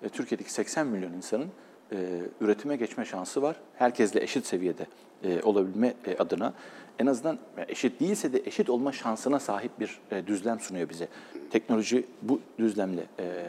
e, 0.03 0.09
Türkiye'deki 0.09 0.51
80 0.53 0.87
milyon 0.87 1.13
insanın 1.13 1.47
e, 1.91 1.97
üretime 2.41 2.75
geçme 2.75 3.05
şansı 3.05 3.41
var. 3.41 3.55
Herkesle 3.75 4.23
eşit 4.23 4.45
seviyede 4.45 4.85
e, 5.23 5.41
olabilme 5.43 5.93
e, 6.05 6.17
adına 6.17 6.53
en 6.99 7.05
azından 7.05 7.39
eşit 7.67 7.99
değilse 7.99 8.33
de 8.33 8.41
eşit 8.45 8.69
olma 8.69 8.91
şansına 8.91 9.39
sahip 9.39 9.79
bir 9.79 9.99
e, 10.11 10.27
düzlem 10.27 10.59
sunuyor 10.59 10.89
bize. 10.89 11.07
Teknoloji 11.51 12.05
bu 12.21 12.39
düzlemle 12.59 13.05
e, 13.19 13.45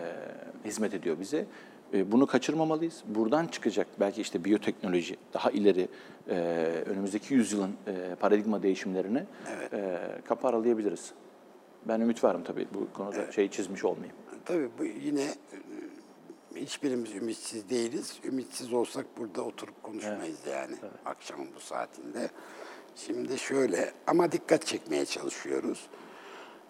hizmet 0.64 0.94
ediyor 0.94 1.20
bize. 1.20 1.44
E, 1.94 2.12
Bunu 2.12 2.26
kaçırmamalıyız. 2.26 3.02
Buradan 3.06 3.46
çıkacak 3.46 3.86
belki 4.00 4.20
işte 4.20 4.44
biyoteknoloji, 4.44 5.16
daha 5.34 5.50
ileri 5.50 5.88
e, 6.28 6.34
önümüzdeki 6.86 7.34
yüzyılın 7.34 7.70
e, 7.86 8.14
paradigma 8.20 8.62
değişimlerine 8.62 9.26
e, 9.72 9.98
kapı 10.24 10.48
aralayabiliriz. 10.48 11.12
Ben 11.88 12.00
ümit 12.00 12.24
varım 12.24 12.42
tabii 12.44 12.66
bu 12.74 12.92
konuda 12.92 13.32
şey 13.32 13.50
çizmiş 13.50 13.84
olmayayım. 13.84 14.16
Tabii 14.44 14.68
bu 14.78 14.84
yine 14.84 15.24
hiçbirimiz 16.60 17.14
ümitsiz 17.14 17.70
değiliz. 17.70 18.20
Ümitsiz 18.24 18.72
olsak 18.72 19.06
burada 19.18 19.42
oturup 19.42 19.82
konuşmayız 19.82 20.38
yani 20.50 20.76
akşamın 21.04 21.48
bu 21.56 21.60
saatinde. 21.60 22.30
Şimdi 22.96 23.38
şöyle 23.38 23.92
ama 24.06 24.32
dikkat 24.32 24.66
çekmeye 24.66 25.06
çalışıyoruz. 25.06 25.86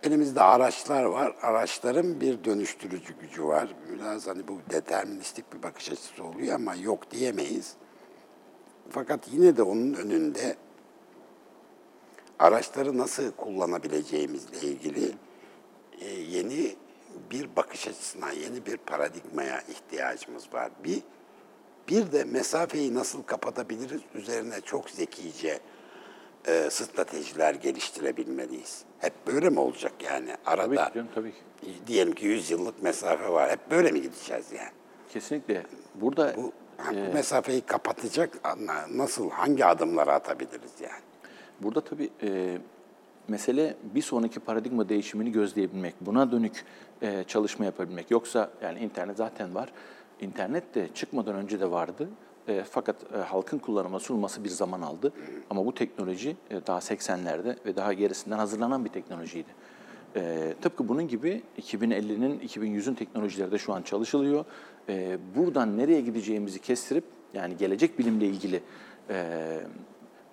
Elimizde 0.02 0.42
araçlar 0.42 1.04
var. 1.04 1.36
Araçların 1.42 2.20
bir 2.20 2.44
dönüştürücü 2.44 3.14
gücü 3.20 3.44
var. 3.44 3.74
Biraz 3.92 4.26
hani 4.26 4.48
bu 4.48 4.58
deterministik 4.70 5.52
bir 5.52 5.62
bakış 5.62 5.92
açısı 5.92 6.24
oluyor 6.24 6.54
ama 6.54 6.74
yok 6.74 7.10
diyemeyiz. 7.10 7.74
Fakat 8.90 9.20
yine 9.32 9.56
de 9.56 9.62
onun 9.62 9.94
önünde 9.94 10.56
araçları 12.38 12.98
nasıl 12.98 13.32
kullanabileceğimizle 13.32 14.68
ilgili 14.68 15.12
e, 16.00 16.08
yeni 16.08 16.76
bir 17.30 17.56
bakış 17.56 17.88
açısına, 17.88 18.30
yeni 18.30 18.66
bir 18.66 18.76
paradigmaya 18.76 19.60
ihtiyacımız 19.60 20.52
var. 20.52 20.70
Bir, 20.84 21.02
bir 21.88 22.12
de 22.12 22.24
mesafeyi 22.24 22.94
nasıl 22.94 23.22
kapatabiliriz 23.22 24.00
üzerine 24.14 24.60
çok 24.60 24.90
zekice 24.90 25.58
e, 26.46 26.70
stratejiler 26.70 27.54
geliştirebilmeliyiz. 27.54 28.82
Hep 28.98 29.26
böyle 29.26 29.50
mi 29.50 29.60
olacak 29.60 29.92
yani? 30.04 30.36
Tabii 30.44 30.60
Arada 30.62 30.88
ki 30.88 30.94
canım, 30.94 31.08
tabii 31.14 31.30
ki. 31.32 31.38
diyelim 31.86 32.14
ki 32.14 32.26
100 32.26 32.50
yıllık 32.50 32.82
mesafe 32.82 33.28
var. 33.28 33.50
Hep 33.50 33.70
böyle 33.70 33.90
mi 33.90 34.02
gideceğiz 34.02 34.52
yani? 34.52 34.70
Kesinlikle. 35.12 35.66
Burada 35.94 36.34
Bu, 36.36 36.52
ha, 36.76 36.90
bu 36.92 37.14
mesafeyi 37.14 37.60
kapatacak 37.60 38.44
na- 38.58 38.86
nasıl, 38.90 39.30
hangi 39.30 39.64
adımları 39.64 40.12
atabiliriz 40.12 40.70
yani? 40.80 41.02
Burada 41.60 41.80
tabii 41.80 42.10
e, 42.22 42.58
mesele 43.28 43.76
bir 43.94 44.02
sonraki 44.02 44.40
paradigma 44.40 44.88
değişimini 44.88 45.32
gözleyebilmek, 45.32 45.94
buna 46.00 46.32
dönük 46.32 46.64
e, 47.02 47.24
çalışma 47.26 47.64
yapabilmek. 47.64 48.10
Yoksa 48.10 48.50
yani 48.62 48.78
internet 48.78 49.16
zaten 49.16 49.54
var. 49.54 49.72
İnternet 50.20 50.74
de 50.74 50.88
çıkmadan 50.94 51.34
önce 51.34 51.60
de 51.60 51.70
vardı. 51.70 52.08
E, 52.48 52.64
fakat 52.70 52.96
e, 53.14 53.18
halkın 53.18 53.58
kullanıma 53.58 53.98
sunulması 53.98 54.44
bir 54.44 54.48
zaman 54.48 54.80
aldı. 54.80 55.12
Ama 55.50 55.66
bu 55.66 55.74
teknoloji 55.74 56.36
e, 56.50 56.66
daha 56.66 56.78
80'lerde 56.78 57.56
ve 57.66 57.76
daha 57.76 57.92
gerisinden 57.92 58.38
hazırlanan 58.38 58.84
bir 58.84 58.90
teknolojiydi. 58.90 59.48
E, 60.16 60.54
tıpkı 60.62 60.88
bunun 60.88 61.08
gibi 61.08 61.42
2050'nin, 61.58 62.40
2100'ün 62.40 62.94
teknolojileri 62.94 63.52
de 63.52 63.58
şu 63.58 63.72
an 63.72 63.82
çalışılıyor. 63.82 64.44
E, 64.88 65.18
buradan 65.36 65.78
nereye 65.78 66.00
gideceğimizi 66.00 66.58
kestirip, 66.58 67.04
yani 67.34 67.56
gelecek 67.56 67.98
bilimle 67.98 68.26
ilgili 68.26 68.62
e, 69.10 69.60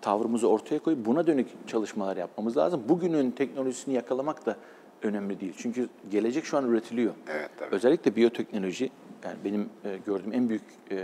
tavrımızı 0.06 0.50
ortaya 0.50 0.80
koyup 0.80 1.06
buna 1.06 1.28
dönük 1.28 1.48
çalışmalar 1.68 2.18
yapmamız 2.18 2.58
lazım. 2.58 2.84
Bugünün 2.90 3.32
teknolojisini 3.32 3.94
yakalamak 3.94 4.46
da 4.46 4.56
önemli 5.04 5.40
değil. 5.40 5.54
Çünkü 5.58 5.90
gelecek 6.12 6.46
şu 6.46 6.58
an 6.58 6.70
üretiliyor. 6.70 7.14
Evet, 7.30 7.50
tabii. 7.58 7.76
Özellikle 7.76 8.16
biyoteknoloji, 8.16 8.92
yani 9.24 9.36
benim 9.46 9.70
e, 9.86 9.98
gördüğüm 10.06 10.34
en 10.34 10.50
büyük 10.50 10.64
e, 10.92 10.96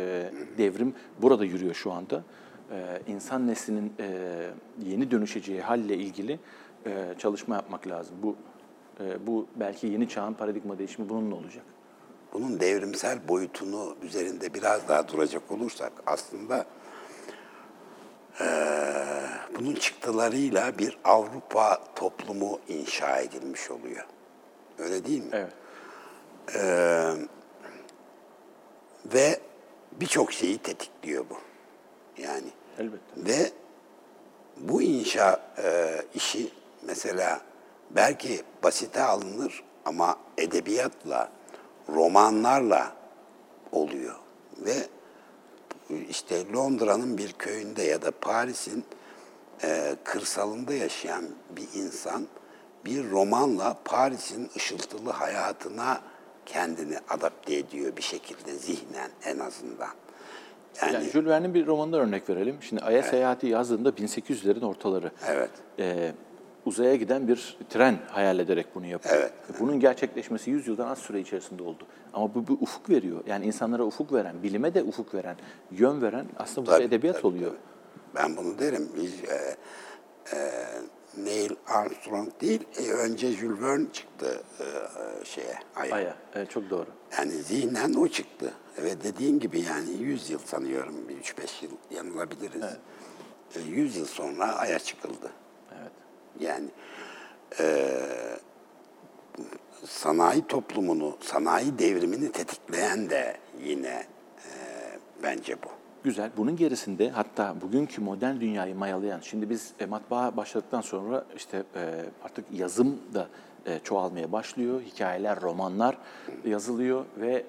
devrim 0.57 0.93
burada 1.21 1.45
yürüyor 1.45 1.73
şu 1.73 1.91
anda. 1.91 2.23
E, 2.71 3.01
insan 3.07 3.47
neslinin 3.47 3.93
e, 3.99 4.07
yeni 4.85 5.11
dönüşeceği 5.11 5.61
halle 5.61 5.95
ilgili 5.95 6.39
e, 6.85 7.13
çalışma 7.17 7.55
yapmak 7.55 7.87
lazım. 7.87 8.15
Bu 8.23 8.35
e, 8.99 9.27
bu 9.27 9.47
belki 9.55 9.87
yeni 9.87 10.09
çağın 10.09 10.33
paradigma 10.33 10.77
değişimi 10.77 11.09
bununla 11.09 11.35
olacak. 11.35 11.63
bunun 12.33 12.59
devrimsel 12.59 13.27
boyutunu 13.27 13.95
üzerinde 14.01 14.53
biraz 14.53 14.87
daha 14.87 15.07
duracak 15.07 15.51
olursak 15.51 15.91
aslında 16.05 16.65
eee, 18.39 18.80
bunun 19.61 19.75
çıktılarıyla 19.75 20.77
bir 20.77 20.97
Avrupa 21.03 21.83
toplumu 21.95 22.59
inşa 22.67 23.19
edilmiş 23.19 23.71
oluyor. 23.71 24.05
Öyle 24.79 25.05
değil 25.05 25.23
mi? 25.23 25.29
Evet. 25.33 25.53
Ve 29.05 29.39
birçok 29.91 30.33
şeyi 30.33 30.57
tetikliyor 30.57 31.25
bu. 31.29 31.37
Yani 32.21 32.47
Elbette. 32.79 33.01
ve 33.15 33.51
bu 34.57 34.81
inşa 34.81 35.41
e, 35.63 35.95
işi 36.15 36.51
mesela 36.81 37.41
belki 37.89 38.41
basite 38.63 39.03
alınır 39.03 39.63
ama 39.85 40.17
edebiyatla, 40.37 41.31
romanlarla 41.89 42.95
oluyor. 43.71 44.15
Ve 44.57 44.75
işte 46.09 46.51
Londra'nın 46.53 47.17
bir 47.17 47.33
köyünde 47.33 47.83
ya 47.83 48.01
da 48.01 48.11
Paris'in 48.11 48.85
e, 49.63 49.95
kırsalında 50.03 50.73
yaşayan 50.73 51.23
bir 51.57 51.79
insan 51.81 52.27
bir 52.85 53.11
romanla 53.11 53.77
Paris'in 53.85 54.49
ışıltılı 54.55 55.09
hayatına 55.09 56.01
kendini 56.45 56.95
adapte 57.09 57.55
ediyor 57.55 57.97
bir 57.97 58.01
şekilde 58.01 58.53
zihnen 58.53 59.09
en 59.25 59.39
azından. 59.39 59.89
Yani, 60.81 60.93
Yani 60.93 61.09
Jules 61.09 61.27
Verne'in 61.27 61.53
bir 61.53 61.65
romanından 61.67 61.99
örnek 62.01 62.29
verelim. 62.29 62.57
Şimdi 62.61 62.81
Ay'a 62.81 63.03
seyahati 63.03 63.47
yazdığında 63.47 63.89
1800'lerin 63.89 64.65
ortaları. 64.65 65.11
evet. 65.27 65.49
Ee, 65.79 66.11
uzaya 66.65 66.95
giden 66.95 67.27
bir 67.27 67.57
tren 67.69 67.97
hayal 68.11 68.39
ederek 68.39 68.67
bunu 68.75 68.85
yapıyor. 68.85 69.15
Evet. 69.15 69.33
Bunun 69.59 69.79
gerçekleşmesi 69.79 70.51
100 70.51 70.67
yıldan 70.67 70.87
az 70.87 70.97
süre 70.97 71.19
içerisinde 71.19 71.63
oldu. 71.63 71.83
Ama 72.13 72.35
bu 72.35 72.47
bir 72.47 72.53
ufuk 72.53 72.89
veriyor. 72.89 73.23
Yani 73.27 73.45
insanlara 73.45 73.83
ufuk 73.83 74.13
veren, 74.13 74.43
bilime 74.43 74.73
de 74.73 74.83
ufuk 74.83 75.13
veren, 75.13 75.35
yön 75.71 76.01
veren 76.01 76.25
aslında 76.37 76.67
bu 76.67 76.71
Tabii, 76.71 76.83
edebiyat 76.83 77.15
tabii, 77.15 77.27
oluyor. 77.27 77.51
tabii. 77.51 77.70
Ben 78.15 78.37
bunu 78.37 78.59
derim. 78.59 78.89
Biz, 78.95 79.13
e, 79.23 79.55
e, 80.33 80.65
Neil 81.17 81.55
Armstrong 81.67 82.29
değil, 82.41 82.63
e, 82.79 82.91
önce 82.91 83.31
Jules 83.31 83.61
Verne 83.61 83.85
çıktı 83.93 84.43
e, 84.59 84.63
e, 84.63 85.25
şeye, 85.25 85.55
Ay'a. 85.75 85.95
Aya, 85.95 86.15
evet, 86.35 86.49
çok 86.49 86.69
doğru. 86.69 86.87
Yani 87.17 87.31
zihnen 87.31 87.93
o 87.93 88.07
çıktı. 88.07 88.53
Ve 88.77 89.03
dediğin 89.03 89.39
gibi 89.39 89.61
yani 89.61 89.91
100 89.91 90.29
yıl 90.29 90.39
sanıyorum, 90.39 90.95
bir 91.09 91.17
3-5 91.17 91.63
yıl 91.65 91.71
yanılabiliriz. 91.91 92.63
E, 93.55 93.59
100 93.59 93.97
yıl 93.97 94.05
sonra 94.05 94.55
Ay'a 94.55 94.79
çıkıldı. 94.79 95.31
Evet. 95.81 95.91
Yani 96.39 96.69
e, 97.59 97.91
sanayi 99.85 100.47
toplumunu, 100.47 101.17
sanayi 101.21 101.79
devrimini 101.79 102.31
tetikleyen 102.31 103.09
de 103.09 103.37
yine 103.63 104.05
e, 104.37 104.51
bence 105.23 105.55
bu. 105.63 105.80
Güzel. 106.03 106.31
Bunun 106.37 106.55
gerisinde 106.55 107.09
hatta 107.09 107.55
bugünkü 107.61 108.01
modern 108.01 108.39
dünyayı 108.39 108.75
mayalayan, 108.75 109.19
şimdi 109.19 109.49
biz 109.49 109.73
e, 109.79 109.85
matbaa 109.85 110.37
başladıktan 110.37 110.81
sonra 110.81 111.25
işte 111.35 111.63
e, 111.75 112.05
artık 112.23 112.45
yazım 112.51 112.97
da 113.13 113.27
e, 113.65 113.79
çoğalmaya 113.83 114.31
başlıyor. 114.31 114.81
Hikayeler, 114.81 115.41
romanlar 115.41 115.97
yazılıyor 116.45 117.05
ve 117.17 117.45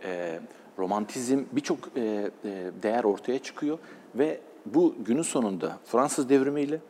romantizm 0.78 1.44
birçok 1.52 1.94
değer 2.82 3.04
ortaya 3.04 3.38
çıkıyor 3.38 3.78
ve 4.14 4.40
bu 4.66 4.94
günün 5.04 5.22
sonunda 5.22 5.78
Fransız 5.84 6.28
devrimiyle 6.28 6.80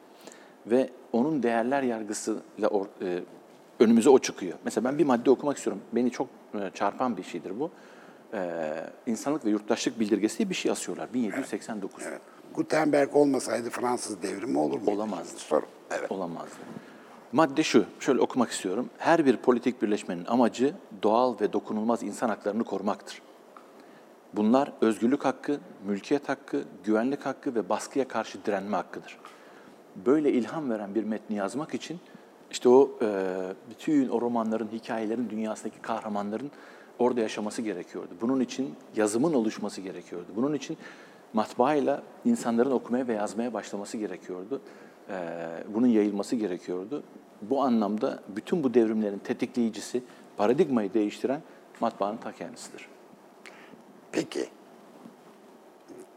ve 0.66 0.90
onun 1.12 1.42
değerler 1.42 1.82
yargısıyla 1.82 2.70
önümüze 3.80 4.10
o 4.10 4.18
çıkıyor. 4.18 4.58
Mesela 4.64 4.84
ben 4.84 4.98
bir 4.98 5.04
madde 5.04 5.30
okumak 5.30 5.56
istiyorum. 5.56 5.82
Beni 5.92 6.10
çok 6.10 6.28
çarpan 6.74 7.16
bir 7.16 7.22
şeydir 7.22 7.60
bu. 7.60 7.70
E, 8.34 8.72
insanlık 9.06 9.44
ve 9.44 9.50
yurttaşlık 9.50 10.00
bildirgesi 10.00 10.38
diye 10.38 10.50
bir 10.50 10.54
şey 10.54 10.70
asıyorlar 10.70 11.14
1789. 11.14 12.04
Evet. 12.08 12.20
Gutenberg 12.54 13.16
olmasaydı 13.16 13.70
Fransız 13.70 14.22
devrimi 14.22 14.58
olur 14.58 14.78
muydu? 14.78 14.90
Olamazdı. 14.90 15.38
Soru. 15.38 15.66
Evet. 15.90 16.12
Olamazdı. 16.12 16.54
Madde 17.32 17.62
şu, 17.62 17.84
şöyle 18.00 18.20
okumak 18.20 18.50
istiyorum. 18.50 18.90
Her 18.98 19.26
bir 19.26 19.36
politik 19.36 19.82
birleşmenin 19.82 20.24
amacı 20.24 20.74
doğal 21.02 21.40
ve 21.40 21.52
dokunulmaz 21.52 22.02
insan 22.02 22.28
haklarını 22.28 22.64
korumaktır. 22.64 23.22
Bunlar 24.34 24.72
özgürlük 24.80 25.24
hakkı, 25.24 25.60
mülkiyet 25.86 26.28
hakkı, 26.28 26.64
güvenlik 26.84 27.26
hakkı 27.26 27.54
ve 27.54 27.68
baskıya 27.68 28.08
karşı 28.08 28.44
direnme 28.44 28.76
hakkıdır. 28.76 29.18
Böyle 30.06 30.32
ilham 30.32 30.70
veren 30.70 30.94
bir 30.94 31.04
metni 31.04 31.36
yazmak 31.36 31.74
için 31.74 32.00
işte 32.50 32.68
o 32.68 32.90
e, 33.02 33.08
bütün 33.70 34.08
o 34.08 34.20
romanların, 34.20 34.68
hikayelerin 34.72 35.30
dünyasındaki 35.30 35.78
kahramanların 35.82 36.50
orada 36.98 37.20
yaşaması 37.20 37.62
gerekiyordu. 37.62 38.14
Bunun 38.20 38.40
için 38.40 38.74
yazımın 38.96 39.34
oluşması 39.34 39.80
gerekiyordu. 39.80 40.26
Bunun 40.36 40.54
için 40.54 40.76
matbaayla 41.32 42.02
insanların 42.24 42.70
okumaya 42.70 43.08
ve 43.08 43.12
yazmaya 43.12 43.54
başlaması 43.54 43.96
gerekiyordu. 43.96 44.60
Ee, 45.08 45.14
bunun 45.68 45.86
yayılması 45.86 46.36
gerekiyordu. 46.36 47.02
Bu 47.42 47.62
anlamda 47.62 48.22
bütün 48.28 48.64
bu 48.64 48.74
devrimlerin 48.74 49.18
tetikleyicisi, 49.18 50.02
paradigmayı 50.36 50.94
değiştiren 50.94 51.42
matbaanın 51.80 52.16
ta 52.16 52.32
kendisidir. 52.32 52.88
Peki, 54.12 54.48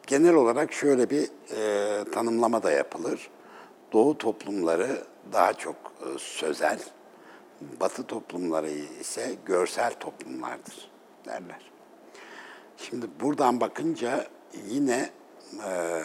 genel 0.07 0.33
olarak 0.33 0.73
şöyle 0.73 1.09
bir 1.09 1.29
e, 1.57 2.03
tanımlama 2.11 2.63
da 2.63 2.71
yapılır. 2.71 3.29
Doğu 3.93 4.17
toplumları 4.17 5.03
daha 5.33 5.53
çok 5.53 5.75
e, 5.75 6.05
sözel, 6.17 6.79
Batı 7.79 8.03
toplumları 8.03 8.69
ise 8.69 9.35
görsel 9.45 9.93
toplumlardır 9.99 10.91
derler. 11.25 11.71
Şimdi 12.77 13.05
buradan 13.21 13.61
bakınca 13.61 14.27
yine 14.67 15.09
e, 15.65 16.01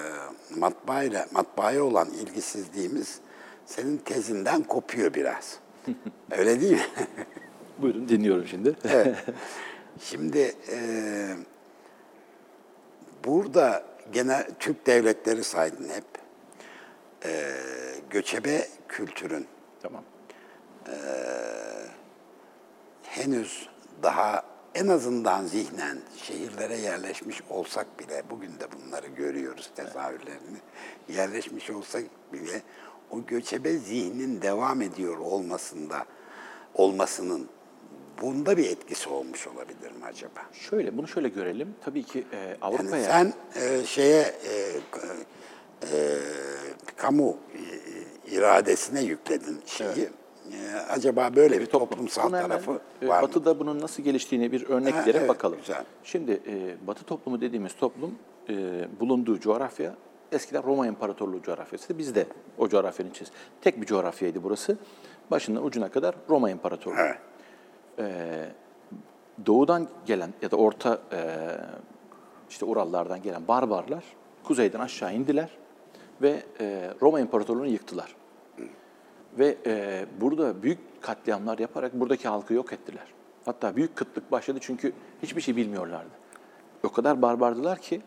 matbaayla 0.57 1.27
matbaaya 1.33 1.85
olan 1.85 2.11
ilgisizliğimiz 2.11 3.21
senin 3.67 3.97
tezinden 3.97 4.63
kopuyor 4.63 5.15
biraz. 5.15 5.59
Öyle 6.31 6.61
değil 6.61 6.73
mi? 6.73 6.87
Buyurun 7.79 8.09
dinliyorum 8.09 8.47
şimdi. 8.47 8.77
Evet. 8.85 9.17
Şimdi 10.01 10.55
e, 10.73 10.79
burada 13.25 13.85
gene 14.13 14.47
Türk 14.59 14.87
devletleri 14.87 15.45
saydın 15.45 15.89
hep. 15.89 16.05
E, 17.25 17.53
göçebe 18.11 18.69
kültürün 18.89 19.47
tamam. 19.83 20.05
Henüz 23.03 23.69
daha 24.03 24.43
en 24.75 24.89
azından 24.89 25.47
zihnen 25.47 25.99
şehirlere 26.17 26.77
yerleşmiş 26.77 27.43
olsak 27.51 27.99
bile 27.99 28.23
bugün 28.31 28.61
de 28.61 28.67
bunları 28.73 29.07
görüyoruz 29.07 29.71
tezahürlerini. 29.77 30.59
Yerleşmiş 31.09 31.71
olsak 31.71 32.03
bile 32.33 32.63
o 33.11 33.27
göçebe 33.27 33.77
zihnin 33.77 34.43
devam 34.43 34.83
ediyor 34.83 35.19
olmasında 35.19 36.05
olmasının 36.75 37.49
bunda 38.23 38.57
bir 38.57 38.71
etkisi 38.71 39.09
olmuş 39.09 39.47
olabilir 39.47 39.91
mi 39.93 40.05
acaba? 40.05 40.41
Şöyle, 40.53 40.97
bunu 40.97 41.09
şöyle 41.09 41.29
görelim. 41.29 41.75
Tabii 41.85 42.03
ki 42.03 42.27
e, 42.33 42.37
Yani 42.37 42.57
Avrupa'ya... 42.63 43.05
sen 43.05 43.33
e, 43.55 43.85
şeye 43.87 44.21
e, 44.23 44.53
e, 45.83 46.19
kamu 46.97 47.37
iradesine 48.31 49.01
yükledin 49.03 49.61
şeyi. 49.67 50.09
E, 50.53 50.77
acaba 50.91 51.31
böyle 51.37 51.61
bir 51.61 51.67
toplumsal 51.67 52.27
hemen, 52.29 52.43
tarafı 52.43 52.81
e, 53.03 53.09
var 53.09 53.23
mı? 53.23 53.29
Batı'da 53.29 53.59
bunun 53.61 53.81
nasıl 53.81 54.03
geliştiğini 54.03 54.53
bir 54.53 54.69
örnek 54.69 54.95
Ha, 54.95 55.05
evet, 55.07 55.29
bakalım. 55.29 55.59
güzel. 55.59 55.85
Şimdi 56.05 56.41
e, 56.47 56.87
Batı 56.87 57.05
toplumu 57.05 57.41
dediğimiz 57.41 57.77
toplum 57.77 58.15
e, 58.49 58.55
bulunduğu 59.01 59.41
coğrafya 59.41 59.95
eskiden 60.33 60.63
Roma 60.63 60.87
İmparatorluğu 60.87 61.43
coğrafyasıydı. 61.43 61.99
Biz 61.99 62.15
de 62.15 62.27
o 62.59 62.69
coğrafyanın 62.69 63.11
içindeyiz. 63.11 63.33
Tek 63.61 63.81
bir 63.81 63.87
coğrafyaydı 63.87 64.43
burası. 64.43 64.77
Başından 65.31 65.65
ucuna 65.65 65.91
kadar 65.91 66.15
Roma 66.29 66.51
İmparatorluğu. 66.51 66.97
Evet. 67.01 67.19
Doğudan 69.47 69.89
gelen 70.07 70.35
ya 70.43 70.51
da 70.51 70.57
orta 70.57 70.99
e, 71.13 71.19
işte 72.51 72.65
Urallardan 72.65 73.23
gelen 73.23 73.49
barbarlar 73.49 74.05
kuzeyden 74.45 74.81
aşağı 74.81 75.15
indiler 75.15 75.51
ve 76.23 76.43
e, 76.61 76.91
Roma 77.03 77.21
İmparatorluğu'nu 77.21 77.67
yıktılar. 77.67 78.15
Ve 79.39 79.57
e, 79.67 80.07
burada 80.21 80.63
büyük 80.63 80.79
katliamlar 81.01 81.59
yaparak 81.59 82.01
buradaki 82.01 82.29
halkı 82.29 82.55
yok 82.55 82.73
ettiler. 82.73 83.07
Hatta 83.45 83.77
büyük 83.77 83.97
kıtlık 83.97 84.33
başladı 84.33 84.59
çünkü 84.63 84.93
hiçbir 85.23 85.41
şey 85.41 85.57
bilmiyorlardı. 85.57 86.11
O 86.83 86.93
kadar 86.93 87.23
barbardılar 87.23 87.79
ki 87.79 88.01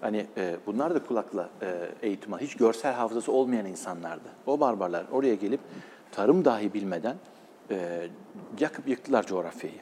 hani 0.00 0.26
e, 0.36 0.56
bunlar 0.66 0.94
da 0.94 1.02
kulakla 1.02 1.50
e, 1.62 1.88
eğitim 2.02 2.38
hiç 2.38 2.56
görsel 2.56 2.94
hafızası 2.94 3.32
olmayan 3.32 3.66
insanlardı. 3.66 4.28
O 4.46 4.60
barbarlar 4.60 5.06
oraya 5.12 5.34
gelip 5.34 5.60
tarım 6.12 6.44
dahi 6.44 6.74
bilmeden 6.74 7.16
e, 7.70 8.08
yakıp 8.60 8.88
yıktılar 8.88 9.26
coğrafyayı 9.26 9.80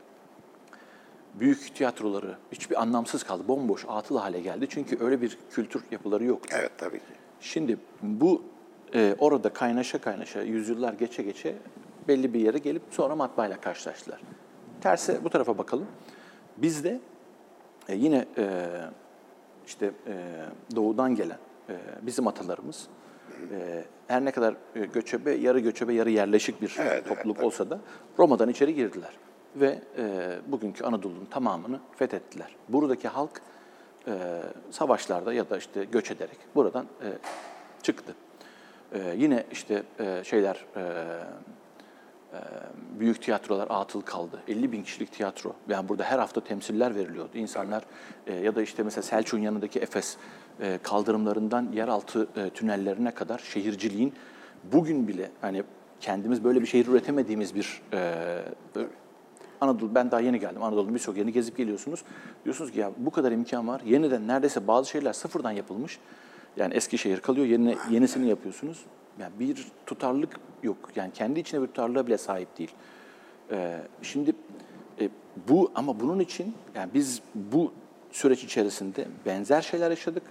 büyük 1.40 1.74
tiyatroları 1.74 2.36
hiçbir 2.52 2.82
anlamsız 2.82 3.22
kaldı. 3.22 3.48
Bomboş, 3.48 3.84
atıl 3.88 4.18
hale 4.18 4.40
geldi. 4.40 4.66
Çünkü 4.70 5.04
öyle 5.04 5.22
bir 5.22 5.38
kültür 5.50 5.82
yapıları 5.90 6.24
yoktu. 6.24 6.56
Evet 6.60 6.72
tabii 6.78 6.98
ki. 6.98 7.04
Şimdi 7.40 7.78
bu 8.02 8.42
e, 8.94 9.14
orada 9.18 9.48
kaynaşa 9.52 9.98
kaynaşa 10.00 10.42
yüzyıllar 10.42 10.92
geçe 10.92 11.22
geçe 11.22 11.54
belli 12.08 12.34
bir 12.34 12.40
yere 12.40 12.58
gelip 12.58 12.82
sonra 12.90 13.16
matbaayla 13.16 13.60
karşılaştılar. 13.60 14.20
Terse 14.80 15.24
bu 15.24 15.30
tarafa 15.30 15.58
bakalım. 15.58 15.86
Bizde 16.56 17.00
e, 17.88 17.94
yine 17.94 18.26
e, 18.38 18.66
işte 19.66 19.86
e, 20.06 20.14
doğudan 20.76 21.14
gelen 21.14 21.38
e, 21.68 21.76
bizim 22.02 22.26
atalarımız 22.26 22.88
e, 23.52 23.84
her 24.06 24.24
ne 24.24 24.30
kadar 24.30 24.54
e, 24.74 24.80
göçebe, 24.80 25.32
yarı 25.32 25.58
göçebe, 25.60 25.94
yarı 25.94 26.10
yerleşik 26.10 26.62
bir 26.62 26.76
Evet, 26.78 26.92
evet, 26.92 27.08
topluluk 27.08 27.36
tabii. 27.36 27.46
olsa 27.46 27.70
da 27.70 27.80
Roma'dan 28.18 28.48
içeri 28.48 28.74
girdiler 28.74 29.12
ve 29.56 29.78
e, 29.98 30.36
bugünkü 30.46 30.84
Anadolu'nun 30.84 31.24
tamamını 31.24 31.80
fethettiler. 31.96 32.56
Buradaki 32.68 33.08
halk 33.08 33.40
e, 34.08 34.42
savaşlarda 34.70 35.32
ya 35.32 35.50
da 35.50 35.58
işte 35.58 35.84
göç 35.84 36.10
ederek 36.10 36.38
buradan 36.54 36.86
e, 37.02 37.08
çıktı. 37.82 38.14
E, 38.92 39.14
yine 39.16 39.44
işte 39.52 39.82
e, 39.98 40.24
şeyler 40.24 40.64
e, 40.76 40.80
e, 40.80 42.38
büyük 43.00 43.22
tiyatrolar 43.22 43.66
atıl 43.70 44.00
kaldı. 44.00 44.42
50 44.48 44.72
bin 44.72 44.82
kişilik 44.82 45.12
tiyatro. 45.12 45.54
Yani 45.68 45.88
burada 45.88 46.04
her 46.04 46.18
hafta 46.18 46.40
temsiller 46.40 46.94
veriliyordu. 46.94 47.30
İnsanlar 47.34 47.84
e, 48.26 48.34
ya 48.34 48.54
da 48.54 48.62
işte 48.62 48.82
mesela 48.82 49.02
Selçuk'un 49.02 49.42
yanındaki 49.42 49.78
Efes 49.78 50.16
e, 50.60 50.78
kaldırımlarından 50.82 51.72
yeraltı 51.72 52.28
e, 52.36 52.50
tünellerine 52.50 53.10
kadar 53.10 53.38
şehirciliğin 53.38 54.12
bugün 54.72 55.08
bile 55.08 55.30
hani 55.40 55.62
kendimiz 56.00 56.44
böyle 56.44 56.60
bir 56.60 56.66
şehir 56.66 56.86
üretemediğimiz 56.86 57.54
bir 57.54 57.82
e, 57.92 58.42
Anadolu, 59.60 59.94
ben 59.94 60.10
daha 60.10 60.20
yeni 60.20 60.40
geldim. 60.40 60.62
Anadolu'nun 60.62 60.94
birçok 60.94 61.16
yerini 61.16 61.32
gezip 61.32 61.56
geliyorsunuz. 61.56 62.02
Diyorsunuz 62.44 62.72
ki 62.72 62.80
ya 62.80 62.92
bu 62.96 63.10
kadar 63.10 63.32
imkan 63.32 63.68
var. 63.68 63.80
Yeniden 63.84 64.28
neredeyse 64.28 64.66
bazı 64.66 64.90
şeyler 64.90 65.12
sıfırdan 65.12 65.50
yapılmış. 65.50 65.98
Yani 66.58 66.74
eski 66.74 66.98
şehir 66.98 67.20
kalıyor, 67.20 67.46
yerine, 67.46 67.76
yenisini 67.90 68.28
yapıyorsunuz. 68.28 68.84
Yani 69.20 69.32
bir 69.40 69.66
tutarlılık 69.86 70.36
yok. 70.62 70.76
Yani 70.96 71.12
kendi 71.12 71.40
içine 71.40 71.62
bir 71.62 71.66
tutarlılığa 71.66 72.06
bile 72.06 72.18
sahip 72.18 72.58
değil. 72.58 72.70
Ee, 73.50 73.78
şimdi 74.02 74.32
e, 75.00 75.08
bu 75.48 75.70
ama 75.74 76.00
bunun 76.00 76.18
için 76.20 76.54
yani 76.74 76.90
biz 76.94 77.22
bu 77.34 77.72
süreç 78.12 78.44
içerisinde 78.44 79.04
benzer 79.26 79.62
şeyler 79.62 79.90
yaşadık. 79.90 80.22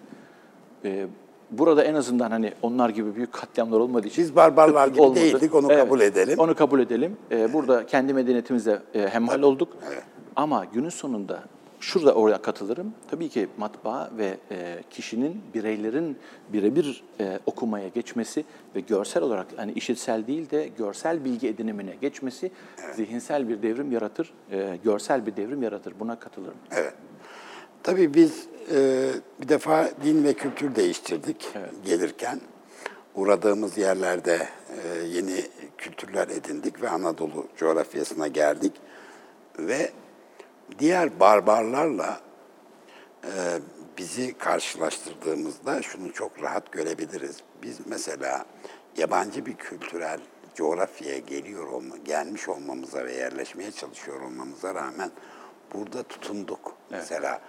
Ee, 0.86 1.08
burada 1.52 1.84
en 1.84 1.94
azından 1.94 2.32
hani 2.32 2.54
onlar 2.62 2.90
gibi 2.90 3.16
büyük 3.16 3.34
katliamlar 3.34 3.80
olmadığı 3.80 4.08
için 4.08 4.24
Biz 4.24 4.36
barbarlar 4.36 4.88
gibi 4.88 5.02
olmadı. 5.02 5.20
değildik, 5.20 5.56
onu 5.56 5.68
kabul 5.68 6.02
edelim. 6.02 6.40
Onu 6.40 6.56
kabul 6.56 6.80
edelim. 6.80 7.18
Ee, 7.32 7.54
burada 7.54 7.86
kendi 7.86 8.14
medeniyetimizle 8.14 8.80
e, 8.94 9.08
hemhal 9.08 9.42
olduk. 9.42 9.78
Ama 10.36 10.66
günün 10.66 10.90
sonunda 10.90 11.44
şurada 11.80 12.14
oraya 12.14 12.42
katılırım. 12.42 12.94
Tabii 13.12 13.30
ki 13.30 13.48
matbaa 13.58 14.10
ve 14.18 14.38
e, 14.52 14.84
kişinin, 14.90 15.42
bireylerin 15.54 16.18
birebir 16.54 17.04
e, 17.20 17.40
okumaya 17.46 17.88
geçmesi 17.88 18.46
ve 18.76 18.80
görsel 18.80 19.24
olarak 19.24 19.48
hani 19.56 19.72
işitsel 19.72 20.28
değil 20.28 20.50
de 20.50 20.70
görsel 20.78 21.26
bilgi 21.26 21.48
edinimine 21.48 21.96
geçmesi 22.02 22.52
zihinsel 22.96 23.50
bir 23.50 23.62
devrim 23.62 23.92
yaratır, 23.92 24.34
e, 24.52 24.78
görsel 24.84 25.26
bir 25.26 25.36
devrim 25.36 25.64
yaratır. 25.64 25.94
Buna 26.00 26.20
katılırım. 26.20 26.58
Evet. 26.72 26.94
Tabii 27.84 28.14
biz 28.14 28.48
e, 28.76 29.10
bir 29.42 29.50
defa 29.50 29.90
din 30.04 30.24
ve 30.24 30.34
kültür 30.34 30.76
değiştirdik 30.76 31.54
gelirken. 31.86 32.42
Uğradığımız 33.16 33.78
yerlerde 33.78 34.48
e, 34.84 35.04
yeni 35.08 35.42
kültürler 35.78 36.28
edindik 36.28 36.82
ve 36.82 36.90
Anadolu 36.90 37.48
coğrafyasına 37.58 38.28
geldik. 38.28 38.74
Ve 39.60 39.92
diğer 40.80 41.20
barbarlarla 41.20 42.20
e, 43.24 43.30
bizi 43.98 44.38
karşılaştırdığımızda 44.38 45.82
şunu 45.82 46.14
çok 46.14 46.42
rahat 46.42 46.72
görebiliriz. 46.72 47.38
Biz 47.64 47.78
mesela 47.88 48.46
yabancı 48.98 49.46
bir 49.46 49.56
kültürel 49.56 50.20
coğrafyaya 50.56 51.18
geliyor 51.20 51.68
olma, 51.68 51.98
gelmiş 51.98 52.50
olmamıza 52.50 53.06
ve 53.06 53.14
yerleşmeye 53.14 53.72
çalışıyor 53.72 54.22
olmamıza 54.22 54.76
rağmen 54.76 55.12
burada 55.74 56.04
tutunduk. 56.04 56.74
Mesela 56.90 57.42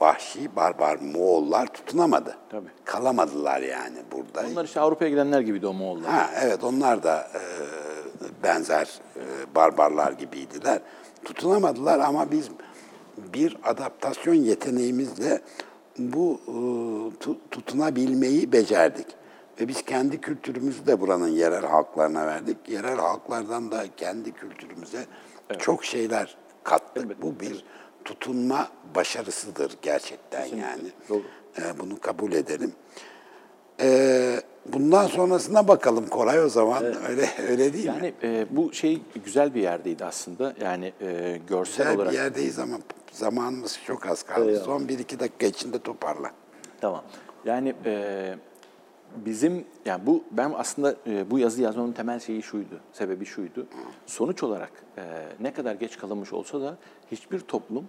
vahşi 0.00 0.56
barbar 0.56 0.96
Moğollar 0.96 1.66
tutunamadı. 1.66 2.36
Tabii. 2.50 2.68
Kalamadılar 2.84 3.60
yani 3.60 3.98
burada. 4.12 4.46
Onlar 4.52 4.64
işte 4.64 4.80
Avrupa'ya 4.80 5.10
gidenler 5.10 5.40
gibiydi 5.40 5.66
o 5.66 5.72
Moğollar. 5.72 6.10
Ha, 6.10 6.30
evet 6.42 6.64
onlar 6.64 7.02
da 7.02 7.28
e, 7.34 7.42
benzer 8.42 9.00
e, 9.16 9.54
barbarlar 9.54 10.12
gibiydiler. 10.12 10.80
Tutunamadılar 11.24 11.98
ama 11.98 12.30
biz 12.30 12.48
bir 13.34 13.56
adaptasyon 13.64 14.34
yeteneğimizle 14.34 15.40
bu 15.98 16.40
e, 16.48 16.52
tu- 17.24 17.38
tutunabilmeyi 17.50 18.52
becerdik. 18.52 19.06
Ve 19.60 19.68
biz 19.68 19.82
kendi 19.82 20.20
kültürümüzü 20.20 20.86
de 20.86 21.00
buranın 21.00 21.28
yerel 21.28 21.64
halklarına 21.66 22.26
verdik. 22.26 22.56
Yerel 22.68 22.96
halklardan 22.96 23.70
da 23.72 23.84
kendi 23.96 24.32
kültürümüze 24.32 25.06
çok 25.58 25.84
şeyler 25.84 26.36
kattık. 26.64 27.22
Bu 27.22 27.40
bir 27.40 27.64
tutunma 28.04 28.68
başarısıdır 28.94 29.76
gerçekten 29.82 30.46
yani. 30.46 30.92
Doğru. 31.08 31.22
E, 31.58 31.78
bunu 31.80 32.00
kabul 32.00 32.32
edelim. 32.32 32.72
E, 33.80 34.40
bundan 34.66 35.06
sonrasına 35.06 35.68
bakalım 35.68 36.06
Koray 36.06 36.40
o 36.44 36.48
zaman. 36.48 36.84
Öyle 36.84 37.28
öyle 37.48 37.72
değil 37.72 37.84
mi? 37.84 37.94
Yani 37.94 38.14
e, 38.22 38.46
bu 38.50 38.72
şey 38.72 39.02
güzel 39.24 39.54
bir 39.54 39.62
yerdeydi 39.62 40.04
aslında. 40.04 40.54
Yani 40.60 40.92
e, 41.00 41.40
görsel 41.48 41.84
Güzel 41.86 41.96
olarak. 41.96 42.12
bir 42.12 42.16
yerdeyiz 42.18 42.58
ama 42.58 42.76
zamanımız 43.12 43.78
çok 43.86 44.06
az 44.06 44.22
kaldı. 44.22 44.60
Son 44.64 44.88
bir 44.88 44.98
iki 44.98 45.20
dakika 45.20 45.46
içinde 45.46 45.78
toparla. 45.78 46.30
Tamam. 46.80 47.02
Yani 47.44 47.74
e, 47.84 48.34
bizim 49.16 49.64
yani 49.84 50.06
bu 50.06 50.24
ben 50.30 50.52
aslında 50.56 50.94
e, 51.06 51.30
bu 51.30 51.38
yazı 51.38 51.62
yazmamın 51.62 51.92
temel 51.92 52.20
şeyi 52.20 52.42
şuydu. 52.42 52.80
Sebebi 52.92 53.26
şuydu. 53.26 53.66
Sonuç 54.06 54.42
olarak 54.42 54.72
e, 54.98 55.02
ne 55.40 55.52
kadar 55.52 55.74
geç 55.74 55.98
kalınmış 55.98 56.32
olsa 56.32 56.60
da 56.60 56.76
hiçbir 57.12 57.40
toplum 57.40 57.88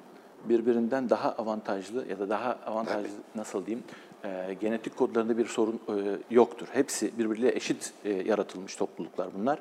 birbirinden 0.49 1.09
daha 1.09 1.31
avantajlı 1.31 2.05
ya 2.09 2.19
da 2.19 2.29
daha 2.29 2.59
avantajlı 2.65 3.09
nasıl 3.35 3.65
diyeyim 3.65 3.85
e, 4.25 4.53
genetik 4.53 4.97
kodlarında 4.97 5.37
bir 5.37 5.45
sorun 5.45 5.79
e, 5.89 6.17
yoktur. 6.31 6.67
Hepsi 6.71 7.17
birbiriyle 7.17 7.55
eşit 7.55 7.93
e, 8.05 8.09
yaratılmış 8.09 8.75
topluluklar 8.75 9.27
bunlar. 9.39 9.59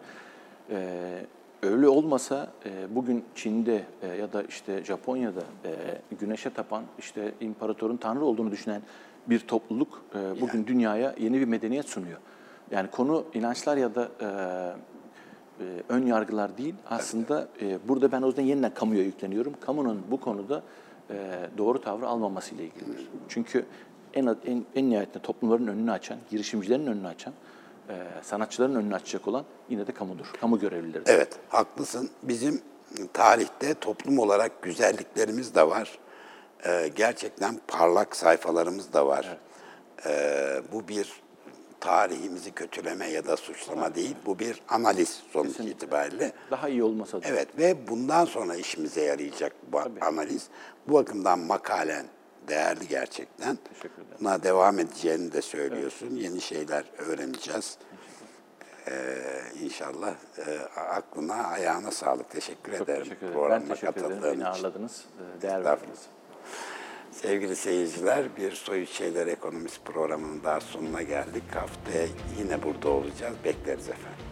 E, 0.71 1.01
öyle 1.63 1.89
olmasa 1.89 2.53
e, 2.67 2.95
bugün 2.95 3.25
Çin'de 3.35 3.85
e, 4.03 4.07
ya 4.07 4.33
da 4.33 4.43
işte 4.43 4.85
Japonya'da 4.85 5.43
e, 5.65 5.71
güneşe 6.21 6.51
tapan 6.51 6.85
işte 6.99 7.33
imparatorun 7.41 7.97
tanrı 7.97 8.25
olduğunu 8.25 8.51
düşünen 8.51 8.83
bir 9.27 9.41
topluluk 9.41 10.03
e, 10.15 10.41
bugün 10.41 10.67
dünyaya 10.67 11.15
yeni 11.19 11.41
bir 11.41 11.45
medeniyet 11.45 11.89
sunuyor. 11.89 12.19
Yani 12.71 12.91
konu 12.91 13.25
inançlar 13.35 13.77
ya 13.77 13.95
da 13.95 14.09
e, 14.21 14.27
e, 15.61 15.83
ön 15.89 16.07
yargılar 16.07 16.59
değil. 16.59 16.75
Aslında 16.91 17.49
e, 17.63 17.79
burada 17.89 18.13
ben 18.13 18.23
o 18.23 18.27
yüzden 18.27 18.43
yeniden 18.43 18.75
kamuya 18.75 19.03
yükleniyorum. 19.03 19.55
Kamunun 19.61 20.03
bu 20.11 20.21
konuda 20.21 20.63
e, 21.11 21.49
doğru 21.59 21.81
tavrı 21.81 22.07
almaması 22.07 22.55
ile 22.55 22.65
ilgilidir. 22.65 23.09
Çünkü 23.29 23.65
en, 24.15 24.37
en, 24.47 24.65
en 24.75 24.91
nihayetinde 24.91 25.23
toplumların 25.23 25.67
önünü 25.67 25.93
açan, 25.93 26.19
girişimcilerin 26.31 26.87
önünü 26.87 27.07
açan, 27.07 27.33
e, 27.89 27.95
sanatçıların 28.23 28.75
önünü 28.75 28.95
açacak 28.95 29.29
olan 29.29 29.45
yine 29.69 29.87
de 29.87 29.93
kamudur. 29.93 30.27
Kamu 30.41 30.59
görevlileridir. 30.59 31.13
Evet, 31.13 31.29
haklısın. 31.49 32.11
Bizim 32.23 32.63
tarihte 33.13 33.75
toplum 33.75 34.19
olarak 34.19 34.63
güzelliklerimiz 34.63 35.55
de 35.55 35.69
var. 35.69 35.99
Ee, 36.67 36.91
gerçekten 36.97 37.61
parlak 37.69 38.17
sayfalarımız 38.17 38.93
da 38.93 39.07
var. 39.07 39.39
Ee, 40.07 40.63
bu 40.73 40.89
bir 40.89 41.13
tarihimizi 41.81 42.51
kötüleme 42.51 43.07
ya 43.07 43.27
da 43.27 43.37
suçlama 43.37 43.95
değil, 43.95 44.17
bu 44.27 44.39
bir 44.39 44.63
analiz 44.69 45.23
sonuç 45.33 45.61
itibariyle. 45.61 46.33
Daha 46.51 46.69
iyi 46.69 46.83
olmasa 46.83 47.23
da. 47.23 47.27
Evet 47.29 47.49
ve 47.59 47.89
bundan 47.89 48.25
sonra 48.25 48.57
işimize 48.57 49.03
yarayacak 49.03 49.53
bu 49.73 49.81
analiz. 50.01 50.49
Bu 50.89 50.95
bakımdan 50.95 51.39
makalen 51.39 52.07
değerli 52.49 52.89
gerçekten. 52.89 53.59
Buna 54.21 54.43
devam 54.43 54.79
edeceğini 54.79 55.33
de 55.33 55.43
söylüyorsun. 55.43 56.11
Yeni 56.17 56.41
şeyler 56.41 56.85
öğreneceğiz. 56.99 57.79
Ee, 58.89 59.23
inşallah 59.61 60.15
e, 60.47 60.59
aklına, 60.81 61.35
ayağına 61.35 61.91
sağlık. 61.91 62.31
Teşekkür 62.31 62.73
Çok 62.79 62.89
ederim. 62.89 63.03
teşekkür 63.03 63.27
ederim. 63.27 63.35
Ben 63.35 63.41
programıma 63.43 63.75
teşekkür 63.75 64.01
ederim. 64.05 64.23
Beni 64.23 64.47
ağırladınız. 64.47 65.05
e, 65.39 65.43
Değer 65.43 65.65
verdiniz. 65.65 65.99
Sevgili 67.13 67.57
seyirciler, 67.57 68.37
bir 68.37 68.53
Soyut 68.53 68.89
Şeyler 68.89 69.27
Ekonomisi 69.27 69.81
programının 69.83 70.43
daha 70.45 70.61
sonuna 70.61 71.03
geldik. 71.03 71.43
Haftaya 71.55 72.07
yine 72.39 72.63
burada 72.63 72.89
olacağız. 72.89 73.35
Bekleriz 73.45 73.89
efendim. 73.89 74.24